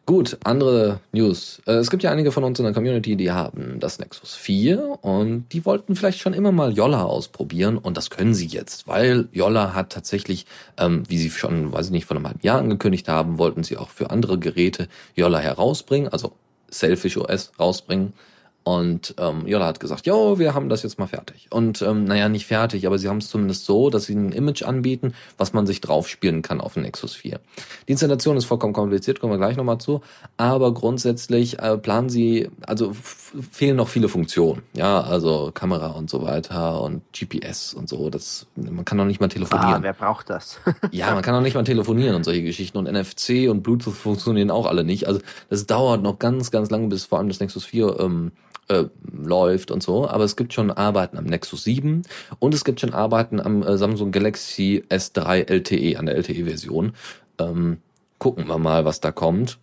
Gut, 0.07 0.39
andere 0.43 0.99
News. 1.13 1.61
Äh, 1.67 1.73
es 1.73 1.91
gibt 1.91 2.01
ja 2.03 2.11
einige 2.11 2.31
von 2.31 2.43
uns 2.43 2.59
in 2.59 2.65
der 2.65 2.73
Community, 2.73 3.15
die 3.15 3.31
haben 3.31 3.79
das 3.79 3.99
Nexus 3.99 4.33
4 4.33 4.97
und 5.01 5.45
die 5.53 5.63
wollten 5.63 5.95
vielleicht 5.95 6.19
schon 6.19 6.33
immer 6.33 6.51
mal 6.51 6.73
Yolla 6.73 7.03
ausprobieren 7.03 7.77
und 7.77 7.97
das 7.97 8.09
können 8.09 8.33
sie 8.33 8.47
jetzt, 8.47 8.87
weil 8.87 9.29
Yolla 9.31 9.73
hat 9.73 9.91
tatsächlich, 9.91 10.47
ähm, 10.77 11.03
wie 11.07 11.17
sie 11.17 11.29
schon, 11.29 11.71
weiß 11.71 11.85
ich 11.85 11.91
nicht, 11.91 12.05
vor 12.05 12.17
einem 12.17 12.27
halben 12.27 12.41
Jahr 12.41 12.57
angekündigt 12.57 13.07
haben, 13.07 13.37
wollten 13.37 13.63
sie 13.63 13.77
auch 13.77 13.89
für 13.89 14.09
andere 14.09 14.39
Geräte 14.39 14.87
Yolla 15.15 15.39
herausbringen, 15.39 16.09
also 16.09 16.33
Selfish 16.71 17.17
OS 17.17 17.51
rausbringen. 17.59 18.13
Und 18.63 19.15
ähm, 19.17 19.47
Yola 19.47 19.65
hat 19.65 19.79
gesagt, 19.79 20.05
jo, 20.05 20.37
wir 20.37 20.53
haben 20.53 20.69
das 20.69 20.83
jetzt 20.83 20.99
mal 20.99 21.07
fertig. 21.07 21.47
Und 21.49 21.81
ähm, 21.81 22.03
naja, 22.03 22.29
nicht 22.29 22.45
fertig, 22.45 22.85
aber 22.85 22.99
sie 22.99 23.09
haben 23.09 23.17
es 23.17 23.29
zumindest 23.29 23.65
so, 23.65 23.89
dass 23.89 24.05
sie 24.05 24.13
ein 24.13 24.31
Image 24.31 24.61
anbieten, 24.61 25.15
was 25.37 25.53
man 25.53 25.65
sich 25.65 25.81
drauf 25.81 26.07
spielen 26.07 26.43
kann 26.43 26.61
auf 26.61 26.75
dem 26.75 26.83
Nexus 26.83 27.15
4. 27.15 27.39
Die 27.87 27.91
Installation 27.91 28.37
ist 28.37 28.45
vollkommen 28.45 28.73
kompliziert, 28.73 29.19
kommen 29.19 29.33
wir 29.33 29.39
gleich 29.39 29.57
nochmal 29.57 29.79
zu. 29.79 30.01
Aber 30.37 30.73
grundsätzlich 30.75 31.57
äh, 31.57 31.75
planen 31.77 32.09
sie, 32.09 32.51
also 32.67 32.93
fehlen 32.93 33.77
noch 33.77 33.87
viele 33.87 34.09
Funktionen. 34.09 34.61
Ja, 34.73 35.01
also 35.01 35.49
Kamera 35.51 35.87
und 35.87 36.11
so 36.11 36.21
weiter 36.21 36.83
und 36.83 37.01
GPS 37.13 37.73
und 37.73 37.89
so. 37.89 38.11
Das, 38.11 38.45
man 38.55 38.85
kann 38.85 38.97
noch 38.99 39.05
nicht 39.05 39.19
mal 39.19 39.27
telefonieren. 39.27 39.73
Ah, 39.73 39.79
wer 39.81 39.93
braucht 39.93 40.29
das? 40.29 40.59
ja, 40.91 41.13
man 41.15 41.23
kann 41.23 41.33
noch 41.33 41.41
nicht 41.41 41.55
mal 41.55 41.63
telefonieren 41.63 42.15
und 42.15 42.25
solche 42.25 42.43
Geschichten. 42.43 42.77
Und 42.77 42.91
NFC 42.91 43.49
und 43.49 43.63
Bluetooth 43.63 43.93
funktionieren 43.95 44.51
auch 44.51 44.67
alle 44.67 44.83
nicht. 44.83 45.07
Also 45.07 45.19
das 45.49 45.65
dauert 45.65 46.03
noch 46.03 46.19
ganz, 46.19 46.51
ganz 46.51 46.69
lange, 46.69 46.89
bis 46.89 47.05
vor 47.05 47.17
allem 47.17 47.27
das 47.27 47.39
Nexus 47.39 47.65
4 47.65 47.99
ähm, 47.99 48.31
äh, 48.67 48.85
läuft 49.11 49.71
und 49.71 49.83
so, 49.83 50.07
aber 50.07 50.23
es 50.23 50.35
gibt 50.35 50.53
schon 50.53 50.71
Arbeiten 50.71 51.17
am 51.17 51.25
Nexus 51.25 51.63
7 51.63 52.03
und 52.39 52.53
es 52.53 52.63
gibt 52.63 52.79
schon 52.79 52.93
Arbeiten 52.93 53.39
am 53.39 53.63
äh, 53.63 53.77
Samsung 53.77 54.11
Galaxy 54.11 54.83
S3 54.89 55.49
LTE, 55.49 55.97
an 55.97 56.05
der 56.05 56.15
LTE-Version. 56.15 56.93
Ähm, 57.39 57.77
gucken 58.17 58.47
wir 58.47 58.57
mal, 58.57 58.85
was 58.85 59.01
da 59.01 59.11
kommt. 59.11 59.57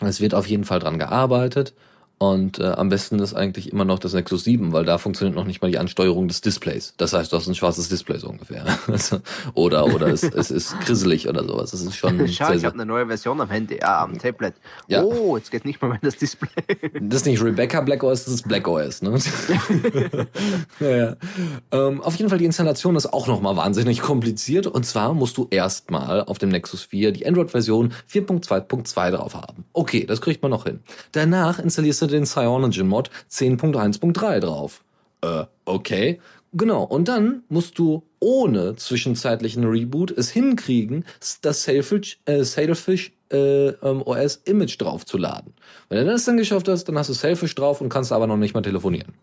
Es 0.00 0.20
wird 0.20 0.34
auf 0.34 0.46
jeden 0.46 0.64
Fall 0.64 0.78
dran 0.78 0.98
gearbeitet. 0.98 1.74
Und 2.22 2.58
äh, 2.58 2.64
am 2.66 2.90
besten 2.90 3.18
ist 3.18 3.32
eigentlich 3.32 3.72
immer 3.72 3.86
noch 3.86 3.98
das 3.98 4.12
Nexus 4.12 4.44
7, 4.44 4.74
weil 4.74 4.84
da 4.84 4.98
funktioniert 4.98 5.34
noch 5.34 5.46
nicht 5.46 5.62
mal 5.62 5.70
die 5.70 5.78
Ansteuerung 5.78 6.28
des 6.28 6.42
Displays. 6.42 6.92
Das 6.98 7.14
heißt, 7.14 7.32
du 7.32 7.36
hast 7.38 7.48
ein 7.48 7.54
schwarzes 7.54 7.88
Display 7.88 8.18
so 8.18 8.28
ungefähr. 8.28 8.62
oder 9.54 9.86
oder 9.86 10.08
es, 10.08 10.22
es 10.22 10.50
ist 10.50 10.78
grisselig 10.80 11.30
oder 11.30 11.42
sowas. 11.44 11.70
Das 11.70 11.80
ist 11.80 11.96
schon 11.96 12.18
Schau, 12.28 12.48
sehr, 12.48 12.56
ich 12.56 12.64
habe 12.66 12.74
eine 12.74 12.84
neue 12.84 13.06
Version 13.06 13.40
am 13.40 13.48
Handy, 13.48 13.80
ah, 13.80 14.02
am 14.02 14.18
Tablet. 14.18 14.52
Ja. 14.86 15.02
Oh, 15.02 15.38
jetzt 15.38 15.50
geht 15.50 15.64
nicht 15.64 15.80
mal 15.80 15.88
mehr 15.88 15.98
das 16.02 16.18
Display. 16.18 16.50
das 17.00 17.22
ist 17.22 17.26
nicht 17.26 17.42
Rebecca 17.42 17.80
Black 17.80 18.02
OS, 18.02 18.26
das 18.26 18.34
ist 18.34 18.46
Black 18.46 18.68
OS. 18.68 19.00
Ne? 19.00 19.18
ja, 20.78 20.90
ja. 20.90 21.16
Ähm, 21.72 22.02
auf 22.02 22.16
jeden 22.16 22.28
Fall, 22.28 22.38
die 22.38 22.44
Installation 22.44 22.96
ist 22.96 23.06
auch 23.06 23.28
nochmal 23.28 23.56
wahnsinnig 23.56 24.02
kompliziert. 24.02 24.66
Und 24.66 24.84
zwar 24.84 25.14
musst 25.14 25.38
du 25.38 25.48
erstmal 25.50 26.22
auf 26.24 26.36
dem 26.36 26.50
Nexus 26.50 26.82
4 26.82 27.12
die 27.12 27.26
Android-Version 27.26 27.94
4.2.2 28.12 29.10
drauf 29.12 29.34
haben. 29.34 29.64
Okay, 29.72 30.04
das 30.04 30.20
kriegt 30.20 30.42
man 30.42 30.50
noch 30.50 30.64
hin. 30.64 30.80
Danach 31.12 31.58
installierst 31.58 32.02
du 32.02 32.09
den 32.10 32.26
Cyanogen-Mod 32.26 33.10
10.1.3 33.30 34.40
drauf. 34.40 34.82
Äh, 35.22 35.44
okay. 35.64 36.20
Genau, 36.52 36.82
und 36.82 37.06
dann 37.06 37.44
musst 37.48 37.78
du 37.78 38.02
ohne 38.18 38.74
zwischenzeitlichen 38.74 39.64
Reboot 39.64 40.10
es 40.10 40.30
hinkriegen, 40.30 41.04
das 41.42 41.62
Sailfish, 41.62 42.18
äh, 42.24 42.42
Sailfish 42.42 43.12
äh, 43.32 43.68
ähm, 43.68 44.02
OS 44.04 44.40
Image 44.44 44.80
draufzuladen. 44.80 45.54
Wenn 45.88 46.06
du 46.06 46.12
das 46.12 46.24
dann 46.24 46.36
geschafft 46.36 46.68
hast, 46.68 46.84
dann 46.84 46.98
hast 46.98 47.08
du 47.08 47.12
Sailfish 47.12 47.54
drauf 47.54 47.80
und 47.80 47.88
kannst 47.88 48.10
aber 48.12 48.26
noch 48.26 48.36
nicht 48.36 48.54
mal 48.54 48.62
telefonieren. 48.62 49.14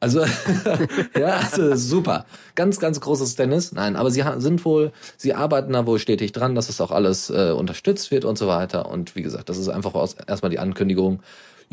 Also, 0.00 0.24
ja, 1.18 1.36
also 1.36 1.76
super. 1.76 2.26
Ganz, 2.54 2.80
ganz 2.80 3.00
großes 3.00 3.36
Tennis. 3.36 3.72
Nein, 3.72 3.96
aber 3.96 4.10
sie 4.10 4.24
sind 4.38 4.64
wohl, 4.64 4.92
sie 5.16 5.34
arbeiten 5.34 5.72
da 5.72 5.86
wohl 5.86 5.98
stetig 5.98 6.32
dran, 6.32 6.54
dass 6.54 6.68
es 6.68 6.80
auch 6.80 6.90
alles 6.90 7.30
äh, 7.30 7.52
unterstützt 7.56 8.10
wird 8.10 8.24
und 8.24 8.36
so 8.36 8.48
weiter. 8.48 8.90
Und 8.90 9.14
wie 9.14 9.22
gesagt, 9.22 9.48
das 9.48 9.58
ist 9.58 9.68
einfach 9.68 9.94
erstmal 10.26 10.50
die 10.50 10.58
Ankündigung 10.58 11.20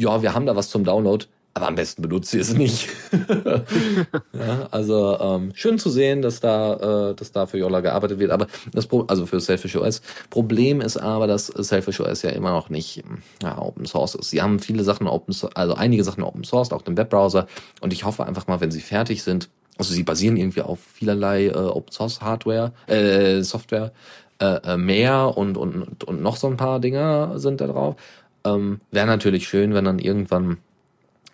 ja, 0.01 0.21
wir 0.21 0.33
haben 0.33 0.45
da 0.45 0.55
was 0.55 0.69
zum 0.69 0.83
Download, 0.83 1.25
aber 1.53 1.67
am 1.67 1.75
besten 1.75 2.01
benutzt 2.01 2.33
ihr 2.33 2.41
es 2.41 2.53
nicht. 2.53 2.87
ja, 4.33 4.67
also 4.71 5.19
ähm, 5.19 5.51
schön 5.53 5.77
zu 5.77 5.89
sehen, 5.89 6.21
dass 6.21 6.39
da, 6.39 7.09
äh, 7.11 7.15
dass 7.15 7.31
da 7.33 7.45
für 7.45 7.57
Yola 7.57 7.81
gearbeitet 7.81 8.19
wird, 8.19 8.31
aber 8.31 8.47
das 8.73 8.87
Pro 8.87 9.01
also 9.01 9.25
für 9.25 9.39
Selfish 9.39 9.75
OS. 9.75 10.01
Problem 10.29 10.81
ist 10.81 10.97
aber, 10.97 11.27
dass 11.27 11.47
Selfish 11.47 11.99
OS 11.99 12.21
ja 12.21 12.31
immer 12.31 12.51
noch 12.51 12.69
nicht 12.69 13.03
ja, 13.43 13.61
Open 13.61 13.85
Source 13.85 14.15
ist. 14.15 14.29
Sie 14.29 14.41
haben 14.41 14.59
viele 14.59 14.83
Sachen 14.83 15.07
Open, 15.07 15.35
also 15.53 15.75
einige 15.75 16.03
Sachen 16.03 16.23
Open 16.23 16.45
Source, 16.45 16.71
auch 16.71 16.83
den 16.83 16.97
Webbrowser. 16.97 17.47
Und 17.81 17.91
ich 17.93 18.05
hoffe 18.05 18.25
einfach 18.25 18.47
mal, 18.47 18.61
wenn 18.61 18.71
sie 18.71 18.81
fertig 18.81 19.21
sind, 19.21 19.49
also 19.77 19.93
sie 19.93 20.03
basieren 20.03 20.37
irgendwie 20.37 20.61
auf 20.61 20.79
vielerlei 20.79 21.47
äh, 21.47 21.53
Open 21.53 21.91
Source 21.91 22.21
Hardware, 22.21 22.71
äh, 22.87 23.41
Software, 23.41 23.91
äh, 24.39 24.57
äh 24.63 24.77
mehr 24.77 25.37
und, 25.37 25.57
und, 25.57 26.03
und 26.05 26.21
noch 26.21 26.37
so 26.37 26.47
ein 26.47 26.57
paar 26.57 26.79
Dinger 26.79 27.37
sind 27.39 27.59
da 27.59 27.67
drauf. 27.67 27.95
Ähm, 28.43 28.81
Wäre 28.91 29.07
natürlich 29.07 29.47
schön, 29.47 29.73
wenn 29.73 29.85
dann 29.85 29.99
irgendwann 29.99 30.57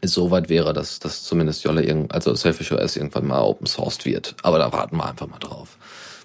es 0.01 0.13
so 0.13 0.31
weit 0.31 0.49
wäre, 0.49 0.73
dass, 0.73 0.99
dass 0.99 1.23
zumindest 1.23 1.63
Jolle 1.63 1.83
irgend, 1.83 2.13
also 2.13 2.33
Selfish 2.35 2.71
OS 2.71 2.95
irgendwann 2.95 3.27
mal 3.27 3.41
open 3.41 3.65
sourced 3.65 4.05
wird. 4.05 4.35
Aber 4.43 4.59
da 4.59 4.71
warten 4.71 4.97
wir 4.97 5.07
einfach 5.07 5.27
mal 5.27 5.39
drauf. 5.39 5.77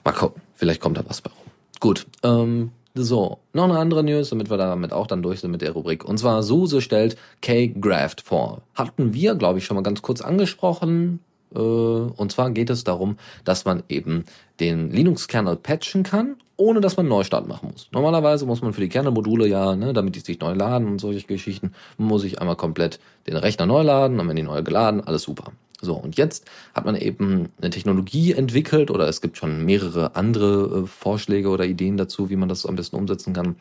Mal 0.05 0.12
gucken, 0.12 0.43
vielleicht 0.55 0.80
kommt 0.80 0.99
da 0.99 1.05
was 1.07 1.20
bei 1.20 1.30
rum. 1.30 1.51
Gut, 1.80 2.07
ähm, 2.22 2.70
so, 2.95 3.39
noch 3.55 3.64
eine 3.64 3.78
andere 3.78 4.05
News, 4.05 4.30
damit 4.30 4.51
wir 4.51 4.59
damit 4.59 4.93
auch 4.93 5.07
dann 5.07 5.22
durch 5.22 5.41
sind 5.41 5.51
mit 5.51 5.62
der 5.62 5.72
Rubrik. 5.72 6.05
Und 6.05 6.18
zwar 6.18 6.43
SUSE 6.43 6.83
stellt 6.83 7.16
K-Graft 7.41 8.20
vor. 8.20 8.62
Hatten 8.74 9.14
wir, 9.14 9.35
glaube 9.35 9.59
ich, 9.59 9.64
schon 9.64 9.76
mal 9.76 9.83
ganz 9.83 10.03
kurz 10.03 10.20
angesprochen. 10.20 11.20
Äh, 11.55 11.59
und 11.59 12.33
zwar 12.33 12.51
geht 12.51 12.68
es 12.68 12.85
darum, 12.85 13.16
dass 13.45 13.64
man 13.64 13.83
eben 13.89 14.24
den 14.61 14.91
Linux-Kernel 14.91 15.57
patchen 15.57 16.03
kann, 16.03 16.37
ohne 16.62 16.80
dass 16.80 16.96
man 16.96 17.06
einen 17.06 17.10
Neustart 17.10 17.48
machen 17.48 17.70
muss. 17.72 17.88
Normalerweise 17.90 18.46
muss 18.46 18.62
man 18.62 18.72
für 18.72 18.80
die 18.80 18.88
Kernelmodule 18.88 19.48
ja, 19.48 19.74
ne, 19.74 19.92
damit 19.92 20.14
die 20.14 20.20
sich 20.20 20.38
neu 20.38 20.54
laden 20.54 20.86
und 20.86 21.00
solche 21.00 21.26
Geschichten, 21.26 21.72
muss 21.98 22.22
ich 22.22 22.40
einmal 22.40 22.56
komplett 22.56 23.00
den 23.26 23.36
Rechner 23.36 23.66
neu 23.66 23.82
laden 23.82 24.20
und 24.20 24.28
wenn 24.28 24.36
die 24.36 24.42
neu 24.42 24.62
geladen, 24.62 25.00
alles 25.00 25.22
super. 25.22 25.52
So, 25.80 25.94
und 25.94 26.16
jetzt 26.16 26.48
hat 26.74 26.84
man 26.84 26.94
eben 26.94 27.48
eine 27.60 27.70
Technologie 27.70 28.32
entwickelt 28.32 28.92
oder 28.92 29.08
es 29.08 29.20
gibt 29.20 29.36
schon 29.36 29.64
mehrere 29.64 30.14
andere 30.14 30.84
äh, 30.84 30.86
Vorschläge 30.86 31.48
oder 31.48 31.64
Ideen 31.64 31.96
dazu, 31.96 32.30
wie 32.30 32.36
man 32.36 32.48
das 32.48 32.64
am 32.64 32.76
besten 32.76 32.94
umsetzen 32.94 33.32
kann, 33.32 33.56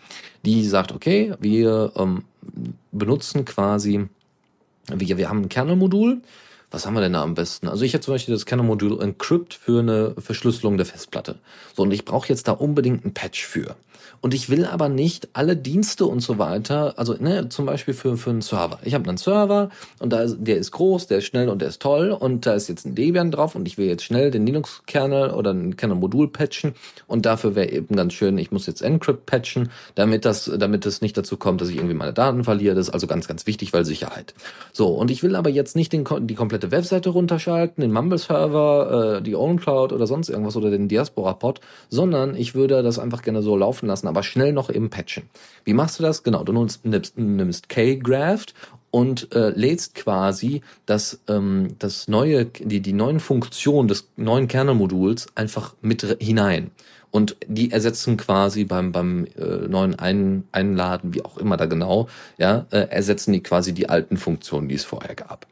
die 0.46 0.64
sagt, 0.64 0.92
okay, 0.92 1.34
wir 1.40 1.92
ähm, 1.96 2.24
benutzen 2.92 3.44
quasi, 3.46 4.08
wir, 4.94 5.18
wir 5.18 5.30
haben 5.30 5.42
ein 5.42 5.50
Kernelmodul, 5.50 6.22
was 6.72 6.86
haben 6.86 6.94
wir 6.94 7.02
denn 7.02 7.14
da 7.14 7.22
am 7.22 7.36
besten? 7.36 7.68
Also 7.68 7.84
ich 7.84 7.94
hätte 7.94 8.06
zum 8.06 8.16
Beispiel 8.16 8.34
das 8.34 8.46
Canon-Modul 8.46 9.02
Encrypt 9.02 9.54
für 9.54 9.80
eine 9.80 10.16
Verschlüsselung 10.18 10.78
der 10.78 10.86
Festplatte. 10.86 11.36
So, 11.76 11.84
und 11.84 11.92
ich 11.92 12.06
brauche 12.06 12.30
jetzt 12.30 12.48
da 12.48 12.54
unbedingt 12.54 13.06
ein 13.06 13.14
Patch 13.14 13.46
für. 13.46 13.76
Und 14.22 14.36
ich 14.36 14.50
will 14.50 14.66
aber 14.66 14.88
nicht 14.88 15.30
alle 15.34 15.58
Dienste 15.58 16.06
und 16.06 16.20
so 16.20 16.38
weiter, 16.38 16.94
also 16.98 17.16
ne, 17.20 17.50
zum 17.50 17.66
Beispiel 17.66 17.96
für, 17.96 18.18
für 18.18 18.30
einen 18.30 18.42
Server. 18.42 18.80
Ich 18.84 18.94
habe 18.94 19.10
einen 19.10 19.18
Server 19.18 19.70
und 20.00 20.14
da 20.14 20.22
ist, 20.22 20.38
der 20.40 20.58
ist 20.58 20.72
groß, 20.72 21.08
der 21.08 21.20
ist 21.20 21.26
schnell 21.26 21.50
und 21.50 21.60
der 21.60 21.70
ist 21.70 21.82
toll 21.82 22.12
und 22.12 22.46
da 22.46 22.54
ist 22.54 22.70
jetzt 22.70 22.86
ein 22.86 22.94
Debian 22.94 23.32
drauf 23.32 23.56
und 23.56 23.68
ich 23.68 23.80
will 23.80 23.88
jetzt 23.88 24.04
schnell 24.04 24.30
den 24.30 24.46
Linux-Kernel 24.46 25.32
oder 25.32 25.52
ein 25.52 25.76
Kernel-Modul 25.76 26.28
patchen 26.28 26.76
und 27.08 27.26
dafür 27.26 27.56
wäre 27.56 27.72
eben 27.72 27.96
ganz 27.96 28.14
schön, 28.14 28.38
ich 28.38 28.52
muss 28.52 28.68
jetzt 28.68 28.82
Encrypt 28.82 29.26
patchen, 29.26 29.72
damit 29.96 30.24
das, 30.24 30.52
damit 30.56 30.86
es 30.86 31.02
nicht 31.02 31.18
dazu 31.18 31.38
kommt, 31.38 31.62
dass 31.62 31.70
ich 31.70 31.78
irgendwie 31.78 31.96
meine 31.96 32.14
Daten 32.14 32.44
verliere. 32.44 32.76
Das 32.76 32.90
ist 32.90 32.94
also 32.94 33.08
ganz, 33.08 33.28
ganz 33.28 33.48
wichtig, 33.48 33.74
weil 33.74 33.86
Sicherheit. 33.86 34.36
So, 34.72 34.90
und 34.90 35.10
ich 35.10 35.24
will 35.24 35.36
aber 35.36 35.50
jetzt 35.50 35.76
nicht 35.76 35.94
den, 35.94 36.06
die 36.28 36.36
komplette 36.36 36.61
Webseite 36.70 37.10
runterschalten, 37.10 37.82
den 37.82 37.92
Mumble-Server, 37.92 39.18
äh, 39.18 39.22
die 39.24 39.36
OwnCloud 39.36 39.94
oder 39.94 40.06
sonst 40.06 40.30
irgendwas 40.30 40.56
oder 40.56 40.70
den 40.70 40.88
Diaspora-Pod, 40.88 41.60
sondern 41.90 42.36
ich 42.36 42.54
würde 42.54 42.84
das 42.84 43.00
einfach 43.00 43.24
gerne 43.24 43.42
so 43.42 43.56
laufen 43.56 43.88
lassen 43.88 44.12
aber 44.12 44.24
schnell 44.24 44.54
noch 44.54 44.70
eben 44.70 44.90
patchen. 44.90 45.24
Wie 45.64 45.74
machst 45.74 45.98
du 45.98 46.04
das? 46.04 46.24
Genau, 46.24 46.44
du 46.44 46.54
nimmst, 46.54 46.86
nimmst 46.86 47.70
K-Graft 47.70 48.54
und 48.92 49.34
äh, 49.34 49.50
lädst 49.50 49.96
quasi 49.96 50.62
das, 50.86 51.22
ähm, 51.28 51.76
das 51.80 52.08
neue, 52.08 52.46
die, 52.46 52.82
die 52.82 52.94
neuen 52.94 53.20
Funktionen 53.20 53.88
des 53.88 54.10
neuen 54.18 54.48
Kernelmoduls 54.48 55.28
einfach 55.36 55.74
mit 55.82 56.18
hinein. 56.20 56.72
Und 57.10 57.36
die 57.46 57.72
ersetzen 57.72 58.16
quasi 58.16 58.64
beim, 58.64 58.92
beim 58.92 59.26
äh, 59.38 59.68
neuen 59.68 59.98
Ein 60.00 60.44
Einladen, 60.52 61.14
wie 61.14 61.24
auch 61.24 61.38
immer 61.38 61.58
da 61.58 61.66
genau, 61.66 62.08
ja, 62.38 62.68
äh, 62.72 62.88
ersetzen 62.90 63.34
die 63.34 63.44
quasi 63.44 63.74
die 63.74 63.90
alten 63.90 64.18
Funktionen, 64.18 64.70
die 64.70 64.76
es 64.76 64.86
vorher 64.86 65.16
gab. 65.16 65.46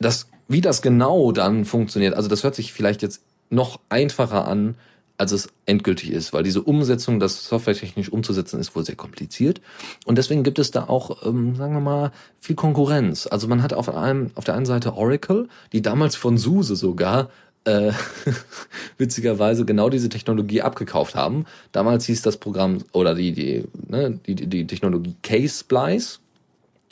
Das, 0.00 0.28
wie 0.48 0.60
das 0.60 0.82
genau 0.82 1.30
dann 1.32 1.64
funktioniert, 1.64 2.14
also 2.14 2.28
das 2.28 2.42
hört 2.42 2.54
sich 2.54 2.72
vielleicht 2.72 3.02
jetzt 3.02 3.22
noch 3.50 3.80
einfacher 3.88 4.48
an, 4.48 4.74
als 5.20 5.32
es 5.32 5.48
endgültig 5.66 6.10
ist, 6.12 6.32
weil 6.32 6.42
diese 6.42 6.62
Umsetzung, 6.62 7.20
das 7.20 7.44
softwaretechnisch 7.44 8.10
umzusetzen, 8.10 8.58
ist 8.58 8.74
wohl 8.74 8.86
sehr 8.86 8.96
kompliziert. 8.96 9.60
Und 10.06 10.16
deswegen 10.16 10.42
gibt 10.42 10.58
es 10.58 10.70
da 10.70 10.84
auch, 10.84 11.26
ähm, 11.26 11.56
sagen 11.56 11.74
wir 11.74 11.80
mal, 11.80 12.12
viel 12.38 12.56
Konkurrenz. 12.56 13.26
Also 13.26 13.46
man 13.46 13.62
hat 13.62 13.74
auf, 13.74 13.94
einem, 13.94 14.30
auf 14.34 14.44
der 14.44 14.54
einen 14.54 14.64
Seite 14.64 14.94
Oracle, 14.94 15.48
die 15.74 15.82
damals 15.82 16.16
von 16.16 16.38
SUSE 16.38 16.74
sogar 16.74 17.28
äh, 17.64 17.92
witzigerweise 18.98 19.66
genau 19.66 19.90
diese 19.90 20.08
Technologie 20.08 20.62
abgekauft 20.62 21.14
haben. 21.14 21.44
Damals 21.72 22.06
hieß 22.06 22.22
das 22.22 22.38
Programm 22.38 22.78
oder 22.92 23.14
die, 23.14 23.32
die, 23.32 23.64
ne, 23.88 24.18
die, 24.26 24.34
die, 24.34 24.66
Technologie 24.66 25.16
K-Splice. 25.22 26.20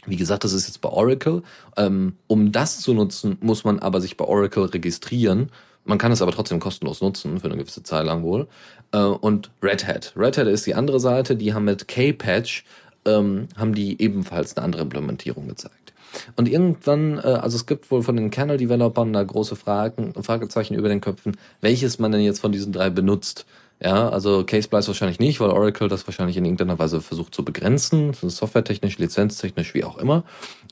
Wie 0.07 0.17
gesagt, 0.17 0.45
das 0.45 0.53
ist 0.53 0.67
jetzt 0.67 0.81
bei 0.81 0.89
Oracle. 0.89 1.43
Ähm, 1.77 2.17
um 2.27 2.53
das 2.53 2.81
zu 2.81 2.95
nutzen, 2.95 3.37
muss 3.41 3.65
man 3.65 3.79
aber 3.79 4.01
sich 4.01 4.17
bei 4.17 4.25
Oracle 4.25 4.65
registrieren 4.65 5.51
man 5.89 5.97
kann 5.97 6.13
es 6.13 6.21
aber 6.21 6.33
trotzdem 6.33 6.61
kostenlos 6.61 7.01
nutzen, 7.01 7.41
für 7.41 7.47
eine 7.47 7.57
gewisse 7.57 7.83
Zeit 7.83 8.05
lang 8.05 8.23
wohl. 8.23 8.47
Äh, 8.93 8.99
und 8.99 9.51
Red 9.63 9.87
Hat. 9.87 10.13
Red 10.17 10.37
Hat 10.37 10.47
ist 10.47 10.67
die 10.67 10.75
andere 10.75 11.01
Seite, 11.01 11.35
die 11.35 11.55
haben 11.55 11.65
mit 11.65 11.89
K-Patch, 11.89 12.65
ähm, 13.07 13.49
haben 13.57 13.75
die 13.75 14.01
ebenfalls 14.01 14.55
eine 14.55 14.65
andere 14.65 14.83
Implementierung 14.83 15.49
gezeigt. 15.49 15.95
Und 16.37 16.47
irgendwann, 16.47 17.17
äh, 17.17 17.39
also 17.41 17.57
es 17.57 17.65
gibt 17.65 17.91
wohl 17.91 18.03
von 18.03 18.17
den 18.17 18.31
Kernel-Developern 18.31 19.15
da 19.15 19.23
große 19.23 19.57
Fragen, 19.57 20.13
Fragezeichen 20.23 20.75
über 20.75 20.91
den 20.91 21.01
Köpfen, 21.01 21.39
welches 21.63 21.99
man 21.99 22.13
denn 22.13 22.21
jetzt 22.21 22.41
von 22.41 22.53
diesen 22.53 22.73
drei 22.73 22.91
benutzt. 22.91 23.47
Ja, 23.81 24.09
also 24.09 24.45
Caseply 24.45 24.87
wahrscheinlich 24.87 25.21
nicht, 25.21 25.39
weil 25.39 25.51
Oracle 25.51 25.89
das 25.89 26.07
wahrscheinlich 26.07 26.37
in 26.37 26.45
irgendeiner 26.45 26.81
Weise 26.81 27.01
versucht 27.01 27.33
zu 27.33 27.45
begrenzen, 27.45 28.13
softwaretechnisch, 28.13 28.99
lizenztechnisch, 28.99 29.73
wie 29.75 29.85
auch 29.85 29.99
immer. 29.99 30.25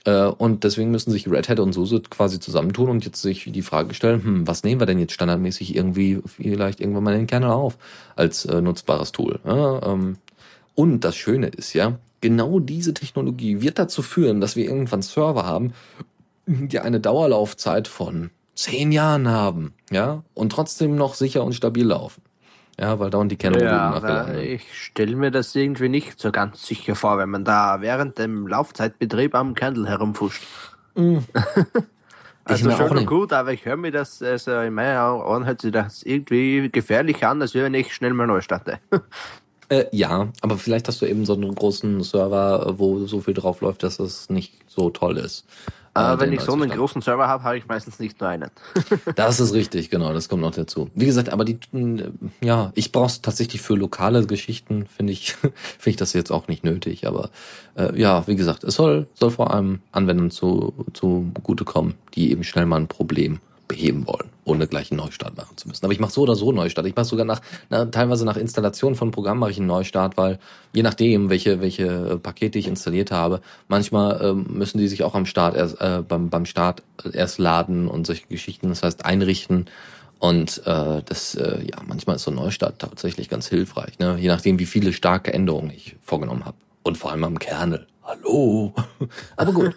Äh, 0.04 0.24
und 0.26 0.64
deswegen 0.64 0.90
müssen 0.90 1.12
sich 1.12 1.30
Red 1.30 1.48
Hat 1.48 1.60
und 1.60 1.72
SUSE 1.72 2.00
quasi 2.00 2.40
zusammentun 2.40 2.90
und 2.90 3.04
jetzt 3.04 3.22
sich 3.22 3.44
die 3.44 3.62
Frage 3.62 3.94
stellen, 3.94 4.24
hm, 4.24 4.48
was 4.48 4.64
nehmen 4.64 4.80
wir 4.80 4.86
denn 4.86 4.98
jetzt 4.98 5.12
standardmäßig 5.12 5.76
irgendwie 5.76 6.20
vielleicht 6.24 6.80
irgendwann 6.80 7.04
mal 7.04 7.12
in 7.12 7.20
den 7.20 7.26
Kernel 7.28 7.50
auf 7.50 7.78
als 8.16 8.44
äh, 8.44 8.60
nutzbares 8.60 9.12
Tool. 9.12 9.38
Ähm, 9.44 10.16
und 10.74 11.00
das 11.04 11.16
Schöne 11.16 11.46
ist 11.46 11.74
ja, 11.74 11.98
genau 12.20 12.58
diese 12.58 12.92
Technologie 12.92 13.60
wird 13.60 13.78
dazu 13.78 14.02
führen, 14.02 14.40
dass 14.40 14.56
wir 14.56 14.64
irgendwann 14.64 15.02
Server 15.02 15.46
haben, 15.46 15.74
die 16.46 16.80
eine 16.80 16.98
Dauerlaufzeit 16.98 17.86
von 17.86 18.30
zehn 18.54 18.90
Jahren 18.90 19.28
haben, 19.28 19.74
ja, 19.90 20.24
und 20.34 20.50
trotzdem 20.50 20.96
noch 20.96 21.14
sicher 21.14 21.44
und 21.44 21.54
stabil 21.54 21.86
laufen. 21.86 22.22
Ja, 22.78 22.98
weil 22.98 23.10
dauernd 23.10 23.32
die 23.32 23.36
Kernmodule 23.36 23.70
Ja, 23.70 23.90
nachgeladen 23.90 24.38
ich 24.38 24.62
stelle 24.74 25.16
mir 25.16 25.30
das 25.30 25.54
irgendwie 25.54 25.88
nicht 25.88 26.20
so 26.20 26.30
ganz 26.30 26.66
sicher 26.66 26.94
vor, 26.94 27.18
wenn 27.18 27.30
man 27.30 27.44
da 27.44 27.80
während 27.80 28.18
dem 28.18 28.46
Laufzeitbetrieb 28.46 29.34
am 29.34 29.54
Kernel 29.54 29.88
herumfuscht. 29.88 30.42
also 32.44 32.70
auch 32.70 32.76
schön 32.76 32.88
und 32.88 32.96
nicht. 32.96 33.06
gut, 33.06 33.32
aber 33.32 33.52
ich 33.52 33.64
höre 33.64 33.76
mir 33.76 33.92
das, 33.92 34.22
also 34.22 34.60
in 34.60 34.74
meinen 34.74 34.98
Ohren 34.98 35.46
hört 35.46 35.62
sich 35.62 35.72
das 35.72 36.02
irgendwie 36.02 36.70
gefährlich 36.70 37.24
an, 37.24 37.40
als 37.40 37.54
wenn 37.54 37.74
ich 37.74 37.94
schnell 37.94 38.12
mal 38.12 38.26
neu 38.26 38.40
starte. 38.40 38.78
Äh, 39.68 39.86
ja, 39.90 40.28
aber 40.42 40.58
vielleicht 40.58 40.86
hast 40.86 41.02
du 41.02 41.06
eben 41.06 41.26
so 41.26 41.34
einen 41.34 41.52
großen 41.52 42.00
Server, 42.04 42.74
wo 42.78 43.04
so 43.06 43.20
viel 43.20 43.34
drauf 43.34 43.62
läuft, 43.62 43.82
dass 43.82 43.96
das 43.96 44.30
nicht 44.30 44.54
so 44.68 44.90
toll 44.90 45.16
ist. 45.16 45.44
Äh, 45.96 46.00
Aber 46.00 46.20
wenn 46.20 46.32
ich 46.32 46.42
so 46.42 46.52
einen 46.52 46.68
großen 46.68 47.00
Server 47.00 47.26
habe, 47.26 47.42
habe 47.42 47.56
ich 47.56 47.66
meistens 47.66 47.98
nicht 47.98 48.20
nur 48.20 48.28
einen. 48.28 48.50
Das 49.16 49.40
ist 49.40 49.54
richtig, 49.54 49.90
genau, 49.90 50.12
das 50.12 50.28
kommt 50.28 50.42
noch 50.42 50.54
dazu. 50.54 50.90
Wie 50.94 51.06
gesagt, 51.06 51.30
aber 51.30 51.44
die, 51.44 51.58
äh, 51.72 52.10
ja, 52.40 52.70
ich 52.74 52.92
brauche 52.92 53.06
es 53.06 53.22
tatsächlich 53.22 53.62
für 53.62 53.74
lokale 53.74 54.26
Geschichten, 54.26 54.86
finde 54.86 55.12
ich, 55.12 55.32
finde 55.34 55.90
ich 55.90 55.96
das 55.96 56.12
jetzt 56.12 56.30
auch 56.30 56.48
nicht 56.48 56.64
nötig. 56.64 57.06
Aber 57.06 57.30
äh, 57.76 57.98
ja, 57.98 58.26
wie 58.26 58.36
gesagt, 58.36 58.62
es 58.64 58.74
soll, 58.74 59.06
soll 59.14 59.30
vor 59.30 59.54
allem 59.54 59.80
Anwendern 59.92 60.30
zu, 60.30 60.74
zu 60.92 61.30
gute 61.42 61.64
kommen, 61.64 61.94
die 62.14 62.30
eben 62.30 62.44
schnell 62.44 62.66
mal 62.66 62.76
ein 62.76 62.88
Problem 62.88 63.40
beheben 63.68 64.06
wollen, 64.06 64.30
ohne 64.44 64.66
gleich 64.66 64.90
einen 64.90 64.98
Neustart 64.98 65.36
machen 65.36 65.56
zu 65.56 65.68
müssen. 65.68 65.84
Aber 65.84 65.92
ich 65.92 66.00
mache 66.00 66.12
so 66.12 66.22
oder 66.22 66.36
so 66.36 66.52
Neustart. 66.52 66.86
Ich 66.86 66.96
mache 66.96 67.06
sogar 67.06 67.24
nach, 67.24 67.40
na, 67.68 67.86
teilweise 67.86 68.24
nach 68.24 68.36
Installation 68.36 68.94
von 68.94 69.10
Programmen 69.10 69.40
mache 69.40 69.50
ich 69.50 69.58
einen 69.58 69.66
Neustart, 69.66 70.16
weil 70.16 70.38
je 70.72 70.82
nachdem, 70.82 71.30
welche, 71.30 71.60
welche 71.60 71.84
äh, 71.84 72.16
Pakete 72.16 72.58
ich 72.58 72.68
installiert 72.68 73.10
habe, 73.10 73.40
manchmal 73.68 74.20
ähm, 74.22 74.46
müssen 74.50 74.78
die 74.78 74.88
sich 74.88 75.02
auch 75.02 75.14
am 75.14 75.26
Start 75.26 75.56
erst, 75.56 75.80
äh, 75.80 76.02
beim, 76.06 76.30
beim 76.30 76.46
Start 76.46 76.82
erst 77.12 77.38
laden 77.38 77.88
und 77.88 78.06
solche 78.06 78.26
Geschichten, 78.26 78.68
das 78.68 78.82
heißt 78.82 79.04
einrichten. 79.04 79.66
Und 80.18 80.62
äh, 80.64 81.02
das, 81.04 81.34
äh, 81.34 81.62
ja, 81.62 81.82
manchmal 81.86 82.16
ist 82.16 82.22
so 82.22 82.30
ein 82.30 82.36
Neustart 82.36 82.78
tatsächlich 82.78 83.28
ganz 83.28 83.48
hilfreich, 83.48 83.98
ne? 83.98 84.16
je 84.18 84.28
nachdem, 84.28 84.58
wie 84.58 84.66
viele 84.66 84.92
starke 84.92 85.32
Änderungen 85.32 85.70
ich 85.70 85.96
vorgenommen 86.02 86.44
habe. 86.44 86.56
Und 86.82 86.96
vor 86.96 87.10
allem 87.10 87.24
am 87.24 87.38
Kernel. 87.38 87.86
Hallo. 88.06 88.72
Aber 89.36 89.52
gut, 89.52 89.74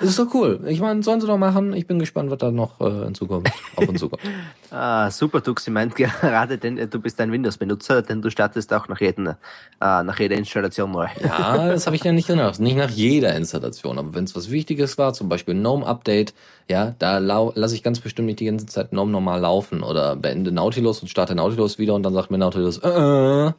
es 0.00 0.10
ist 0.10 0.18
doch 0.18 0.26
cool. 0.34 0.60
Ich 0.66 0.80
meine, 0.80 1.02
sollen 1.02 1.22
sie 1.22 1.26
doch 1.26 1.38
machen. 1.38 1.72
Ich 1.72 1.86
bin 1.86 1.98
gespannt, 1.98 2.30
was 2.30 2.36
da 2.36 2.50
noch 2.50 2.78
äh, 2.78 3.06
in 3.06 3.14
Zukunft 3.14 3.50
auf 3.76 3.88
uns 3.88 4.00
zukommt. 4.00 4.22
Ah, 4.72 5.10
super, 5.10 5.40
Duxi 5.40 5.68
meint 5.68 5.96
gerade, 5.96 6.56
denn 6.56 6.78
äh, 6.78 6.86
du 6.86 7.00
bist 7.00 7.20
ein 7.20 7.32
Windows-Benutzer, 7.32 8.02
denn 8.02 8.22
du 8.22 8.30
startest 8.30 8.72
auch 8.72 8.86
nach, 8.86 9.00
jedem, 9.00 9.26
äh, 9.26 9.34
nach 9.80 10.20
jeder 10.20 10.36
Installation 10.36 10.92
neu. 10.92 11.08
Ja, 11.20 11.66
das 11.66 11.86
habe 11.86 11.96
ich 11.96 12.04
ja 12.04 12.12
nicht 12.12 12.28
gemacht. 12.28 12.60
Nicht 12.60 12.76
nach 12.76 12.90
jeder 12.90 13.34
Installation. 13.34 13.98
Aber 13.98 14.14
wenn 14.14 14.24
es 14.24 14.36
was 14.36 14.48
Wichtiges 14.48 14.96
war, 14.96 15.12
zum 15.12 15.28
Beispiel 15.28 15.54
GNOME-Update, 15.54 16.34
ja, 16.68 16.94
da 17.00 17.18
lasse 17.18 17.74
ich 17.74 17.82
ganz 17.82 17.98
bestimmt 17.98 18.26
nicht 18.26 18.38
die 18.38 18.44
ganze 18.44 18.66
Zeit 18.66 18.90
GNOME 18.90 19.10
normal 19.10 19.40
laufen 19.40 19.82
oder 19.82 20.14
beende 20.14 20.52
Nautilus 20.52 21.00
und 21.00 21.08
starte 21.08 21.34
Nautilus 21.34 21.78
wieder 21.78 21.94
und 21.94 22.04
dann 22.04 22.14
sagt 22.14 22.30
mir 22.30 22.38
Nautilus, 22.38 22.78
äh, 22.78 23.52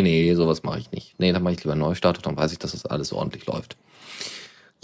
nee, 0.00 0.22
nee, 0.22 0.34
sowas 0.34 0.62
mache 0.62 0.78
ich 0.78 0.90
nicht. 0.90 1.18
Nee, 1.18 1.32
dann 1.32 1.42
mache 1.42 1.54
ich 1.54 1.64
lieber 1.64 1.74
Neustart 1.74 2.16
und 2.16 2.26
dann 2.26 2.36
weiß 2.36 2.52
ich, 2.52 2.58
dass 2.58 2.72
das 2.72 2.86
alles 2.86 3.12
ordentlich 3.12 3.46
läuft. 3.46 3.76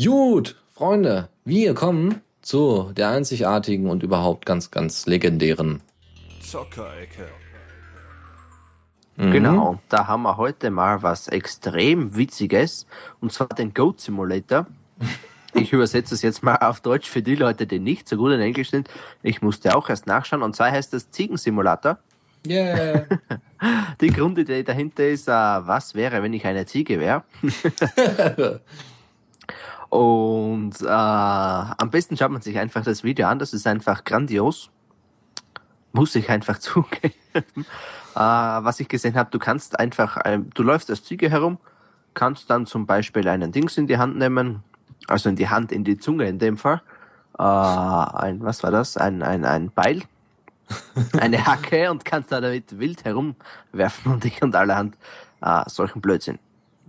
Gut, 0.03 0.57
Freunde, 0.73 1.29
wir 1.45 1.75
kommen 1.75 2.21
zu 2.43 2.93
der 2.95 3.09
einzigartigen 3.11 3.89
und 3.89 4.03
überhaupt 4.03 4.47
ganz, 4.47 4.71
ganz 4.71 5.07
legendären. 5.07 5.81
Zockerecke. 6.43 7.29
Mhm. 9.17 9.33
Genau, 9.33 9.81
da 9.89 10.07
haben 10.07 10.23
wir 10.23 10.37
heute 10.37 10.71
mal 10.71 11.03
was 11.03 11.27
extrem 11.29 12.15
Witziges, 12.15 12.87
und 13.21 13.33
zwar 13.33 13.49
den 13.49 13.75
Goat 13.75 14.01
Simulator. 14.01 14.67
Ich 15.55 15.73
übersetze 15.73 16.15
es 16.15 16.21
jetzt 16.21 16.43
mal 16.43 16.57
auf 16.57 16.83
Deutsch 16.83 17.09
für 17.09 17.23
die 17.23 17.35
Leute, 17.35 17.67
die 17.67 17.79
nicht 17.81 18.07
so 18.07 18.19
gut 18.19 18.33
in 18.33 18.41
Englisch 18.41 18.71
sind. 18.71 18.87
Ich 19.23 19.41
musste 19.41 19.75
auch 19.75 19.89
erst 19.89 20.07
nachschauen, 20.07 20.43
und 20.43 20.55
zwar 20.55 20.71
heißt 20.71 20.93
das 20.93 21.11
Ziegensimulator. 21.11 21.99
Yeah. 22.49 23.07
Die 24.01 24.11
Grundidee 24.11 24.63
dahinter 24.63 25.07
ist, 25.09 25.29
äh, 25.29 25.33
was 25.33 25.95
wäre, 25.95 26.23
wenn 26.23 26.33
ich 26.33 26.47
eine 26.47 26.65
Ziege 26.67 27.01
wäre? 27.01 27.25
Und 29.89 30.81
äh, 30.83 30.87
am 30.87 31.91
besten 31.91 32.17
schaut 32.17 32.31
man 32.31 32.43
sich 32.43 32.59
einfach 32.59 32.85
das 32.85 33.05
Video 33.05 33.27
an, 33.27 33.39
das 33.39 33.53
ist 33.53 33.67
einfach 33.67 34.05
grandios. 34.05 34.71
Muss 35.93 36.15
ich 36.15 36.29
einfach 36.31 36.59
zugeben. 36.61 37.15
äh, 37.35 37.65
was 38.15 38.81
ich 38.81 38.89
gesehen 38.89 39.17
habe, 39.17 39.31
du 39.31 39.39
kannst 39.39 39.79
einfach, 39.79 40.19
ähm, 40.25 40.51
du 40.55 40.63
läufst 40.63 40.91
als 40.91 41.05
Ziege 41.05 41.31
herum, 41.31 41.59
kannst 42.15 42.51
dann 42.51 42.67
zum 42.67 42.87
Beispiel 42.87 43.29
einen 43.29 43.53
Dings 43.53 43.79
in 43.79 43.87
die 43.87 43.99
Hand 43.99 44.17
nehmen, 44.17 44.63
also 45.07 45.29
in 45.29 45.37
die 45.37 45.49
Hand, 45.49 45.73
in 45.73 45.85
die 45.85 45.99
Zunge 45.99 46.29
in 46.29 46.39
dem 46.39 46.59
Fall. 46.59 46.83
Äh, 47.39 47.43
ein, 47.43 48.43
was 48.43 48.63
war 48.63 48.71
das? 48.71 48.97
Ein, 48.97 49.23
ein, 49.23 49.45
ein 49.45 49.71
Beil, 49.71 50.03
eine 51.19 51.45
Hacke 51.47 51.91
und 51.91 52.05
kannst 52.05 52.33
da 52.33 52.41
damit 52.41 52.79
wild 52.79 53.05
herumwerfen 53.05 54.13
und 54.13 54.25
dich 54.25 54.43
und 54.43 54.55
allerhand 54.55 54.97
äh, 55.43 55.63
solchen 55.67 56.01
Blödsinn. 56.01 56.39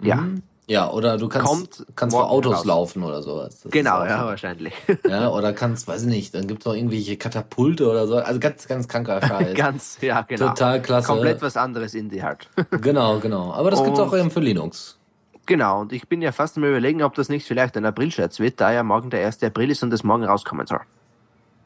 Ja, 0.02 0.24
Ja, 0.68 0.90
oder 0.92 1.18
du 1.18 1.28
kannst, 1.28 1.48
Kommt 1.48 1.86
kannst 1.96 2.16
vor 2.16 2.30
Autos 2.30 2.58
raus. 2.60 2.66
laufen 2.66 3.04
oder 3.04 3.22
sowas. 3.24 3.62
Das 3.62 3.72
genau, 3.72 4.06
ja, 4.06 4.26
wahrscheinlich. 4.26 4.74
Ja, 5.08 5.30
oder 5.30 5.52
kannst, 5.54 5.88
weiß 5.88 6.04
ich 6.04 6.08
nicht, 6.08 6.36
dann 6.36 6.46
gibt's 6.48 6.66
noch 6.66 6.74
irgendwelche 6.76 7.18
Katapulte 7.18 7.90
oder 7.90 8.06
so. 8.08 8.18
Also 8.18 8.40
ganz, 8.40 8.68
ganz 8.68 8.88
kranker 8.88 9.20
Scheiß. 9.26 9.56
Ganz, 9.56 9.98
ja, 10.02 10.22
genau. 10.22 10.50
Total 10.50 10.82
klasse. 10.82 11.08
Komplett 11.08 11.42
was 11.42 11.58
anderes 11.58 11.94
Indie 11.96 12.22
halt. 12.24 12.48
Genau, 12.72 13.20
genau. 13.20 13.52
Aber 13.54 13.72
das 13.72 13.84
gibt's 13.84 14.00
Und- 14.00 14.08
auch 14.10 14.16
eben 14.16 14.30
für 14.32 14.40
Linux. 14.42 14.98
genau, 15.48 15.82
und 15.82 15.92
ich 15.92 16.08
bin 16.08 16.22
ja 16.22 16.32
fast 16.32 16.56
am 16.58 16.64
überlegen, 16.64 17.02
ob 17.04 17.16
das 17.16 17.30
nicht 17.30 17.48
vielleicht 17.48 17.76
ein 17.76 17.86
April-Scherz 17.86 18.40
wird, 18.40 18.62
da 18.62 18.72
ja 18.72 18.84
morgen 18.84 19.10
der 19.10 19.26
1. 19.26 19.42
April 19.44 19.72
ist 19.72 19.82
und 19.84 19.92
es 19.92 20.04
morgen 20.04 20.24
rauskommen 20.26 20.68
soll. 20.68 20.82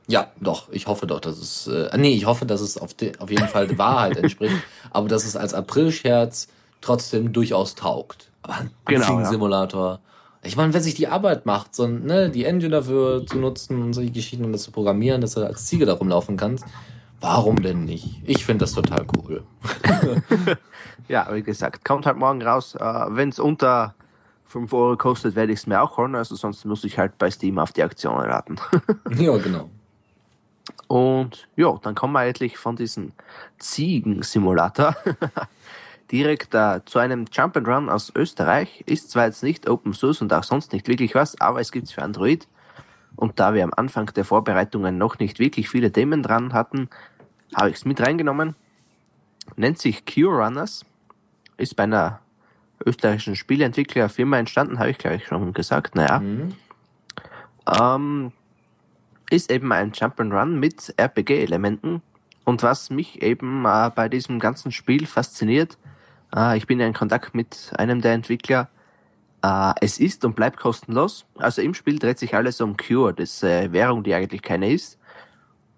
Ja, 0.08 0.32
doch. 0.42 0.68
Ich 0.72 0.88
hoffe 0.88 1.08
doch, 1.08 1.20
dass 1.20 1.38
es, 1.38 1.68
äh, 1.68 1.90
nee, 1.98 2.14
ich 2.14 2.26
hoffe, 2.26 2.46
dass 2.46 2.62
es 2.62 2.78
auf, 2.78 2.94
de, 2.94 3.18
auf 3.20 3.30
jeden 3.30 3.48
Fall 3.48 3.68
der 3.68 3.78
Wahrheit 3.78 4.18
entspricht. 4.18 4.56
aber 4.92 5.08
dass 5.08 5.26
es 5.26 5.36
als 5.36 5.54
Aprilscherz 5.54 6.48
trotzdem 6.82 7.32
durchaus 7.32 7.76
taugt. 7.76 8.30
Aber 8.42 8.56
ein 8.56 8.72
Genau, 8.86 9.20
ja. 9.20 9.26
Simulator. 9.26 10.00
Ich 10.44 10.58
meine, 10.58 10.74
wer 10.74 10.82
sich 10.82 10.96
die 10.96 11.08
Arbeit 11.08 11.46
macht, 11.46 11.74
so, 11.74 11.88
ne, 11.88 12.30
die 12.30 12.44
Engine 12.44 12.70
dafür 12.72 13.26
zu 13.26 13.38
nutzen 13.38 13.82
und 13.82 13.94
solche 13.94 14.12
Geschichten 14.12 14.44
und 14.44 14.52
das 14.52 14.64
zu 14.64 14.72
programmieren, 14.72 15.22
dass 15.22 15.36
du 15.36 15.46
als 15.46 15.66
Ziege 15.66 15.86
da 15.86 15.94
rumlaufen 15.94 16.36
kannst, 16.36 16.66
warum 17.22 17.62
denn 17.62 17.86
nicht? 17.86 18.22
Ich 18.26 18.46
finde 18.46 18.66
das 18.66 18.74
total 18.74 19.06
cool. 19.16 19.44
Ja, 21.08 21.28
wie 21.34 21.44
gesagt, 21.44 21.84
kommt 21.84 22.06
halt 22.06 22.18
morgen 22.18 22.42
raus. 22.42 22.76
Äh, 22.76 22.84
Wenn 23.10 23.30
es 23.30 23.40
unter 23.40 23.94
5 24.46 24.72
Euro 24.74 24.98
kostet, 24.98 25.36
werde 25.36 25.52
ich 25.52 25.60
es 25.60 25.68
mir 25.68 25.82
auch 25.82 25.98
holen, 25.98 26.16
also 26.16 26.36
sonst 26.36 26.66
muss 26.66 26.84
ich 26.84 26.98
halt 26.98 27.18
bei 27.18 27.30
Steam 27.30 27.60
auf 27.60 27.74
die 27.74 27.84
Aktionen 27.84 28.30
warten. 28.30 28.56
ja, 29.18 29.36
genau. 29.38 29.70
Und 30.88 31.48
ja, 31.56 31.78
dann 31.82 31.96
kommen 31.96 32.14
wir 32.14 32.20
eigentlich 32.20 32.58
von 32.58 32.76
diesem 32.76 33.14
Ziegen-Simulator 33.60 34.96
direkt 36.12 36.54
äh, 36.54 36.82
zu 36.86 37.00
einem 37.00 37.26
Jump'n'Run 37.26 37.90
aus 37.90 38.12
Österreich. 38.16 38.84
Ist 38.86 39.12
zwar 39.12 39.26
jetzt 39.26 39.44
nicht 39.44 39.68
Open 39.70 39.94
Source 39.94 40.22
und 40.22 40.34
auch 40.34 40.44
sonst 40.44 40.74
nicht 40.74 40.88
wirklich 40.88 41.16
was, 41.16 41.40
aber 41.42 41.60
es 41.62 41.72
gibt's 41.72 41.92
für 41.92 42.04
Android. 42.04 42.48
Und 43.16 43.40
da 43.40 43.54
wir 43.54 43.64
am 43.64 43.74
Anfang 43.76 44.08
der 44.08 44.26
Vorbereitungen 44.26 44.98
noch 44.98 45.20
nicht 45.20 45.40
wirklich 45.40 45.70
viele 45.70 45.92
Themen 45.92 46.24
dran 46.24 46.54
hatten, 46.54 46.90
habe 47.56 47.70
ich 47.70 47.76
es 47.78 47.86
mit 47.86 48.02
reingenommen. 48.02 48.56
Nennt 49.56 49.78
sich 49.80 50.06
Q-Runners, 50.06 50.86
ist 51.58 51.76
bei 51.76 51.84
einer 51.84 52.20
österreichischen 52.86 53.36
Spieleentwicklerfirma 53.36 54.38
entstanden, 54.38 54.80
habe 54.80 54.90
ich 54.92 54.98
gleich 54.98 55.26
schon 55.28 55.54
gesagt. 55.54 55.96
Naja, 55.96 56.20
Mhm. 56.20 56.56
ähm, 57.80 58.32
ist 59.30 59.52
eben 59.52 59.72
ein 59.72 59.92
Jump'n'Run 59.92 60.58
mit 60.60 60.94
RPG-Elementen. 60.98 62.02
Und 62.46 62.64
was 62.64 62.90
mich 62.90 63.22
eben 63.22 63.66
äh, 63.66 63.92
bei 63.96 64.10
diesem 64.10 64.40
ganzen 64.40 64.72
Spiel 64.72 65.06
fasziniert, 65.06 65.78
äh, 66.36 66.58
ich 66.58 66.68
bin 66.68 66.80
ja 66.80 66.88
in 66.88 66.94
Kontakt 66.94 67.36
mit 67.36 67.72
einem 67.78 68.02
der 68.02 68.14
Entwickler, 68.14 68.70
äh, 69.44 69.74
es 69.82 70.00
ist 70.00 70.26
und 70.26 70.36
bleibt 70.36 70.58
kostenlos. 70.58 71.26
Also 71.38 71.62
im 71.62 71.74
Spiel 71.74 72.00
dreht 72.00 72.20
sich 72.20 72.36
alles 72.36 72.60
um 72.62 72.78
Cure, 72.78 73.14
das 73.14 73.44
äh, 73.44 73.72
Währung, 73.72 74.04
die 74.04 74.14
eigentlich 74.14 74.42
keine 74.42 74.72
ist. 74.72 74.98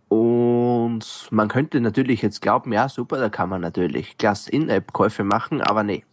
Und 0.07 1.27
man 1.31 1.47
könnte 1.47 1.81
natürlich 1.81 2.21
jetzt 2.21 2.41
glauben, 2.41 2.71
ja 2.71 2.87
super, 2.89 3.17
da 3.17 3.29
kann 3.29 3.49
man 3.49 3.61
natürlich 3.61 4.17
klasse 4.17 4.51
In-App-Käufe 4.51 5.23
machen, 5.23 5.61
aber 5.61 5.83
nee. 5.83 6.05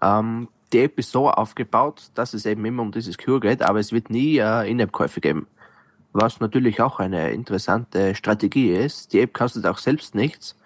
Ähm, 0.00 0.48
die 0.72 0.84
App 0.84 0.98
ist 0.98 1.10
so 1.10 1.28
aufgebaut, 1.28 2.10
dass 2.14 2.32
es 2.32 2.46
eben 2.46 2.64
immer 2.64 2.82
um 2.82 2.92
dieses 2.92 3.18
Cure 3.18 3.40
geht, 3.40 3.62
aber 3.62 3.80
es 3.80 3.92
wird 3.92 4.08
nie 4.08 4.38
äh, 4.38 4.70
In-App-Käufe 4.70 5.20
geben. 5.20 5.46
Was 6.12 6.40
natürlich 6.40 6.80
auch 6.80 6.98
eine 6.98 7.30
interessante 7.30 8.14
Strategie 8.14 8.72
ist. 8.72 9.12
Die 9.12 9.20
App 9.20 9.32
kostet 9.32 9.64
auch 9.66 9.78
selbst 9.78 10.14
nichts. 10.14 10.56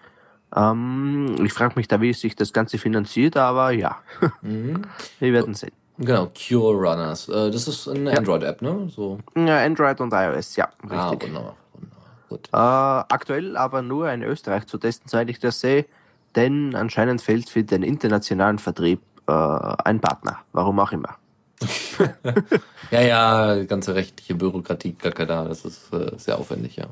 Ähm, 0.57 1.35
ich 1.45 1.53
frage 1.53 1.75
mich 1.77 1.89
da, 1.89 2.01
wie 2.01 2.13
sich 2.13 2.35
das 2.37 2.53
Ganze 2.53 2.79
finanziert, 2.79 3.37
aber 3.37 3.71
ja, 3.73 3.99
Mhm. 4.43 4.83
wir 5.19 5.33
werden 5.33 5.55
sehen. 5.55 5.73
Genau, 5.99 6.27
Cure 6.35 6.75
Runners. 6.75 7.29
Äh, 7.29 7.51
das 7.51 7.69
ist 7.69 7.87
eine 7.89 8.13
Ja. 8.13 8.19
Android-App, 8.19 8.63
ne? 8.63 8.89
So. 8.89 9.19
Ja, 9.37 9.59
Android 9.65 10.01
und 10.01 10.13
iOS, 10.13 10.57
ja, 10.57 10.69
Ah, 10.89 11.11
richtig. 11.11 11.29
wunderbar. 11.29 11.57
wunderbar. 11.73 12.05
Gut. 12.29 12.49
Äh, 12.53 12.57
aktuell 12.57 13.57
aber 13.57 13.83
nur 13.83 14.11
in 14.11 14.23
Österreich 14.23 14.67
zu 14.67 14.79
testen, 14.79 15.09
soweit 15.09 15.29
ich 15.29 15.39
das 15.41 15.61
sehe, 15.61 15.87
denn 16.37 16.75
anscheinend 16.75 17.21
fehlt 17.21 17.49
für 17.49 17.63
den 17.63 17.83
internationalen 17.85 18.59
Vertrieb 18.59 19.01
äh, 19.29 19.33
ein 19.33 20.01
Partner, 20.01 20.39
warum 20.53 20.81
auch 20.81 20.91
immer. 20.93 21.17
Ja, 22.91 23.01
ja, 23.01 23.65
ganze 23.65 23.95
rechtliche 23.95 24.35
Bürokratie, 24.35 24.93
Kacke 24.93 25.27
da, 25.27 25.45
das 25.45 25.65
ist 25.65 25.93
äh, 25.93 26.13
sehr 26.17 26.39
aufwendig, 26.39 26.77
ja. 26.77 26.87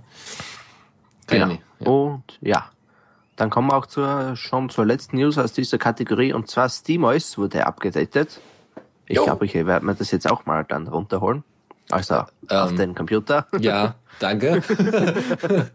Genau. 1.26 1.46
nicht. 1.46 1.62
Ja. 1.80 1.86
Und 1.86 2.24
ja, 2.40 2.70
dann 3.36 3.50
kommen 3.50 3.68
wir 3.68 3.76
auch 3.76 3.86
zur, 3.86 4.34
schon 4.36 4.68
zur 4.70 4.86
letzten 4.86 5.16
News 5.16 5.38
aus 5.38 5.52
dieser 5.52 5.78
Kategorie 5.78 6.32
und 6.32 6.48
zwar 6.48 6.68
SteamOS 6.68 7.38
wurde 7.38 7.66
abgedatet. 7.66 8.40
Ich 9.06 9.22
glaube, 9.22 9.44
ich 9.44 9.54
werde 9.54 9.84
mir 9.84 9.94
das 9.94 10.10
jetzt 10.10 10.30
auch 10.30 10.46
mal 10.46 10.64
dann 10.64 10.88
runterholen. 10.88 11.44
Also 11.92 12.14
auf 12.14 12.70
Ähm, 12.70 12.76
den 12.76 12.94
Computer. 12.94 13.46
Ja, 13.60 13.96
danke. 14.18 14.62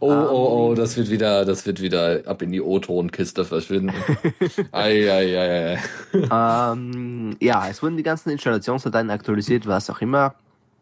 oh, 0.00 0.12
oh, 0.12 0.68
oh, 0.68 0.74
das 0.74 0.98
wird 0.98 1.08
wieder, 1.08 1.46
das 1.46 1.64
wird 1.64 1.80
wieder 1.80 2.20
ab 2.26 2.42
in 2.42 2.52
die 2.52 2.60
O-Ton-Kiste 2.60 3.46
verschwinden. 3.46 3.94
ei, 4.72 5.10
ei, 5.10 5.38
ei, 5.38 5.78
ei. 6.12 6.72
ähm, 6.72 7.36
ja, 7.40 7.66
es 7.68 7.82
wurden 7.82 7.96
die 7.96 8.02
ganzen 8.02 8.28
Installationsdateien 8.28 9.08
aktualisiert, 9.08 9.66
was 9.66 9.88
auch 9.88 10.02
immer. 10.02 10.34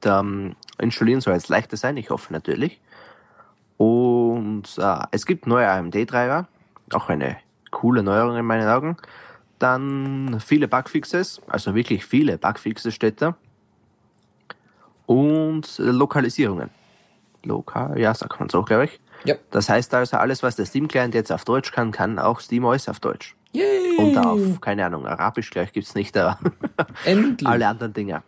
Ähm, 0.05 0.57
installieren 0.80 1.20
soll 1.20 1.34
jetzt 1.34 1.51
leichter 1.51 1.76
sein, 1.76 1.97
ich 1.97 2.11
hoffe 2.11 2.32
natürlich. 2.32 2.80
Und 3.76 4.64
äh, 4.76 5.05
es 5.12 5.24
gibt 5.24 5.47
neue 5.47 5.70
AMD-Treiber, 5.70 6.49
auch 6.93 7.09
eine 7.09 7.36
coole 7.70 8.03
Neuerung 8.03 8.36
in 8.36 8.45
meinen 8.45 8.68
Augen. 8.68 8.97
Dann 9.61 10.41
viele 10.45 10.66
Bugfixes, 10.66 11.41
also 11.47 11.76
wirklich 11.76 12.05
viele 12.05 12.38
Bugfixes 12.38 12.93
steht 12.93 13.22
da. 13.22 13.36
Und 15.11 15.80
äh, 15.80 15.82
Lokalisierungen. 15.82 16.70
Lokal, 17.42 17.98
ja, 17.98 18.14
sagt 18.14 18.38
man 18.38 18.48
so, 18.48 18.62
glaube 18.62 18.84
ich. 18.84 19.00
Ja. 19.24 19.34
Das 19.50 19.68
heißt 19.68 19.92
also, 19.92 20.18
alles, 20.18 20.44
was 20.44 20.54
der 20.54 20.66
Steam-Client 20.66 21.16
jetzt 21.16 21.32
auf 21.32 21.44
Deutsch 21.44 21.72
kann, 21.72 21.90
kann 21.90 22.20
auch 22.20 22.38
SteamOS 22.38 22.88
auf 22.88 23.00
Deutsch. 23.00 23.34
Yay! 23.50 23.96
Und 23.98 24.16
auf, 24.16 24.61
keine 24.61 24.86
Ahnung, 24.86 25.08
Arabisch 25.08 25.50
gleich 25.50 25.72
gibt's 25.72 25.96
nicht, 25.96 26.16
aber 26.16 26.38
alle 27.44 27.66
anderen 27.66 27.92
Dinge. 27.92 28.22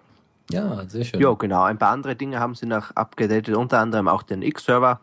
Ja, 0.50 0.84
sehr 0.88 1.04
schön. 1.04 1.20
Ja, 1.20 1.32
genau. 1.34 1.62
Ein 1.62 1.78
paar 1.78 1.92
andere 1.92 2.16
Dinge 2.16 2.40
haben 2.40 2.56
sie 2.56 2.66
noch 2.66 2.90
abgedatet, 2.96 3.54
unter 3.54 3.78
anderem 3.78 4.08
auch 4.08 4.24
den 4.24 4.42
X-Server 4.42 4.98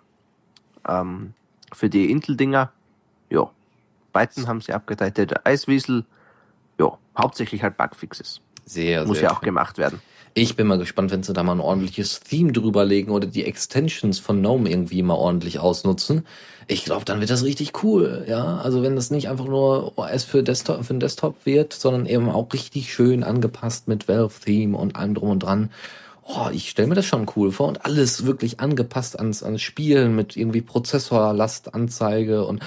ähm, 0.86 1.34
für 1.72 1.90
die 1.90 2.12
Intel-Dinger. 2.12 2.74
Ja, 3.30 3.50
Python 4.12 4.50
haben 4.50 4.60
sie 4.60 4.74
abgedatet, 4.74 5.46
Eiswiesel. 5.46 6.04
Ja, 6.78 6.98
hauptsächlich 7.18 7.64
halt 7.64 7.78
Bugfixes. 7.78 8.42
Sehr, 8.66 9.06
Muss 9.06 9.20
sehr 9.20 9.30
ja 9.30 9.32
auch 9.32 9.40
schön. 9.40 9.46
gemacht 9.46 9.78
werden. 9.78 10.02
Ich 10.34 10.56
bin 10.56 10.68
mal 10.68 10.78
gespannt, 10.78 11.12
wenn 11.12 11.24
sie 11.24 11.34
da 11.34 11.44
mal 11.44 11.54
ein 11.54 11.60
ordentliches 11.60 12.20
Theme 12.20 12.52
drüber 12.52 12.86
legen 12.86 13.12
oder 13.12 13.28
die 13.28 13.46
Extensions 13.46 14.20
von 14.20 14.42
GNOME 14.42 14.70
irgendwie 14.70 15.02
mal 15.02 15.16
ordentlich 15.16 15.60
ausnutzen. 15.60 16.26
Ich 16.68 16.86
glaube, 16.86 17.04
dann 17.04 17.20
wird 17.20 17.32
das 17.32 17.44
richtig 17.44 17.84
cool, 17.84 18.26
ja. 18.28 18.58
Also 18.58 18.84
wenn 18.84 18.96
das 18.96 19.10
nicht 19.10 19.28
einfach 19.28 19.46
nur 19.46 19.98
OS 19.98 20.24
für 20.24 20.44
Desktop, 20.44 20.86
für 20.86 20.94
den 20.94 21.00
Desktop 21.00 21.46
wird, 21.46 21.74
sondern 21.74 22.06
eben 22.06 22.30
auch 22.30 22.54
richtig 22.54 22.94
schön 22.94 23.24
angepasst 23.24 23.88
mit 23.88 24.08
Valve 24.08 24.34
Theme 24.46 24.78
und 24.78 24.96
allem 24.96 25.16
drum 25.16 25.32
und 25.32 25.40
dran. 25.40 25.72
Oh, 26.24 26.50
ich 26.52 26.70
stelle 26.70 26.88
mir 26.88 26.96
das 26.96 27.08
schon 27.08 27.26
cool 27.36 27.52
vor 27.52 27.68
und 27.68 27.86
alles 27.86 28.26
wirklich 28.28 28.60
angepasst 28.60 29.18
ans, 29.18 29.42
ans 29.42 29.64
Spielen 29.64 30.16
mit 30.16 30.38
irgendwie 30.38 30.62
Prozessorlastanzeige 30.62 32.46
und 32.46 32.62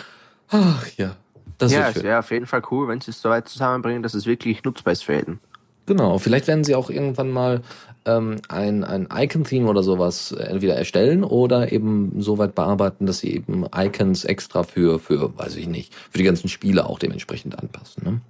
ach 0.48 0.88
ja, 0.96 1.14
das 1.58 1.70
ja, 1.70 1.92
schön. 1.92 2.02
wäre 2.02 2.18
auf 2.18 2.32
jeden 2.32 2.46
Fall 2.46 2.62
cool, 2.72 2.88
wenn 2.88 3.00
sie 3.00 3.12
es 3.12 3.22
so 3.22 3.28
weit 3.28 3.48
zusammenbringen, 3.48 4.02
dass 4.02 4.14
es 4.14 4.26
wirklich 4.26 4.64
nutzbar 4.64 4.94
ist 4.94 5.04
für 5.04 5.14
jeden. 5.14 5.38
Genau, 5.86 6.18
vielleicht 6.18 6.46
werden 6.46 6.64
sie 6.64 6.74
auch 6.74 6.90
irgendwann 6.90 7.30
mal 7.30 7.62
ähm, 8.04 8.36
ein, 8.48 8.84
ein 8.84 9.08
Icon-Theme 9.12 9.68
oder 9.68 9.82
sowas 9.82 10.32
äh, 10.32 10.42
entweder 10.44 10.76
erstellen 10.76 11.24
oder 11.24 11.72
eben 11.72 12.20
so 12.20 12.38
weit 12.38 12.54
bearbeiten, 12.54 13.06
dass 13.06 13.18
sie 13.18 13.34
eben 13.34 13.64
Icons 13.74 14.24
extra 14.24 14.62
für, 14.62 14.98
für, 14.98 15.36
weiß 15.36 15.56
ich 15.56 15.66
nicht, 15.66 15.94
für 16.10 16.18
die 16.18 16.24
ganzen 16.24 16.48
Spiele 16.48 16.86
auch 16.86 16.98
dementsprechend 16.98 17.58
anpassen. 17.58 18.04
Ne? 18.04 18.20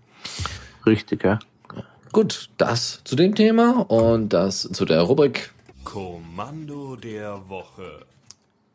Richtig, 0.86 1.24
ja. 1.24 1.38
Gut, 2.12 2.50
das 2.58 3.00
zu 3.04 3.16
dem 3.16 3.34
Thema 3.34 3.86
und 3.88 4.30
das 4.34 4.62
zu 4.62 4.84
der 4.84 5.00
Rubrik. 5.00 5.52
Kommando 5.84 6.96
der 6.96 7.48
Woche. 7.48 8.04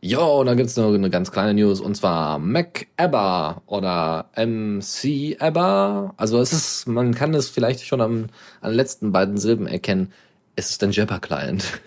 Ja, 0.07 0.19
und 0.19 0.45
dann 0.45 0.55
gibt's 0.55 0.77
noch 0.77 0.93
eine 0.93 1.09
ganz 1.09 1.33
kleine 1.33 1.53
News 1.53 1.81
und 1.81 1.95
zwar 1.95 2.39
Mac 2.39 2.87
Ebba 2.95 3.61
oder 3.65 4.29
MC 4.37 5.35
Ebba. 5.37 6.13
Also 6.15 6.39
es 6.39 6.53
ist, 6.53 6.87
man 6.87 7.13
kann 7.13 7.33
es 7.33 7.49
vielleicht 7.49 7.85
schon 7.85 7.99
am, 7.99 8.27
an 8.61 8.71
den 8.71 8.77
letzten 8.77 9.11
beiden 9.11 9.35
Silben 9.35 9.67
erkennen. 9.67 10.13
Es 10.55 10.69
ist 10.69 10.81
ein 10.81 10.91
Jabber-Client. 10.91 11.81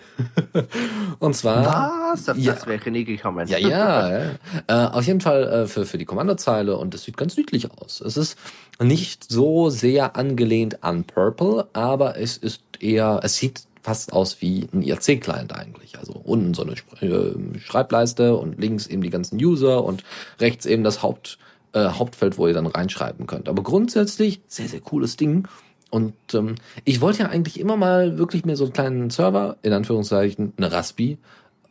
und 1.19 1.35
zwar. 1.35 2.11
Was? 2.11 2.29
Auf 2.29 2.37
Ja. 2.37 2.53
das 2.53 2.67
wäre 2.67 2.75
ich 2.75 2.85
nie 2.85 3.05
gekommen. 3.05 3.47
Ja, 3.47 3.57
ja. 3.57 4.09
ja. 4.11 4.31
Äh, 4.67 4.89
auf 4.91 5.07
jeden 5.07 5.21
Fall 5.21 5.43
äh, 5.47 5.65
für, 5.65 5.87
für 5.87 5.97
die 5.97 6.05
Kommandozeile 6.05 6.77
und 6.77 6.93
es 6.93 7.01
sieht 7.01 7.17
ganz 7.17 7.35
niedlich 7.37 7.71
aus. 7.71 8.01
Es 8.01 8.17
ist 8.17 8.37
nicht 8.79 9.31
so 9.31 9.71
sehr 9.71 10.15
angelehnt 10.15 10.83
an 10.83 11.05
Purple, 11.05 11.67
aber 11.73 12.19
es 12.19 12.37
ist 12.37 12.61
eher, 12.79 13.19
es 13.23 13.37
sieht 13.37 13.63
fast 13.81 14.13
aus 14.13 14.41
wie 14.41 14.67
ein 14.73 14.81
IRC-Client 14.81 15.53
eigentlich. 15.53 15.97
Also 15.97 16.13
unten 16.13 16.53
so 16.53 16.63
eine 16.63 16.73
äh, 17.01 17.59
Schreibleiste 17.59 18.35
und 18.35 18.59
links 18.59 18.87
eben 18.87 19.01
die 19.01 19.09
ganzen 19.09 19.43
User 19.43 19.83
und 19.83 20.03
rechts 20.39 20.65
eben 20.65 20.83
das 20.83 21.01
Haupt, 21.03 21.37
äh, 21.73 21.89
Hauptfeld, 21.89 22.37
wo 22.37 22.47
ihr 22.47 22.53
dann 22.53 22.67
reinschreiben 22.67 23.27
könnt. 23.27 23.49
Aber 23.49 23.63
grundsätzlich 23.63 24.41
sehr, 24.47 24.67
sehr 24.67 24.81
cooles 24.81 25.17
Ding. 25.17 25.47
Und 25.89 26.13
ähm, 26.33 26.55
ich 26.85 27.01
wollte 27.01 27.19
ja 27.19 27.29
eigentlich 27.29 27.59
immer 27.59 27.75
mal 27.75 28.17
wirklich 28.17 28.45
mir 28.45 28.55
so 28.55 28.63
einen 28.63 28.73
kleinen 28.73 29.09
Server, 29.09 29.57
in 29.61 29.73
Anführungszeichen, 29.73 30.53
eine 30.57 30.71
Raspi, 30.71 31.17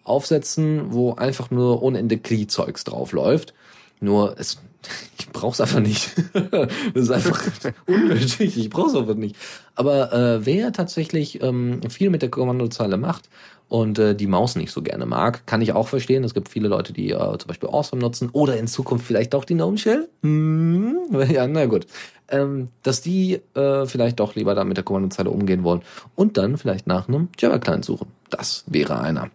aufsetzen, 0.04 0.92
wo 0.92 1.14
einfach 1.14 1.50
nur 1.50 1.82
ohne 1.82 1.98
Ende 1.98 2.18
Kli-Zeugs 2.18 2.84
drauf 2.84 3.12
läuft. 3.12 3.54
Nur 4.00 4.34
es, 4.38 4.60
ich 5.18 5.28
brauch's 5.30 5.60
einfach 5.60 5.80
nicht. 5.80 6.10
das 6.32 6.70
ist 6.94 7.10
einfach 7.10 7.42
unnötig. 7.86 8.58
Ich 8.58 8.70
brauch's 8.70 8.94
einfach 8.94 9.14
nicht. 9.14 9.36
Aber 9.80 10.12
äh, 10.12 10.44
wer 10.44 10.74
tatsächlich 10.74 11.42
ähm, 11.42 11.80
viel 11.88 12.10
mit 12.10 12.20
der 12.20 12.28
Kommandozeile 12.28 12.98
macht 12.98 13.30
und 13.70 13.98
äh, 13.98 14.14
die 14.14 14.26
Maus 14.26 14.54
nicht 14.54 14.72
so 14.72 14.82
gerne 14.82 15.06
mag, 15.06 15.46
kann 15.46 15.62
ich 15.62 15.72
auch 15.72 15.88
verstehen. 15.88 16.22
Es 16.22 16.34
gibt 16.34 16.50
viele 16.50 16.68
Leute, 16.68 16.92
die 16.92 17.12
äh, 17.12 17.38
zum 17.38 17.48
Beispiel 17.48 17.70
Awesome 17.70 18.02
nutzen 18.02 18.28
oder 18.34 18.58
in 18.58 18.66
Zukunft 18.66 19.06
vielleicht 19.06 19.32
doch 19.32 19.46
die 19.46 19.54
Gnome 19.54 19.78
Shell. 19.78 20.10
Hm, 20.22 20.98
ja, 21.32 21.46
na 21.46 21.64
gut. 21.64 21.86
Ähm, 22.28 22.68
dass 22.82 23.00
die 23.00 23.40
äh, 23.54 23.86
vielleicht 23.86 24.20
doch 24.20 24.34
lieber 24.34 24.54
da 24.54 24.64
mit 24.64 24.76
der 24.76 24.84
Kommandozeile 24.84 25.30
umgehen 25.30 25.64
wollen 25.64 25.80
und 26.14 26.36
dann 26.36 26.58
vielleicht 26.58 26.86
nach 26.86 27.08
einem 27.08 27.30
Java-Client 27.38 27.86
suchen. 27.86 28.08
Das 28.28 28.64
wäre 28.66 29.00
einer. 29.00 29.30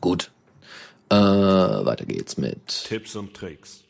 Gut. 0.00 0.30
Äh, 1.10 1.16
weiter 1.16 2.06
geht's 2.06 2.38
mit 2.38 2.66
Tipps 2.66 3.14
und 3.14 3.34
Tricks. 3.34 3.84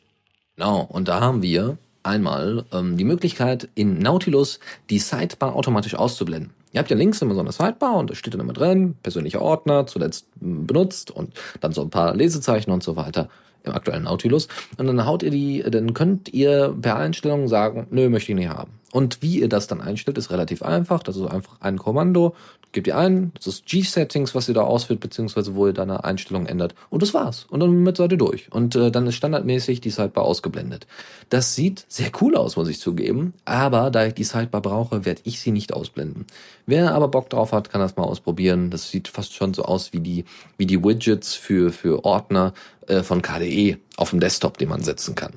Genau, 0.57 0.81
und 0.81 1.07
da 1.07 1.21
haben 1.21 1.41
wir 1.41 1.77
einmal 2.03 2.65
ähm, 2.71 2.97
die 2.97 3.03
Möglichkeit, 3.03 3.69
in 3.75 3.99
Nautilus 3.99 4.59
die 4.89 4.99
Sidebar 4.99 5.55
automatisch 5.55 5.95
auszublenden. 5.95 6.51
Ihr 6.73 6.79
habt 6.79 6.89
ja 6.89 6.95
links 6.95 7.21
immer 7.21 7.33
so 7.33 7.41
eine 7.41 7.51
Sidebar 7.51 7.97
und 7.97 8.09
da 8.09 8.15
steht 8.15 8.33
dann 8.33 8.41
immer 8.41 8.53
drin, 8.53 8.95
persönlicher 9.03 9.41
Ordner, 9.41 9.87
zuletzt 9.87 10.27
m, 10.41 10.65
benutzt 10.65 11.11
und 11.11 11.33
dann 11.59 11.73
so 11.73 11.81
ein 11.81 11.89
paar 11.89 12.15
Lesezeichen 12.15 12.71
und 12.71 12.83
so 12.83 12.95
weiter 12.95 13.29
im 13.63 13.73
aktuellen 13.73 14.03
Nautilus. 14.03 14.47
Und 14.77 14.87
dann 14.87 15.05
haut 15.05 15.23
ihr 15.23 15.31
die, 15.31 15.63
dann 15.63 15.93
könnt 15.93 16.33
ihr 16.33 16.75
per 16.81 16.95
Einstellung 16.95 17.47
sagen, 17.47 17.87
nö, 17.91 18.09
möchte 18.09 18.31
ich 18.31 18.37
nicht 18.37 18.49
haben. 18.49 18.71
Und 18.91 19.21
wie 19.21 19.39
ihr 19.39 19.49
das 19.49 19.67
dann 19.67 19.81
einstellt, 19.81 20.17
ist 20.17 20.31
relativ 20.31 20.63
einfach. 20.63 21.03
Das 21.03 21.15
ist 21.15 21.27
einfach 21.27 21.57
ein 21.61 21.77
Kommando, 21.77 22.35
gebt 22.71 22.87
ihr 22.87 22.97
ein, 22.97 23.31
das 23.35 23.47
ist 23.47 23.65
G-Settings, 23.65 24.33
was 24.33 24.47
ihr 24.47 24.53
da 24.53 24.61
ausführt, 24.61 24.99
beziehungsweise 24.99 25.55
wo 25.55 25.67
ihr 25.67 25.73
da 25.73 25.83
eine 25.83 26.03
Einstellung 26.03 26.45
ändert. 26.45 26.75
Und 26.89 27.01
das 27.01 27.13
war's. 27.13 27.45
Und 27.49 27.59
dann 27.59 27.83
mit 27.83 27.97
seid 27.97 28.11
ihr 28.11 28.17
durch. 28.17 28.51
Und 28.51 28.75
äh, 28.75 28.91
dann 28.91 29.07
ist 29.07 29.15
standardmäßig 29.15 29.81
die 29.81 29.89
Sidebar 29.89 30.23
ausgeblendet. 30.25 30.87
Das 31.29 31.55
sieht 31.55 31.85
sehr 31.87 32.11
cool 32.21 32.35
aus, 32.35 32.55
muss 32.55 32.69
ich 32.69 32.79
zugeben. 32.79 33.33
Aber 33.45 33.91
da 33.91 34.05
ich 34.05 34.13
die 34.13 34.23
Sidebar 34.23 34.61
brauche, 34.61 35.05
werde 35.05 35.21
ich 35.25 35.41
sie 35.41 35.51
nicht 35.51 35.73
ausblenden. 35.73 36.25
Wer 36.65 36.93
aber 36.93 37.07
Bock 37.09 37.29
drauf 37.29 37.51
hat, 37.51 37.69
kann 37.69 37.81
das 37.81 37.95
mal 37.95 38.03
ausprobieren. 38.03 38.69
Das 38.69 38.89
sieht 38.89 39.07
fast 39.07 39.33
schon 39.33 39.53
so 39.53 39.63
aus 39.63 39.93
wie 39.93 39.99
die, 39.99 40.25
wie 40.57 40.65
die 40.65 40.83
Widgets 40.83 41.35
für, 41.35 41.71
für 41.71 42.05
Ordner 42.05 42.53
äh, 42.87 43.03
von 43.03 43.21
KDE 43.21 43.77
auf 43.97 44.11
dem 44.11 44.19
Desktop, 44.19 44.57
den 44.57 44.69
man 44.69 44.83
setzen 44.83 45.15
kann. 45.15 45.33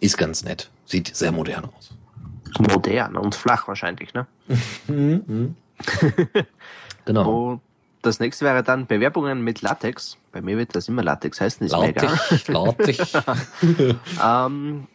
Ist 0.00 0.18
ganz 0.18 0.44
nett. 0.44 0.70
Sieht 0.84 1.14
sehr 1.16 1.32
modern 1.32 1.64
aus. 1.76 1.90
Modern 2.58 3.16
und 3.16 3.34
flach 3.34 3.68
wahrscheinlich, 3.68 4.14
ne? 4.14 4.26
Genau. 7.06 7.52
Und 7.52 7.60
das 8.02 8.20
nächste 8.20 8.44
wäre 8.44 8.62
dann 8.62 8.86
Bewerbungen 8.86 9.42
mit 9.42 9.62
Latex. 9.62 10.18
Bei 10.32 10.42
mir 10.42 10.58
wird 10.58 10.74
das 10.74 10.88
immer 10.88 11.02
Latex 11.02 11.40
heißen, 11.40 11.66
ist 11.66 11.76
mega. 11.76 12.12
Lautig, 12.46 12.48
lautig. 12.48 13.00
Ähm, 14.22 14.86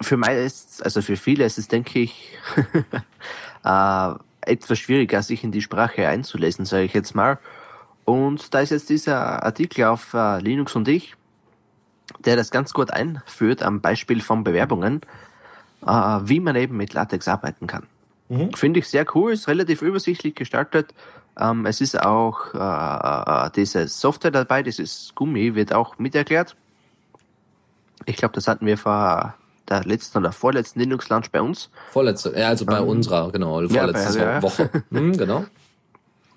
für 0.00 0.16
meine 0.16 0.40
ist, 0.40 0.84
also 0.84 1.02
für 1.02 1.16
viele 1.16 1.44
ist 1.44 1.58
es, 1.58 1.68
denke 1.68 1.98
ich, 1.98 2.38
äh, 3.64 4.10
etwas 4.42 4.78
schwieriger, 4.78 5.22
sich 5.22 5.44
in 5.44 5.52
die 5.52 5.62
Sprache 5.62 6.08
einzulesen, 6.08 6.64
sage 6.64 6.84
ich 6.84 6.94
jetzt 6.94 7.14
mal. 7.14 7.38
Und 8.04 8.54
da 8.54 8.60
ist 8.60 8.70
jetzt 8.70 8.88
dieser 8.88 9.42
Artikel 9.44 9.84
auf 9.84 10.14
äh, 10.14 10.40
Linux 10.40 10.74
und 10.76 10.88
ich. 10.88 11.16
der 12.24 12.36
das 12.36 12.50
ganz 12.50 12.72
gut 12.72 12.92
einführt 12.92 13.62
am 13.62 13.80
Beispiel 13.80 14.20
von 14.20 14.42
Bewerbungen, 14.44 15.00
äh, 15.86 15.88
wie 15.88 16.40
man 16.40 16.56
eben 16.56 16.76
mit 16.76 16.92
Latex 16.92 17.28
arbeiten 17.28 17.66
kann. 17.66 17.86
Mhm. 18.30 18.52
Finde 18.52 18.78
ich 18.78 18.88
sehr 18.88 19.04
cool, 19.14 19.32
ist 19.32 19.48
relativ 19.48 19.82
übersichtlich 19.82 20.36
gestaltet. 20.36 20.94
Ähm, 21.38 21.66
es 21.66 21.80
ist 21.80 22.00
auch 22.00 22.54
äh, 22.54 23.46
äh 23.46 23.50
diese 23.56 23.88
Software 23.88 24.30
dabei, 24.30 24.62
dieses 24.62 25.12
Gummi 25.16 25.56
wird 25.56 25.72
auch 25.72 25.98
miterklärt. 25.98 26.56
Ich 28.06 28.16
glaube, 28.16 28.34
das 28.34 28.46
hatten 28.46 28.66
wir 28.66 28.78
vor 28.78 29.34
der 29.68 29.84
letzten 29.84 30.18
oder 30.18 30.30
vorletzten 30.30 30.78
Linux 30.78 31.08
Launch 31.08 31.30
bei 31.32 31.42
uns. 31.42 31.70
Vorletzte, 31.90 32.32
ja, 32.38 32.48
also 32.48 32.64
bei 32.66 32.78
ähm, 32.78 32.88
unserer, 32.88 33.32
genau, 33.32 33.66
vorletzte 33.66 34.18
ja, 34.20 34.38
bei, 34.38 34.42
Woche. 34.42 34.70
hm, 34.90 35.16
genau. 35.16 35.44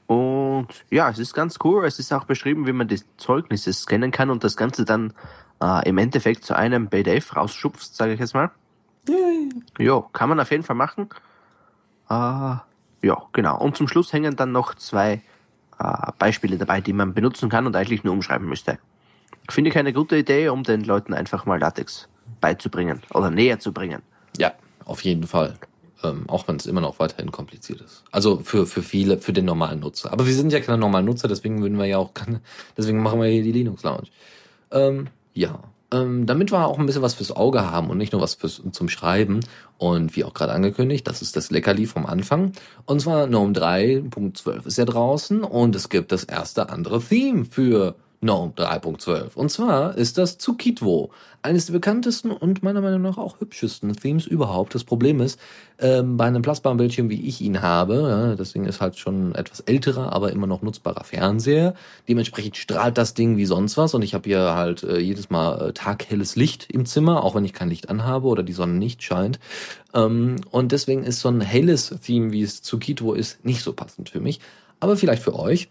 Und 0.08 0.68
ja, 0.90 1.10
es 1.12 1.20
ist 1.20 1.34
ganz 1.34 1.60
cool. 1.64 1.86
Es 1.86 2.00
ist 2.00 2.12
auch 2.12 2.26
beschrieben, 2.26 2.66
wie 2.66 2.74
man 2.74 2.88
die 2.88 3.02
Zeugnisse 3.18 3.72
scannen 3.72 4.12
kann 4.12 4.32
und 4.32 4.44
das 4.44 4.58
Ganze 4.58 4.84
dann 4.84 5.14
äh, 5.62 5.88
im 5.88 6.00
Endeffekt 6.00 6.44
zu 6.44 6.56
einem 6.56 6.90
PDF 6.90 7.36
rausschupft, 7.36 7.96
sage 7.96 8.14
ich 8.14 8.20
jetzt 8.20 8.34
mal. 8.34 8.50
Ja, 9.78 10.04
kann 10.12 10.30
man 10.30 10.40
auf 10.40 10.50
jeden 10.50 10.64
Fall 10.64 10.76
machen. 10.76 11.10
Äh, 12.10 12.56
ja, 13.04 13.22
genau. 13.34 13.60
Und 13.60 13.78
zum 13.78 13.88
Schluss 13.88 14.14
hängen 14.14 14.36
dann 14.36 14.52
noch 14.52 14.76
zwei 14.76 15.22
äh, 15.80 16.12
Beispiele 16.18 16.58
dabei, 16.58 16.82
die 16.82 16.94
man 16.94 17.14
benutzen 17.14 17.50
kann 17.50 17.66
und 17.66 17.76
eigentlich 17.76 18.04
nur 18.04 18.14
umschreiben 18.14 18.48
müsste. 18.48 18.80
Finde 19.50 19.70
ich 19.70 19.78
eine 19.78 19.94
gute 19.94 20.18
Idee, 20.18 20.50
um 20.50 20.64
den 20.64 20.84
Leuten 20.84 21.14
einfach 21.14 21.46
mal 21.46 21.60
Latex 21.60 22.08
beizubringen 22.40 23.02
oder 23.14 23.30
näher 23.30 23.60
zu 23.60 23.74
bringen. 23.74 24.02
Ja, 24.38 24.54
auf 24.86 25.02
jeden 25.02 25.28
Fall. 25.28 25.56
Ähm, 26.04 26.26
auch 26.28 26.48
wenn 26.48 26.58
es 26.58 26.66
immer 26.66 26.82
noch 26.82 27.00
weiterhin 27.00 27.32
kompliziert 27.32 27.82
ist. 27.82 28.04
Also 28.12 28.40
für, 28.40 28.66
für 28.66 28.82
viele, 28.82 29.20
für 29.20 29.32
den 29.32 29.46
normalen 29.46 29.80
Nutzer. 29.80 30.12
Aber 30.12 30.28
wir 30.28 30.34
sind 30.34 30.52
ja 30.52 30.60
keine 30.60 30.78
normalen 30.78 31.06
Nutzer, 31.06 31.30
deswegen 31.30 31.62
würden 31.62 31.78
wir 31.78 31.86
ja 31.86 31.98
auch, 31.98 32.14
keine, 32.14 32.42
deswegen 32.76 33.02
machen 33.02 33.22
wir 33.22 33.28
hier 33.28 33.44
die 33.44 33.54
Linux 33.54 33.84
Lounge. 33.84 34.08
Ähm, 34.72 35.08
ja, 35.34 35.60
ähm, 35.94 36.26
damit 36.26 36.52
wir 36.52 36.66
auch 36.66 36.80
ein 36.80 36.86
bisschen 36.86 37.02
was 37.02 37.14
fürs 37.14 37.32
Auge 37.32 37.70
haben 37.70 37.90
und 37.90 37.98
nicht 37.98 38.12
nur 38.12 38.22
was 38.22 38.34
fürs, 38.34 38.62
zum 38.72 38.90
Schreiben. 38.90 39.42
Und 39.78 40.16
wie 40.16 40.24
auch 40.24 40.34
gerade 40.34 40.54
angekündigt, 40.54 41.08
das 41.08 41.22
ist 41.22 41.36
das 41.36 41.52
Leckerli 41.52 41.86
vom 41.86 42.06
Anfang. 42.06 42.54
Und 42.86 43.02
zwar 43.02 43.28
GNOME 43.28 43.54
3.12 43.54 44.66
ist 44.66 44.78
ja 44.78 44.86
draußen 44.86 45.44
und 45.44 45.76
es 45.76 45.90
gibt 45.90 46.12
das 46.12 46.24
erste 46.24 46.70
andere 46.70 47.02
Theme 47.02 47.46
für 47.46 47.96
GNOME 48.24 48.54
3.12. 48.56 49.36
Und 49.36 49.50
zwar 49.50 49.98
ist 49.98 50.18
das 50.18 50.38
Tsukitwo, 50.38 51.12
eines 51.42 51.66
der 51.66 51.74
bekanntesten 51.74 52.32
und 52.32 52.64
meiner 52.64 52.80
Meinung 52.80 53.02
nach 53.02 53.18
auch 53.18 53.42
hübschesten 53.42 53.94
Themes 53.94 54.26
überhaupt. 54.26 54.74
Das 54.74 54.86
Problem 54.86 55.20
ist, 55.20 55.38
ähm, 55.78 56.16
bei 56.16 56.26
einem 56.26 56.42
plasmaren 56.42 56.78
Bildschirm, 56.78 57.10
wie 57.10 57.28
ich 57.28 57.42
ihn 57.42 57.62
habe, 57.62 57.96
ja, 57.96 58.36
das 58.36 58.54
Ding 58.54 58.64
ist 58.64 58.80
halt 58.80 58.98
schon 58.98 59.36
etwas 59.36 59.60
älterer, 59.60 60.14
aber 60.14 60.32
immer 60.32 60.48
noch 60.48 60.62
nutzbarer 60.62 61.04
Fernseher. 61.04 61.74
Dementsprechend 62.08 62.56
strahlt 62.56 62.98
das 62.98 63.14
Ding 63.14 63.36
wie 63.36 63.46
sonst 63.46 63.76
was 63.76 63.94
und 63.94 64.04
ich 64.04 64.14
habe 64.14 64.30
hier 64.30 64.56
halt 64.56 64.84
äh, 64.84 65.00
jedes 65.00 65.30
Mal 65.30 65.70
äh, 65.70 65.74
taghelles 65.74 66.38
Licht 66.38 66.72
im 66.72 66.86
Zimmer, 66.86 67.24
auch 67.26 67.36
wenn 67.36 67.44
ich 67.44 67.54
kein 67.54 67.70
Licht 67.70 67.90
anhabe 67.90 68.28
oder 68.28 68.44
die 68.44 68.54
Sonne 68.54 68.76
nicht 68.76 69.04
scheint. 69.04 69.38
Ähm, 69.94 70.38
und 70.50 70.72
deswegen 70.72 71.04
ist 71.04 71.20
so 71.20 71.28
ein 71.28 71.42
helles 71.42 71.94
Theme, 72.02 72.32
wie 72.32 72.42
es 72.42 72.62
Tsukitwo 72.62 73.14
ist, 73.14 73.44
nicht 73.44 73.64
so 73.64 73.74
passend 73.74 74.10
für 74.10 74.22
mich. 74.22 74.40
Aber 74.80 74.96
vielleicht 74.96 75.24
für 75.24 75.38
euch. 75.38 75.68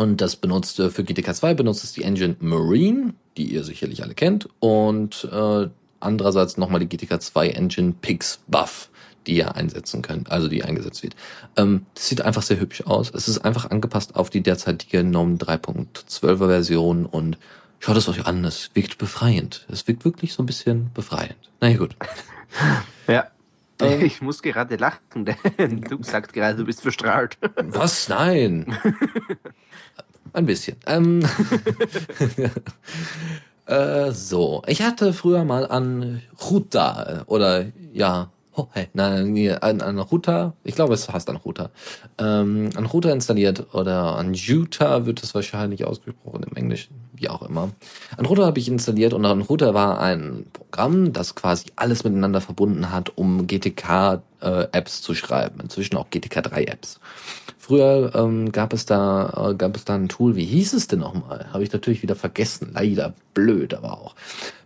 Und 0.00 0.22
das 0.22 0.34
benutzt 0.36 0.80
äh, 0.80 0.88
für 0.88 1.04
GTK 1.04 1.34
2 1.34 1.52
benutzt 1.52 1.84
es 1.84 1.92
die 1.92 2.04
Engine 2.04 2.34
Marine, 2.40 3.12
die 3.36 3.52
ihr 3.52 3.64
sicherlich 3.64 4.02
alle 4.02 4.14
kennt. 4.14 4.48
Und 4.58 5.28
äh, 5.30 5.68
andererseits 6.00 6.56
nochmal 6.56 6.80
die 6.80 6.88
GTK 6.88 7.20
2 7.20 7.50
Engine 7.50 7.92
Pix 8.00 8.40
Buff, 8.48 8.88
die 9.26 9.36
ihr 9.36 9.56
einsetzen 9.56 10.00
könnt, 10.00 10.32
also 10.32 10.48
die 10.48 10.64
eingesetzt 10.64 11.02
wird. 11.02 11.16
Ähm, 11.58 11.84
das 11.92 12.08
sieht 12.08 12.22
einfach 12.22 12.40
sehr 12.40 12.58
hübsch 12.58 12.80
aus. 12.86 13.12
Es 13.14 13.28
ist 13.28 13.40
einfach 13.40 13.70
angepasst 13.70 14.16
auf 14.16 14.30
die 14.30 14.42
derzeitige 14.42 15.04
GNOME 15.04 15.36
3.12er 15.36 16.46
Version 16.46 17.04
und 17.04 17.36
schaut 17.78 17.98
es 17.98 18.08
euch 18.08 18.24
an, 18.24 18.42
es 18.46 18.70
wirkt 18.72 18.96
befreiend. 18.96 19.66
Es 19.70 19.86
wirkt 19.86 20.06
wirklich 20.06 20.32
so 20.32 20.42
ein 20.42 20.46
bisschen 20.46 20.90
befreiend. 20.94 21.36
Na 21.60 21.68
ja, 21.68 21.76
gut. 21.76 21.94
Ja. 23.06 23.26
Ähm, 23.80 24.00
ich 24.04 24.20
muss 24.20 24.42
gerade 24.42 24.76
lachen, 24.76 25.24
denn 25.58 25.80
du 25.80 26.02
sagst 26.02 26.32
gerade, 26.32 26.56
du 26.56 26.64
bist 26.64 26.82
verstrahlt. 26.82 27.38
Was? 27.56 28.08
Nein. 28.08 28.76
Ein 30.32 30.46
bisschen. 30.46 30.76
Ähm, 30.86 31.20
äh, 33.66 34.12
so, 34.12 34.62
ich 34.66 34.82
hatte 34.82 35.12
früher 35.12 35.44
mal 35.44 35.66
an 35.66 36.22
Ruta 36.50 37.24
oder 37.26 37.66
ja, 37.92 38.30
oh, 38.54 38.68
hey, 38.72 38.88
nein, 38.92 39.32
nee, 39.32 39.50
an, 39.50 39.80
an 39.80 39.98
Ruta, 39.98 40.54
ich 40.64 40.74
glaube 40.74 40.94
es 40.94 41.08
heißt 41.08 41.28
an 41.30 41.36
Ruta, 41.36 41.70
ähm, 42.18 42.70
an 42.74 42.86
Ruta 42.86 43.10
installiert 43.10 43.74
oder 43.74 44.16
an 44.16 44.34
Juta 44.34 45.06
wird 45.06 45.22
es 45.22 45.34
wahrscheinlich 45.34 45.84
ausgesprochen 45.84 46.44
im 46.48 46.56
Englischen, 46.56 46.94
wie 47.14 47.28
auch 47.28 47.42
immer. 47.42 47.70
An 48.16 48.26
Ruta 48.26 48.44
habe 48.44 48.58
ich 48.58 48.68
installiert 48.68 49.12
und 49.12 49.24
an 49.24 49.42
Ruta 49.42 49.74
war 49.74 50.00
ein 50.00 50.46
Programm, 50.52 51.12
das 51.12 51.34
quasi 51.34 51.66
alles 51.76 52.04
miteinander 52.04 52.40
verbunden 52.40 52.90
hat, 52.92 53.16
um 53.16 53.46
GTK-Apps 53.46 54.98
äh, 54.98 55.02
zu 55.02 55.14
schreiben, 55.14 55.60
inzwischen 55.60 55.96
auch 55.96 56.10
GTK 56.10 56.42
3 56.42 56.64
Apps. 56.64 57.00
Früher 57.58 58.12
ähm, 58.14 58.50
gab 58.50 58.72
es 58.72 58.86
da 58.86 59.50
äh, 59.50 59.54
gab 59.54 59.76
es 59.76 59.84
da 59.84 59.94
ein 59.94 60.08
Tool, 60.08 60.34
wie 60.34 60.44
hieß 60.44 60.72
es 60.72 60.88
denn 60.88 60.98
nochmal? 60.98 61.46
Habe 61.52 61.62
ich 61.62 61.72
natürlich 61.72 62.02
wieder 62.02 62.16
vergessen, 62.16 62.72
leider 62.74 63.14
blöd, 63.34 63.74
aber 63.74 63.92
auch. 63.92 64.14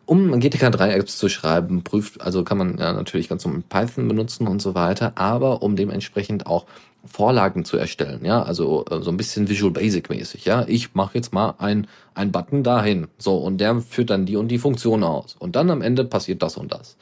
Um 0.06 0.38
GTK 0.38 0.70
3 0.70 0.94
Apps 0.94 1.18
zu 1.18 1.28
schreiben, 1.28 1.82
prüft, 1.82 2.20
also 2.20 2.44
kann 2.44 2.58
man 2.58 2.78
ja 2.78 2.92
natürlich 2.92 3.28
ganz 3.28 3.44
normal 3.44 3.62
Python 3.68 4.08
benutzen 4.08 4.46
und 4.46 4.60
so 4.60 4.74
weiter, 4.74 5.12
aber 5.16 5.62
um 5.62 5.76
dementsprechend 5.76 6.46
auch 6.46 6.66
Vorlagen 7.06 7.64
zu 7.64 7.76
erstellen, 7.76 8.24
ja, 8.24 8.42
also 8.42 8.84
äh, 8.90 9.02
so 9.02 9.10
ein 9.10 9.18
bisschen 9.18 9.48
Visual 9.48 9.70
Basic 9.70 10.08
mäßig, 10.08 10.46
ja. 10.46 10.64
Ich 10.66 10.94
mache 10.94 11.14
jetzt 11.14 11.32
mal 11.34 11.54
ein 11.58 11.86
ein 12.14 12.32
Button 12.32 12.62
dahin, 12.62 13.08
so 13.18 13.36
und 13.36 13.58
der 13.58 13.80
führt 13.80 14.10
dann 14.10 14.24
die 14.24 14.36
und 14.36 14.48
die 14.48 14.58
Funktion 14.58 15.02
aus 15.02 15.36
und 15.38 15.54
dann 15.56 15.70
am 15.70 15.82
Ende 15.82 16.04
passiert 16.04 16.42
das 16.42 16.56
und 16.56 16.72
das. 16.72 16.96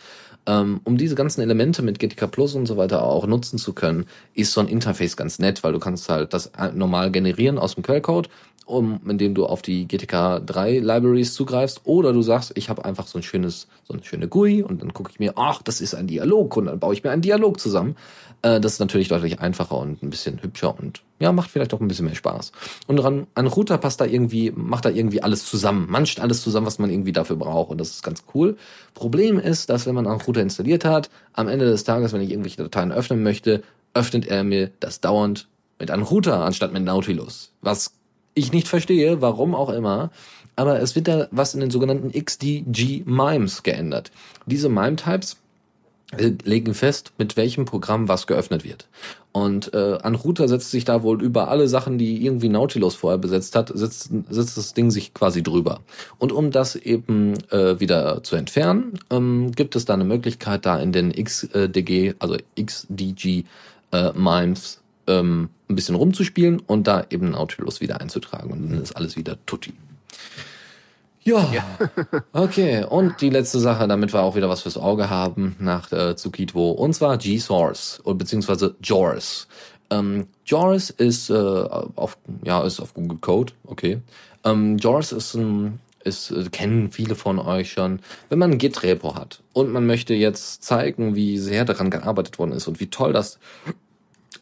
Ähm, 0.44 0.80
um 0.82 0.96
diese 0.96 1.14
ganzen 1.14 1.40
Elemente 1.40 1.82
mit 1.82 2.00
GTK 2.00 2.26
Plus 2.28 2.54
und 2.56 2.66
so 2.66 2.76
weiter 2.76 3.04
auch 3.04 3.26
nutzen 3.26 3.58
zu 3.58 3.72
können, 3.74 4.06
ist 4.34 4.52
so 4.52 4.60
ein 4.60 4.66
Interface 4.66 5.16
ganz 5.16 5.38
nett, 5.38 5.62
weil 5.62 5.72
du 5.72 5.78
kannst 5.78 6.08
halt 6.08 6.34
das 6.34 6.46
äh, 6.58 6.72
normal 6.74 7.12
generieren 7.12 7.58
aus 7.58 7.74
dem 7.76 7.84
Quellcode, 7.84 8.28
um, 8.72 9.00
indem 9.08 9.34
du 9.34 9.46
auf 9.46 9.62
die 9.62 9.86
GTK 9.86 10.40
3 10.44 10.78
Libraries 10.78 11.34
zugreifst, 11.34 11.82
oder 11.84 12.12
du 12.12 12.22
sagst, 12.22 12.52
ich 12.56 12.68
habe 12.68 12.84
einfach 12.84 13.06
so 13.06 13.18
ein 13.18 13.22
schönes, 13.22 13.68
so 13.84 13.94
eine 13.94 14.02
schöne 14.02 14.28
GUI 14.28 14.62
und 14.62 14.82
dann 14.82 14.92
gucke 14.92 15.10
ich 15.12 15.18
mir, 15.20 15.34
ach, 15.36 15.62
das 15.62 15.80
ist 15.80 15.94
ein 15.94 16.06
Dialog 16.06 16.56
und 16.56 16.66
dann 16.66 16.78
baue 16.80 16.94
ich 16.94 17.04
mir 17.04 17.10
einen 17.10 17.22
Dialog 17.22 17.60
zusammen. 17.60 17.96
Äh, 18.42 18.60
das 18.60 18.74
ist 18.74 18.78
natürlich 18.80 19.08
deutlich 19.08 19.40
einfacher 19.40 19.76
und 19.78 20.02
ein 20.02 20.10
bisschen 20.10 20.42
hübscher 20.42 20.78
und 20.78 21.02
ja, 21.20 21.32
macht 21.32 21.50
vielleicht 21.50 21.72
auch 21.74 21.80
ein 21.80 21.88
bisschen 21.88 22.06
mehr 22.06 22.14
Spaß. 22.14 22.52
Und 22.86 22.98
ran, 22.98 23.26
ein 23.34 23.46
Router 23.46 23.78
passt 23.78 24.00
da 24.00 24.04
irgendwie, 24.04 24.50
macht 24.50 24.84
da 24.84 24.90
irgendwie 24.90 25.22
alles 25.22 25.44
zusammen, 25.44 25.86
manscht 25.88 26.18
alles 26.20 26.42
zusammen, 26.42 26.66
was 26.66 26.78
man 26.78 26.90
irgendwie 26.90 27.12
dafür 27.12 27.36
braucht 27.36 27.70
und 27.70 27.78
das 27.78 27.90
ist 27.90 28.02
ganz 28.02 28.24
cool. 28.34 28.56
Problem 28.94 29.38
ist, 29.38 29.70
dass 29.70 29.86
wenn 29.86 29.94
man 29.94 30.06
einen 30.06 30.20
Router 30.20 30.42
installiert 30.42 30.84
hat, 30.84 31.10
am 31.32 31.48
Ende 31.48 31.66
des 31.66 31.84
Tages, 31.84 32.12
wenn 32.12 32.20
ich 32.20 32.30
irgendwelche 32.30 32.62
Dateien 32.62 32.90
öffnen 32.90 33.22
möchte, 33.22 33.62
öffnet 33.94 34.26
er 34.26 34.42
mir 34.42 34.70
das 34.80 35.00
dauernd 35.00 35.48
mit 35.78 35.90
einem 35.90 36.04
Router 36.04 36.44
anstatt 36.44 36.72
mit 36.72 36.84
Nautilus. 36.84 37.52
Was 37.60 37.94
ich 38.34 38.52
nicht 38.52 38.68
verstehe, 38.68 39.20
warum 39.20 39.54
auch 39.54 39.70
immer. 39.70 40.10
Aber 40.56 40.80
es 40.80 40.94
wird 40.94 41.08
da 41.08 41.28
was 41.30 41.54
in 41.54 41.60
den 41.60 41.70
sogenannten 41.70 42.12
XDG 42.12 43.02
MIMEs 43.06 43.62
geändert. 43.62 44.10
Diese 44.46 44.68
MIME-Types 44.68 45.38
legen 46.18 46.74
fest, 46.74 47.12
mit 47.16 47.36
welchem 47.36 47.64
Programm 47.64 48.08
was 48.08 48.26
geöffnet 48.26 48.64
wird. 48.64 48.86
Und 49.32 49.72
äh, 49.72 49.98
an 50.02 50.14
Router 50.14 50.46
setzt 50.46 50.70
sich 50.70 50.84
da 50.84 51.02
wohl 51.02 51.22
über 51.22 51.48
alle 51.48 51.68
Sachen, 51.68 51.96
die 51.96 52.22
irgendwie 52.22 52.50
Nautilus 52.50 52.94
vorher 52.94 53.16
besetzt 53.16 53.56
hat, 53.56 53.72
setzt, 53.74 54.10
setzt 54.28 54.58
das 54.58 54.74
Ding 54.74 54.90
sich 54.90 55.14
quasi 55.14 55.42
drüber. 55.42 55.80
Und 56.18 56.32
um 56.32 56.50
das 56.50 56.76
eben 56.76 57.32
äh, 57.50 57.80
wieder 57.80 58.22
zu 58.22 58.36
entfernen, 58.36 58.98
ähm, 59.10 59.52
gibt 59.52 59.74
es 59.74 59.86
da 59.86 59.94
eine 59.94 60.04
Möglichkeit, 60.04 60.66
da 60.66 60.78
in 60.78 60.92
den 60.92 61.12
XDG, 61.12 62.14
also 62.18 62.36
XDG 62.60 63.44
äh, 63.92 64.12
MIMEs 64.12 64.81
ähm, 65.06 65.50
ein 65.68 65.76
bisschen 65.76 65.94
rumzuspielen 65.94 66.60
und 66.60 66.86
da 66.86 67.04
eben 67.10 67.30
Nautilus 67.30 67.80
wieder 67.80 68.00
einzutragen. 68.00 68.50
Und 68.52 68.70
dann 68.70 68.82
ist 68.82 68.96
alles 68.96 69.16
wieder 69.16 69.38
tutti. 69.46 69.72
Ja. 71.24 71.48
ja. 71.52 71.64
okay. 72.32 72.84
Und 72.84 73.20
die 73.20 73.30
letzte 73.30 73.60
Sache, 73.60 73.86
damit 73.86 74.12
wir 74.12 74.22
auch 74.22 74.34
wieder 74.34 74.48
was 74.48 74.62
fürs 74.62 74.76
Auge 74.76 75.10
haben 75.10 75.56
nach 75.58 75.92
äh, 75.92 76.16
Tsukitwo, 76.16 76.72
und 76.72 76.94
zwar 76.94 77.16
G-Source, 77.16 78.02
beziehungsweise 78.04 78.74
JAWS. 78.82 79.46
Ähm, 79.90 80.26
JAWS 80.46 80.90
ist 80.90 81.30
äh, 81.30 81.34
auf, 81.34 82.18
ja, 82.44 82.62
ist 82.64 82.80
auf 82.80 82.94
Google 82.94 83.18
Code, 83.18 83.52
okay. 83.64 84.00
Ähm, 84.44 84.78
JAWS 84.78 85.12
ist 85.12 85.34
ein, 85.34 85.78
ist, 86.02 86.30
äh, 86.30 86.44
kennen 86.50 86.90
viele 86.90 87.14
von 87.14 87.38
euch 87.38 87.72
schon. 87.72 88.00
Wenn 88.28 88.38
man 88.38 88.52
ein 88.52 88.58
Git-Repo 88.58 89.14
hat 89.14 89.42
und 89.52 89.70
man 89.70 89.86
möchte 89.86 90.14
jetzt 90.14 90.64
zeigen, 90.64 91.14
wie 91.14 91.38
sehr 91.38 91.64
daran 91.64 91.90
gearbeitet 91.90 92.38
worden 92.38 92.52
ist 92.52 92.66
und 92.66 92.80
wie 92.80 92.88
toll 92.88 93.12
das 93.12 93.38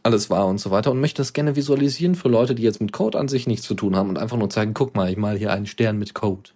alles 0.03 0.31
war 0.31 0.47
und 0.47 0.59
so 0.59 0.71
weiter 0.71 0.91
und 0.91 1.01
möchte 1.01 1.21
das 1.21 1.33
gerne 1.33 1.57
visualisieren 1.57 2.15
für 2.15 2.29
Leute, 2.29 2.55
die 2.55 2.63
jetzt 2.63 2.81
mit 2.81 2.93
Code 2.93 3.19
an 3.19 3.29
sich 3.29 3.47
nichts 3.47 3.67
zu 3.67 3.75
tun 3.75 3.97
haben 3.97 4.09
und 4.09 4.19
einfach 4.19 4.37
nur 4.37 4.51
zeigen, 4.51 4.75
guck 4.75 4.95
mal, 4.95 5.11
ich 5.11 5.17
mal 5.17 5.37
hier 5.37 5.53
einen 5.53 5.67
Stern 5.67 5.99
mit 5.99 6.15
Code 6.15 6.51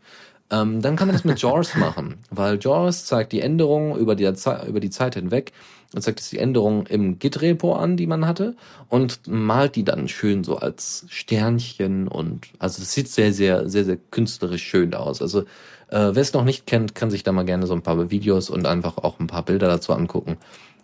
Ähm, 0.51 0.82
dann 0.82 0.97
kann 0.97 1.09
man 1.09 1.16
das 1.16 1.24
mit 1.24 1.40
JAWS 1.40 1.74
machen, 1.76 2.16
weil 2.30 2.59
JAWS 2.61 3.07
zeigt 3.07 3.32
die 3.32 3.40
Änderungen 3.40 3.97
über 3.97 4.14
die, 4.14 4.24
über 4.66 4.80
die 4.80 4.90
Zeit 4.90 5.14
hinweg 5.14 5.53
und 5.95 6.03
zeigt 6.03 6.20
es 6.20 6.30
die 6.30 6.38
Änderungen 6.38 6.86
im 6.86 7.18
Git-Repo 7.18 7.74
an, 7.74 7.97
die 7.97 8.07
man 8.07 8.26
hatte 8.26 8.57
und 8.88 9.20
malt 9.26 9.76
die 9.76 9.84
dann 9.84 10.09
schön 10.09 10.45
so 10.45 10.57
als 10.57 11.07
Sternchen 11.09 12.09
und 12.09 12.49
also 12.59 12.82
es 12.82 12.92
sieht 12.92 13.09
sehr, 13.09 13.32
sehr, 13.32 13.68
sehr, 13.68 13.84
sehr 13.84 13.99
künstlerisch 14.11 14.64
schön 14.64 14.95
aus. 14.95 15.22
Also 15.22 15.42
äh, 15.88 16.12
wer 16.12 16.16
es 16.16 16.32
noch 16.32 16.45
nicht 16.45 16.66
kennt, 16.66 16.95
kann 16.95 17.11
sich 17.11 17.22
da 17.22 17.32
mal 17.32 17.45
gerne 17.45 17.66
so 17.66 17.74
ein 17.74 17.82
paar 17.82 18.11
Videos 18.11 18.51
und 18.51 18.66
einfach 18.66 18.99
auch 18.99 19.20
ein 19.20 19.26
paar 19.26 19.45
Bilder 19.45 19.68
dazu 19.68 19.92
angucken. 19.92 20.38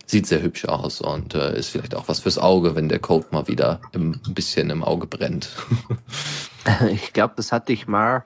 Sieht 0.05 0.27
sehr 0.27 0.41
hübsch 0.41 0.65
aus 0.65 1.01
und 1.01 1.35
äh, 1.35 1.57
ist 1.57 1.69
vielleicht 1.69 1.95
auch 1.95 2.07
was 2.07 2.19
fürs 2.19 2.37
Auge, 2.37 2.75
wenn 2.75 2.89
der 2.89 2.99
Code 2.99 3.27
mal 3.31 3.47
wieder 3.47 3.79
im, 3.91 4.19
ein 4.25 4.33
bisschen 4.33 4.69
im 4.69 4.83
Auge 4.83 5.07
brennt. 5.07 5.49
ich 6.91 7.13
glaube, 7.13 7.33
das 7.37 7.51
hatte 7.51 7.71
ich 7.71 7.87
mal 7.87 8.23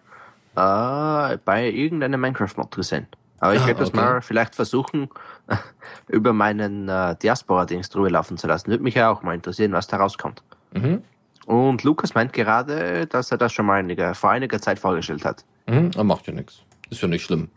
äh, 0.56 1.38
bei 1.46 1.70
irgendeinem 1.70 2.22
Minecraft-Mod 2.22 2.76
gesehen. 2.76 3.08
Aber 3.40 3.54
ich 3.54 3.62
ah, 3.62 3.68
werde 3.68 3.82
das 3.82 3.90
okay. 3.90 3.98
mal 3.98 4.22
vielleicht 4.22 4.56
versuchen, 4.56 5.10
über 6.08 6.34
meinen 6.34 6.90
äh, 6.90 7.16
Diaspora-Dings 7.18 7.90
drüber 7.90 8.10
laufen 8.10 8.38
zu 8.38 8.48
lassen. 8.48 8.70
Würde 8.70 8.84
mich 8.84 8.96
ja 8.96 9.10
auch 9.10 9.22
mal 9.22 9.36
interessieren, 9.36 9.74
was 9.74 9.88
da 9.88 9.98
rauskommt. 9.98 10.42
Mhm. 10.74 11.04
Und 11.46 11.84
Lukas 11.84 12.16
meint 12.16 12.34
gerade, 12.34 13.06
dass 13.06 13.32
er 13.32 13.38
das 13.38 13.54
schon 13.54 13.68
mal 13.68 13.76
einige, 13.76 14.16
vor 14.16 14.32
einiger 14.32 14.60
Zeit 14.60 14.80
vorgestellt 14.80 15.26
hat. 15.26 15.46
Mhm, 15.68 15.92
er 15.96 16.04
macht 16.04 16.26
ja 16.28 16.34
nichts. 16.34 16.62
Ist 16.90 17.02
ja 17.02 17.08
nicht 17.08 17.24
schlimm. 17.24 17.50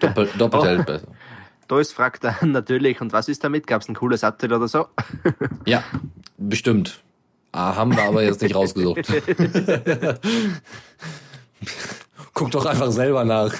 Doppel, 0.00 0.28
doppelt 0.38 0.62
oh. 0.62 0.66
hält 0.66 0.86
besser. 0.86 1.08
Dois 1.68 1.92
fragt 1.92 2.24
dann 2.24 2.52
natürlich, 2.52 3.00
und 3.00 3.12
was 3.12 3.28
ist 3.28 3.44
damit? 3.44 3.66
Gab 3.66 3.82
es 3.82 3.88
ein 3.88 3.94
cooles 3.94 4.24
Update 4.24 4.52
oder 4.52 4.68
so? 4.68 4.86
ja, 5.66 5.82
bestimmt. 6.38 7.00
Ah, 7.52 7.76
haben 7.76 7.94
wir 7.96 8.02
aber 8.02 8.22
jetzt 8.22 8.42
nicht 8.42 8.54
rausgesucht. 8.54 9.00
Guck 12.34 12.50
doch 12.50 12.66
einfach 12.66 12.90
selber 12.90 13.24
nach. 13.24 13.54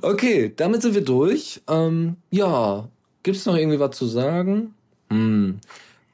okay, 0.00 0.52
damit 0.56 0.80
sind 0.80 0.94
wir 0.94 1.04
durch. 1.04 1.60
Ähm, 1.68 2.16
ja, 2.30 2.88
gibt's 3.22 3.44
noch 3.44 3.54
irgendwie 3.54 3.78
was 3.78 3.96
zu 3.98 4.06
sagen? 4.06 4.72
Hm. 5.10 5.60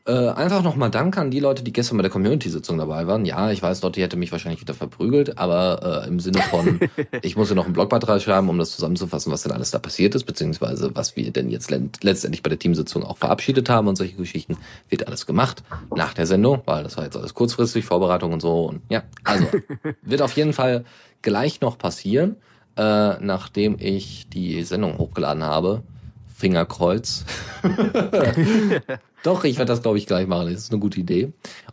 Äh, 0.07 0.29
einfach 0.29 0.63
nochmal 0.63 0.91
Danke 0.91 1.19
an 1.19 1.31
die 1.31 1.41
Leute, 1.41 1.63
die 1.63 1.73
gestern 1.73 1.97
bei 1.97 2.03
der 2.03 2.11
Community-Sitzung 2.11 2.77
dabei 2.77 3.07
waren. 3.07 3.25
Ja, 3.25 3.51
ich 3.51 3.63
weiß, 3.63 3.81
Lotti 3.81 4.03
hätte 4.03 4.19
mich 4.19 4.33
wahrscheinlich 4.33 4.61
wieder 4.61 4.75
verprügelt, 4.75 5.39
aber 5.39 6.03
äh, 6.05 6.09
im 6.09 6.21
Sinne 6.21 6.43
von, 6.43 6.79
ich 7.23 7.37
muss 7.37 7.49
ja 7.49 7.55
noch 7.55 7.65
einen 7.65 7.73
Blogbeitrag 7.73 8.21
schreiben, 8.21 8.51
um 8.51 8.59
das 8.59 8.73
zusammenzufassen, 8.73 9.33
was 9.33 9.45
denn 9.45 9.53
alles 9.53 9.71
da 9.71 9.79
passiert 9.79 10.15
ist, 10.15 10.25
beziehungsweise 10.25 10.95
was 10.95 11.17
wir 11.17 11.31
denn 11.31 11.49
jetzt 11.49 11.71
letztendlich 11.71 12.43
bei 12.43 12.51
der 12.51 12.59
Teamsitzung 12.59 13.03
auch 13.03 13.17
verabschiedet 13.17 13.71
haben 13.71 13.89
und 13.89 13.97
solche 13.97 14.15
Geschichten, 14.17 14.59
wird 14.91 15.07
alles 15.07 15.25
gemacht 15.25 15.63
nach 15.97 16.13
der 16.13 16.27
Sendung, 16.27 16.61
weil 16.67 16.85
das 16.85 16.99
war 16.99 17.05
jetzt 17.05 17.17
alles 17.17 17.33
kurzfristig, 17.33 17.87
Vorbereitung 17.87 18.35
und 18.35 18.41
so. 18.41 18.67
Und 18.67 18.83
ja, 18.91 19.05
also 19.25 19.47
wird 20.03 20.21
auf 20.21 20.33
jeden 20.33 20.53
Fall 20.53 20.85
gleich 21.23 21.63
noch 21.63 21.79
passieren, 21.79 22.37
äh, 22.77 23.15
nachdem 23.21 23.79
ich 23.81 24.29
die 24.29 24.65
Sendung 24.65 24.99
hochgeladen 24.99 25.45
habe. 25.45 25.83
Fingerkreuz. 26.37 27.25
Doch, 29.25 29.45
ich 29.45 29.57
werde 29.57 29.73
das, 29.73 29.81
glaube 29.81 29.97
ich, 29.97 30.07
gleich 30.07 30.27
machen. 30.27 30.53
Das 30.53 30.65
ist 30.65 30.71
eine 30.71 30.81
gute 30.81 31.01
Idee. 31.01 31.33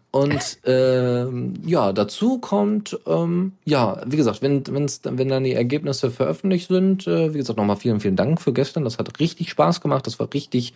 Und 0.09 0.59
ähm, 0.65 1.53
ja, 1.65 1.91
dazu 1.91 2.39
kommt, 2.39 2.97
ähm, 3.05 3.51
ja, 3.65 4.01
wie 4.05 4.15
gesagt, 4.15 4.41
wenn, 4.41 4.65
wenn's, 4.67 5.01
wenn 5.03 5.27
dann 5.27 5.43
die 5.43 5.53
Ergebnisse 5.53 6.11
veröffentlicht 6.11 6.69
sind, 6.69 7.07
äh, 7.07 7.33
wie 7.33 7.37
gesagt, 7.37 7.57
nochmal 7.57 7.75
vielen, 7.75 7.99
vielen 7.99 8.15
Dank 8.15 8.39
für 8.39 8.53
gestern. 8.53 8.85
Das 8.85 8.97
hat 8.97 9.19
richtig 9.19 9.49
Spaß 9.49 9.81
gemacht. 9.81 10.07
Das 10.07 10.17
war 10.17 10.33
richtig 10.33 10.73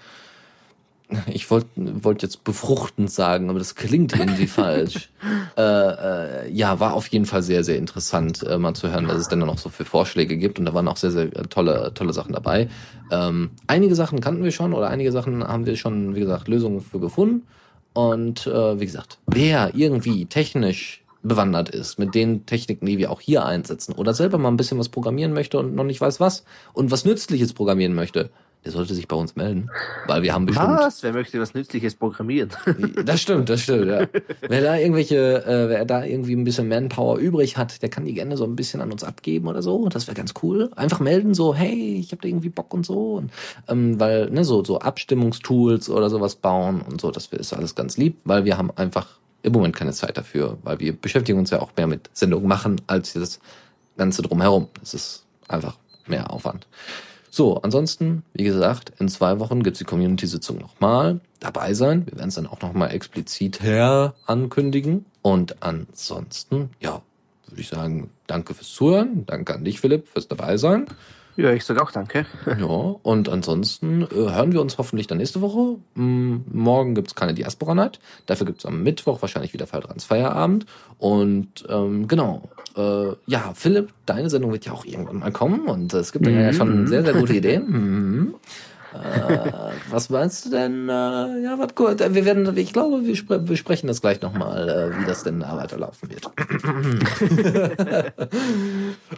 ich 1.28 1.50
wollte 1.52 1.68
wollt 1.76 2.22
jetzt 2.22 2.44
befruchtend 2.44 3.12
sagen, 3.12 3.50
aber 3.50 3.60
das 3.60 3.76
klingt 3.76 4.14
irgendwie 4.14 4.48
falsch. 4.48 5.10
Äh, 5.58 5.62
äh, 5.62 6.52
ja, 6.52 6.82
war 6.82 6.94
auf 6.94 7.08
jeden 7.08 7.26
Fall 7.26 7.42
sehr, 7.42 7.64
sehr 7.64 7.78
interessant, 7.78 8.44
äh, 8.44 8.58
mal 8.58 8.74
zu 8.74 8.92
hören, 8.92 9.08
was 9.08 9.16
es 9.18 9.30
denn 9.30 9.40
da 9.40 9.46
noch 9.46 9.58
so 9.58 9.70
für 9.70 9.86
Vorschläge 9.86 10.36
gibt. 10.38 10.60
Und 10.60 10.66
da 10.66 10.74
waren 10.74 10.88
auch 10.90 10.98
sehr, 10.98 11.12
sehr 11.12 11.32
tolle, 11.50 11.94
tolle 11.94 12.12
Sachen 12.12 12.34
dabei. 12.34 12.68
Ähm, 13.10 13.52
einige 13.66 13.96
Sachen 13.96 14.20
kannten 14.20 14.44
wir 14.44 14.52
schon 14.52 14.74
oder 14.74 14.90
einige 14.90 15.14
Sachen 15.14 15.48
haben 15.48 15.66
wir 15.66 15.78
schon, 15.78 16.14
wie 16.14 16.20
gesagt, 16.20 16.50
Lösungen 16.50 16.82
für 16.82 17.00
gefunden. 17.00 17.48
Und 17.94 18.46
äh, 18.48 18.80
wie 18.80 18.86
gesagt, 18.86 19.20
wer 19.28 19.74
irgendwie 19.74 20.26
technisch 20.26 21.06
bewandert 21.24 21.70
ist 21.70 21.98
mit 21.98 22.14
den 22.14 22.46
Techniken, 22.46 22.86
die 22.86 22.98
wir 22.98 23.12
auch 23.12 23.22
hier 23.22 23.46
einsetzen 23.46 23.94
oder 23.94 24.14
selber 24.14 24.38
mal 24.38 24.50
ein 24.50 24.58
bisschen 24.58 24.78
was 24.78 24.90
programmieren 24.90 25.34
möchte 25.34 25.58
und 25.58 25.76
noch 25.76 25.84
nicht 25.84 26.02
weiß 26.02 26.20
was 26.20 26.44
und 26.74 26.92
was 26.92 27.06
Nützliches 27.06 27.54
programmieren 27.54 27.96
möchte, 27.96 28.30
der 28.66 28.72
sollte 28.72 28.96
sich 28.96 29.08
bei 29.08 29.16
uns 29.16 29.36
melden, 29.36 29.70
weil 30.08 30.24
wir 30.24 30.34
haben 30.34 30.48
bestimmt. 30.48 30.80
Was? 30.80 31.04
Wer 31.04 31.14
möchte 31.14 31.40
was 31.40 31.54
Nützliches 31.54 31.96
programmieren? 31.96 32.50
Das 33.06 33.22
stimmt, 33.22 33.50
das 33.50 33.62
stimmt, 33.62 33.88
ja. 33.88 34.08
wer 34.42 34.62
da 34.62 34.78
irgendwelche, 34.78 35.46
äh, 35.46 35.70
wer 35.70 35.86
da 35.86 36.04
irgendwie 36.04 36.36
ein 36.36 36.44
bisschen 36.44 36.68
Manpower 36.68 37.18
übrig 37.18 37.58
hat, 37.58 37.82
der 37.82 37.90
kann 37.90 38.06
die 38.06 38.14
gerne 38.14 38.36
so 38.38 38.44
ein 38.46 38.56
bisschen 38.56 38.82
an 38.82 38.92
uns 38.92 39.04
abgeben 39.04 39.48
oder 39.48 39.62
so. 39.62 39.88
Das 39.90 40.08
wäre 40.08 40.16
ganz 40.16 40.34
cool. 40.42 40.72
Einfach 40.76 41.00
melden, 41.00 41.34
so, 41.34 41.54
hey, 41.54 41.98
ich 42.00 42.12
habe 42.12 42.22
da 42.22 42.28
irgendwie 42.28 42.50
Bock 42.50 42.74
und 42.74 42.86
so. 42.86 43.16
Und, 43.16 43.32
ähm, 43.68 44.00
weil, 44.00 44.30
ne, 44.32 44.44
so, 44.44 44.64
so 44.64 44.80
Abstimmungstools 44.80 45.90
oder 45.90 46.10
sowas 46.10 46.36
bauen 46.36 46.82
und 46.82 47.00
so, 47.00 47.12
das 47.12 47.28
ist 47.28 47.54
alles 47.54 47.76
ganz 47.76 47.98
lieb, 47.98 48.18
weil 48.24 48.46
wir 48.46 48.58
haben 48.58 48.72
einfach 48.76 49.08
im 49.44 49.54
Moment 49.54 49.76
keine 49.76 49.94
Zeit 49.94 50.18
dafür, 50.18 50.58
weil 50.64 50.80
wir 50.80 50.94
beschäftigen 50.94 51.38
uns 51.38 51.52
ja 51.52 51.62
auch 51.62 51.72
mehr 51.78 51.88
mit 51.88 52.10
Sendungen 52.14 52.48
machen, 52.48 52.82
als 52.88 53.14
das 53.14 53.40
Ganze 53.98 54.24
drumherum. 54.24 54.68
Das 54.80 54.94
ist 54.94 55.26
einfach 55.48 55.78
mehr 56.08 56.32
Aufwand. 56.32 56.68
So, 57.36 57.58
ansonsten, 57.58 58.24
wie 58.32 58.46
gesagt, 58.46 58.94
in 58.98 59.10
zwei 59.10 59.42
Wochen 59.42 59.62
gibt's 59.62 59.80
die 59.80 59.84
Community-Sitzung 59.84 60.58
nochmal. 60.58 61.20
Dabei 61.42 61.74
sein. 61.74 62.06
Wir 62.06 62.16
werden 62.16 62.30
es 62.30 62.36
dann 62.36 62.48
auch 62.48 62.62
nochmal 62.62 62.92
explizit 62.92 63.62
her 63.62 64.14
ankündigen. 64.26 65.04
Und 65.22 65.62
ansonsten, 65.62 66.70
ja, 66.80 67.02
würde 67.50 67.60
ich 67.60 67.68
sagen, 67.68 68.10
danke 68.26 68.54
fürs 68.54 68.70
Zuhören. 68.70 69.26
Danke 69.26 69.54
an 69.54 69.66
dich, 69.66 69.82
Philipp, 69.82 70.08
fürs 70.08 70.30
dabei 70.30 70.56
sein. 70.56 70.86
Ja, 71.38 71.52
ich 71.52 71.66
sage 71.66 71.82
auch 71.82 71.92
danke. 71.92 72.26
ja, 72.46 72.66
und 72.66 73.30
ansonsten 73.30 74.04
äh, 74.04 74.08
hören 74.16 74.54
wir 74.54 74.62
uns 74.62 74.78
hoffentlich 74.78 75.08
dann 75.08 75.18
nächste 75.18 75.42
Woche. 75.42 75.78
M 75.96 76.46
morgen 76.52 76.96
gibt's 76.96 77.16
keine 77.16 77.34
Diaspora 77.34 77.76
Night. 77.76 78.00
Dafür 78.26 78.46
gibt's 78.46 78.66
am 78.66 78.84
Mittwoch 78.84 79.22
wahrscheinlich 79.22 79.54
wieder 79.54 79.68
Faltrans 79.68 80.06
Feierabend. 80.06 80.66
Und 80.98 81.66
ähm, 81.68 82.08
genau, 82.08 82.50
äh, 82.78 83.14
ja, 83.26 83.52
Philipp, 83.54 83.92
deine 84.06 84.30
Sendung 84.30 84.52
wird 84.52 84.66
ja 84.66 84.72
auch 84.72 84.86
irgendwann 84.86 85.20
mal 85.20 85.32
kommen. 85.32 85.68
Und 85.68 85.94
es 85.94 86.12
gibt 86.12 86.26
mhm. 86.26 86.40
ja 86.40 86.54
schon 86.54 86.88
sehr, 86.88 87.04
sehr 87.04 87.14
gute 87.14 87.34
Ideen. 87.34 87.66
Mhm. 87.76 88.36
Äh, 89.04 89.72
was 89.90 90.10
meinst 90.10 90.46
du 90.46 90.50
denn? 90.50 90.90
Äh, 90.90 90.92
ja, 91.44 91.58
was 91.58 91.76
gut. 91.76 92.00
Wir 92.00 92.26
werden, 92.26 92.58
ich 92.58 92.74
glaube, 92.74 93.06
wir 93.06 93.16
spre 93.16 93.40
besprechen 93.40 93.88
das 93.88 94.02
gleich 94.02 94.22
nochmal, 94.22 94.70
äh, 94.70 95.00
wie 95.00 95.06
das 95.06 95.24
denn 95.24 95.40
da 95.40 95.58
weiterlaufen 95.58 96.10
wird. 96.10 96.30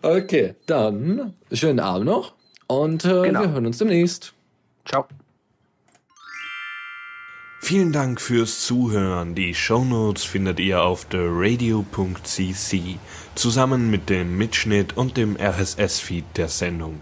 okay, 0.02 0.56
dann 0.66 1.34
schönen 1.52 1.80
Abend 1.80 2.06
noch 2.06 2.34
und 2.68 3.06
äh, 3.06 3.24
genau. 3.24 3.42
wir 3.42 3.52
hören 3.52 3.66
uns 3.66 3.78
demnächst. 3.78 4.34
Ciao. 4.86 5.06
Vielen 7.60 7.92
Dank 7.92 8.22
fürs 8.22 8.62
Zuhören. 8.66 9.36
Die 9.36 9.54
Shownotes 9.54 10.24
findet 10.24 10.60
ihr 10.60 10.84
auf 10.84 11.06
theradio.cc 11.06 12.98
zusammen 13.36 13.92
mit 13.92 14.10
dem 14.10 14.38
Mitschnitt 14.38 14.96
und 14.96 15.18
dem 15.18 15.36
RSS-Feed 15.36 16.24
der 16.38 16.48
Sendung. 16.48 17.02